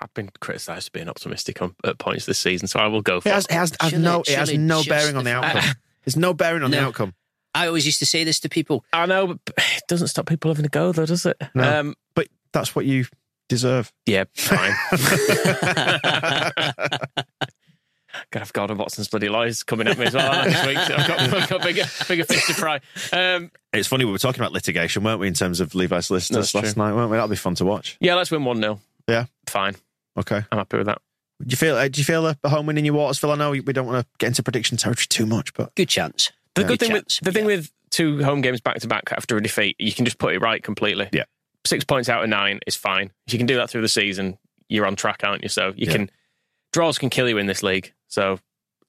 I've 0.00 0.12
been 0.14 0.30
criticised 0.40 0.86
for 0.86 0.92
being 0.92 1.08
optimistic 1.08 1.60
on, 1.62 1.74
at 1.84 1.98
points 1.98 2.26
this 2.26 2.38
season, 2.38 2.68
so 2.68 2.78
I 2.78 2.86
will 2.86 3.02
go 3.02 3.20
for 3.20 3.28
it. 3.28 3.32
Has, 3.32 3.46
it 3.46 3.52
has, 3.52 3.72
has 3.80 3.92
no, 3.94 4.20
it, 4.20 4.30
it 4.30 4.38
has 4.38 4.52
no 4.52 4.82
bearing 4.84 5.16
on 5.16 5.24
the 5.24 5.34
outcome. 5.34 5.74
There's 6.04 6.16
no 6.16 6.32
bearing 6.32 6.62
on 6.62 6.70
no. 6.70 6.76
the 6.76 6.82
outcome. 6.84 7.14
I 7.54 7.66
always 7.66 7.86
used 7.86 7.98
to 7.98 8.06
say 8.06 8.24
this 8.24 8.40
to 8.40 8.48
people. 8.48 8.84
I 8.92 9.06
know, 9.06 9.38
but 9.44 9.54
it 9.56 9.82
doesn't 9.88 10.08
stop 10.08 10.26
people 10.26 10.50
having 10.50 10.66
a 10.66 10.68
go, 10.68 10.92
though, 10.92 11.06
does 11.06 11.26
it? 11.26 11.36
No, 11.54 11.80
um, 11.80 11.94
but 12.14 12.28
that's 12.52 12.76
what 12.76 12.84
you 12.84 13.06
deserve. 13.48 13.92
Yeah, 14.06 14.24
fine. 14.34 14.74
God, 18.30 18.42
I've 18.42 18.52
got 18.52 18.76
Watson's 18.76 19.08
bloody 19.08 19.28
lies 19.28 19.62
coming 19.62 19.86
at 19.86 19.98
me 19.98 20.06
as 20.06 20.14
well 20.14 20.44
this 20.44 20.66
week. 20.66 20.78
So 20.78 20.94
I've 20.94 21.08
got, 21.08 21.20
I've 21.20 21.48
got 21.48 21.62
bigger, 21.62 21.84
bigger 22.08 22.24
fish 22.24 22.46
to 22.46 22.54
fry. 22.54 22.80
Um, 23.12 23.50
it's 23.72 23.88
funny, 23.88 24.04
we 24.04 24.12
were 24.12 24.18
talking 24.18 24.40
about 24.40 24.52
litigation, 24.52 25.02
weren't 25.04 25.20
we, 25.20 25.28
in 25.28 25.34
terms 25.34 25.60
of 25.60 25.74
Levi's 25.74 26.06
solicitors 26.06 26.54
last 26.54 26.74
true. 26.74 26.82
night, 26.82 26.94
weren't 26.94 27.10
we? 27.10 27.16
That'll 27.16 27.28
be 27.28 27.36
fun 27.36 27.54
to 27.56 27.64
watch. 27.64 27.96
Yeah, 28.00 28.14
let's 28.14 28.30
win 28.30 28.44
1 28.44 28.60
0. 28.60 28.80
Yeah. 29.08 29.26
Fine. 29.46 29.76
Okay. 30.18 30.42
I'm 30.50 30.58
happy 30.58 30.76
with 30.78 30.86
that. 30.86 31.00
Do 31.40 31.52
you 31.52 31.56
feel? 31.56 31.76
Uh, 31.76 31.88
do 31.88 32.00
you 32.00 32.04
feel 32.04 32.26
a, 32.26 32.36
home 32.48 32.66
win 32.66 32.78
in 32.78 32.84
your 32.84 32.94
waters, 32.94 33.18
Phil? 33.18 33.30
I 33.30 33.36
know 33.36 33.50
we 33.50 33.60
don't 33.60 33.86
want 33.86 34.04
to 34.04 34.10
get 34.18 34.28
into 34.28 34.42
prediction 34.42 34.76
territory 34.76 35.06
too 35.08 35.24
much, 35.26 35.54
but 35.54 35.74
good 35.76 35.88
chance. 35.88 36.32
The 36.54 36.62
yeah, 36.62 36.68
good 36.68 36.80
thing 36.80 36.90
chance. 36.90 37.20
with 37.20 37.24
the 37.24 37.30
yeah. 37.30 37.42
thing 37.42 37.46
with 37.46 37.72
two 37.90 38.24
home 38.24 38.40
games 38.40 38.60
back 38.60 38.78
to 38.80 38.88
back 38.88 39.12
after 39.12 39.36
a 39.36 39.42
defeat, 39.42 39.76
you 39.78 39.92
can 39.92 40.04
just 40.04 40.18
put 40.18 40.34
it 40.34 40.40
right 40.40 40.60
completely. 40.62 41.08
Yeah, 41.12 41.24
six 41.64 41.84
points 41.84 42.08
out 42.08 42.24
of 42.24 42.28
nine 42.28 42.58
is 42.66 42.74
fine. 42.74 43.12
If 43.28 43.32
you 43.32 43.38
can 43.38 43.46
do 43.46 43.56
that 43.56 43.70
through 43.70 43.82
the 43.82 43.88
season, 43.88 44.36
you're 44.68 44.86
on 44.86 44.96
track, 44.96 45.20
aren't 45.22 45.44
you? 45.44 45.48
So 45.48 45.68
you 45.76 45.86
yeah. 45.86 45.92
can 45.92 46.10
draws 46.72 46.98
can 46.98 47.08
kill 47.08 47.28
you 47.28 47.38
in 47.38 47.46
this 47.46 47.62
league. 47.62 47.92
So 48.08 48.40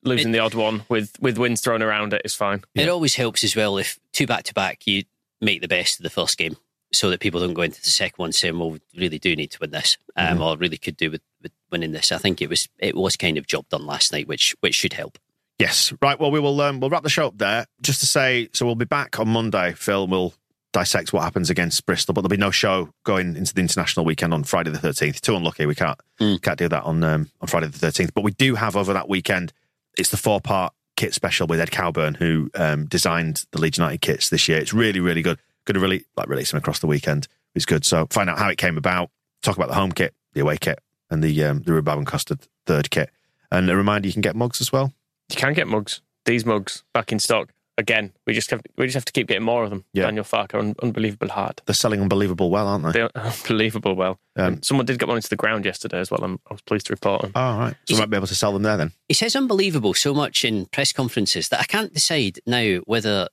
losing 0.03 0.29
it, 0.29 0.33
the 0.33 0.39
odd 0.39 0.55
one 0.55 0.83
with 0.89 1.13
with 1.19 1.37
wins 1.37 1.61
thrown 1.61 1.83
around 1.83 2.13
it 2.13 2.23
is 2.25 2.33
fine. 2.33 2.63
It 2.73 2.89
always 2.89 3.15
helps 3.15 3.43
as 3.43 3.55
well 3.55 3.77
if 3.77 3.99
two 4.11 4.25
back 4.25 4.43
to 4.45 4.55
back 4.55 4.87
you 4.87 5.03
make 5.39 5.61
the 5.61 5.67
best 5.67 5.99
of 5.99 6.03
the 6.03 6.09
first 6.09 6.37
game, 6.37 6.57
so 6.91 7.09
that 7.09 7.19
people 7.19 7.39
don't 7.39 7.53
go 7.53 7.61
into 7.61 7.81
the 7.81 7.89
second 7.89 8.17
one 8.17 8.31
saying, 8.31 8.57
"Well, 8.57 8.71
we 8.71 8.81
really 8.97 9.19
do 9.19 9.35
need 9.35 9.51
to 9.51 9.59
win 9.61 9.71
this," 9.71 9.97
um, 10.15 10.27
mm-hmm. 10.27 10.43
or 10.43 10.57
really 10.57 10.77
could 10.77 10.97
do 10.97 11.11
with, 11.11 11.21
with 11.41 11.51
winning 11.71 11.91
this. 11.91 12.11
I 12.11 12.17
think 12.17 12.41
it 12.41 12.49
was 12.49 12.67
it 12.79 12.95
was 12.95 13.15
kind 13.15 13.37
of 13.37 13.47
job 13.47 13.67
done 13.69 13.85
last 13.85 14.11
night, 14.11 14.27
which 14.27 14.55
which 14.59 14.75
should 14.75 14.93
help. 14.93 15.17
Yes, 15.59 15.93
right. 16.01 16.19
Well, 16.19 16.31
we 16.31 16.39
will 16.39 16.59
um, 16.61 16.79
we'll 16.79 16.89
wrap 16.89 17.03
the 17.03 17.09
show 17.09 17.27
up 17.27 17.37
there. 17.37 17.65
Just 17.81 17.99
to 17.99 18.05
say, 18.05 18.49
so 18.53 18.65
we'll 18.65 18.75
be 18.75 18.85
back 18.85 19.19
on 19.19 19.27
Monday. 19.27 19.73
Phil 19.73 20.07
will 20.07 20.33
dissect 20.71 21.13
what 21.13 21.23
happens 21.23 21.49
against 21.49 21.85
Bristol, 21.85 22.13
but 22.13 22.21
there'll 22.21 22.29
be 22.29 22.37
no 22.37 22.51
show 22.51 22.89
going 23.03 23.35
into 23.35 23.53
the 23.53 23.61
international 23.61 24.05
weekend 24.05 24.33
on 24.33 24.43
Friday 24.43 24.71
the 24.71 24.77
thirteenth. 24.77 25.21
Too 25.21 25.35
unlucky, 25.35 25.65
we 25.65 25.75
can't 25.75 25.99
mm. 26.19 26.41
can't 26.41 26.57
do 26.57 26.69
that 26.69 26.83
on 26.83 27.03
um, 27.03 27.29
on 27.41 27.47
Friday 27.47 27.67
the 27.67 27.77
thirteenth. 27.77 28.13
But 28.13 28.23
we 28.23 28.31
do 28.31 28.55
have 28.55 28.75
over 28.75 28.93
that 28.93 29.09
weekend. 29.09 29.51
It's 29.97 30.09
the 30.09 30.17
four 30.17 30.39
part 30.39 30.73
kit 30.95 31.13
special 31.13 31.47
with 31.47 31.59
Ed 31.59 31.71
Cowburn, 31.71 32.15
who 32.15 32.49
um, 32.55 32.85
designed 32.85 33.45
the 33.51 33.59
Leeds 33.59 33.77
United 33.77 34.01
kits 34.01 34.29
this 34.29 34.47
year. 34.47 34.59
It's 34.59 34.73
really 34.73 34.99
really 34.99 35.21
good. 35.21 35.39
Going 35.69 35.75
to 35.75 35.81
really 35.81 36.05
like 36.17 36.27
release 36.27 36.49
them 36.49 36.57
across 36.57 36.79
the 36.79 36.87
weekend. 36.87 37.27
It's 37.53 37.65
good. 37.65 37.85
So 37.85 38.07
find 38.09 38.27
out 38.27 38.39
how 38.39 38.49
it 38.49 38.57
came 38.57 38.75
about. 38.75 39.11
Talk 39.43 39.55
about 39.55 39.67
the 39.67 39.75
home 39.75 39.91
kit, 39.91 40.15
the 40.33 40.41
away 40.41 40.57
kit, 40.57 40.79
and 41.11 41.23
the 41.23 41.43
um, 41.43 41.61
the 41.61 41.73
rhubarb 41.73 41.99
and 41.99 42.07
custard 42.07 42.39
third 42.65 42.89
kit. 42.89 43.11
And 43.51 43.69
a 43.69 43.75
reminder, 43.75 44.07
you 44.07 44.13
can 44.13 44.23
get 44.23 44.35
mugs 44.35 44.61
as 44.61 44.71
well. 44.71 44.93
You 45.29 45.35
can 45.35 45.53
get 45.53 45.67
mugs. 45.67 46.01
These 46.25 46.43
mugs 46.43 46.83
back 46.91 47.11
in 47.11 47.19
stock 47.19 47.53
again. 47.77 48.13
We 48.25 48.33
just 48.33 48.49
have 48.49 48.61
we 48.77 48.87
just 48.87 48.95
have 48.95 49.05
to 49.05 49.11
keep 49.11 49.27
getting 49.27 49.43
more 49.43 49.63
of 49.63 49.69
them. 49.69 49.85
Yeah. 49.93 50.05
Daniel 50.05 50.23
Farke, 50.23 50.57
un- 50.57 50.75
unbelievable 50.81 51.29
hard. 51.29 51.61
They're 51.67 51.75
selling 51.75 52.01
unbelievable 52.01 52.49
well, 52.49 52.67
aren't 52.67 52.85
they? 52.85 52.91
They're 52.93 53.11
unbelievable 53.15 53.93
well. 53.93 54.19
Um, 54.35 54.63
someone 54.63 54.87
did 54.87 54.97
get 54.97 55.07
one 55.07 55.17
into 55.17 55.29
the 55.29 55.35
ground 55.35 55.65
yesterday 55.65 55.99
as 55.99 56.09
well. 56.09 56.23
I'm, 56.23 56.39
i 56.49 56.53
was 56.53 56.61
pleased 56.61 56.87
to 56.87 56.93
report. 56.93 57.25
On. 57.25 57.31
Oh, 57.35 57.59
right. 57.59 57.75
So 57.87 57.93
we 57.93 57.99
might 57.99 58.09
be 58.09 58.17
able 58.17 58.25
to 58.25 58.35
sell 58.35 58.53
them 58.53 58.63
there 58.63 58.77
then. 58.77 58.91
He 59.07 59.13
says 59.13 59.35
unbelievable 59.35 59.93
so 59.93 60.15
much 60.15 60.43
in 60.43 60.65
press 60.65 60.91
conferences 60.91 61.49
that 61.49 61.59
I 61.59 61.65
can't 61.65 61.93
decide 61.93 62.39
now 62.45 62.77
whether 62.85 63.29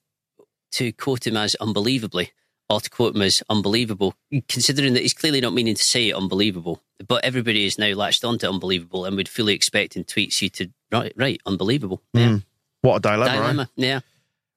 to 0.77 0.93
quote 0.93 1.27
him 1.27 1.37
as 1.37 1.55
unbelievably 1.57 2.33
or 2.69 2.81
to 2.81 2.91
quote 2.91 3.15
him 3.15 3.23
as 3.23 3.43
unbelievable, 3.49 4.15
considering 4.49 4.95
that 4.95 5.03
he's 5.03 5.15
clearly 5.15 5.41
not 5.41 5.55
meaning 5.55 5.75
to 5.75 5.83
say 5.83 6.13
unbelievable. 6.13 6.83
But 7.07 7.25
everybody 7.25 7.65
is 7.65 7.79
now 7.79 7.93
latched 7.95 8.25
onto 8.25 8.49
unbelievable 8.49 9.05
and 9.05 9.17
would 9.17 9.29
fully 9.29 9.55
expect 9.55 9.97
in 9.97 10.05
tweets 10.05 10.43
you 10.43 10.49
to, 10.51 10.71
right, 10.91 11.13
right 11.17 11.41
unbelievable. 11.47 12.03
Yeah. 12.13 12.29
Mm. 12.29 12.45
What 12.83 12.97
a 12.97 13.01
dilemma, 13.01 13.33
dilemma. 13.33 13.63
Right? 13.77 13.87
Yeah. 13.87 14.01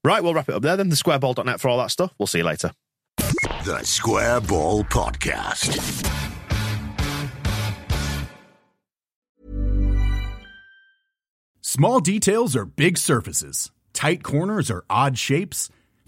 Right, 0.04 0.24
we'll 0.24 0.34
wrap 0.34 0.50
it 0.50 0.56
up 0.56 0.62
there 0.62 0.78
then. 0.78 0.90
The 0.90 0.96
squareball.net 0.96 1.60
for 1.60 1.70
all 1.70 1.78
that 1.80 1.92
stuff. 1.92 2.14
We'll 2.18 2.28
see 2.28 2.40
you 2.40 2.44
later. 2.46 2.72
The 3.66 3.82
Square 3.84 4.42
Ball 4.42 4.84
Podcast. 4.86 6.06
Small 11.62 12.00
details 12.00 12.56
are 12.56 12.66
big 12.66 12.98
surfaces, 12.98 13.70
tight 13.94 14.24
corners 14.24 14.72
are 14.72 14.84
odd 14.90 15.18
shapes, 15.20 15.70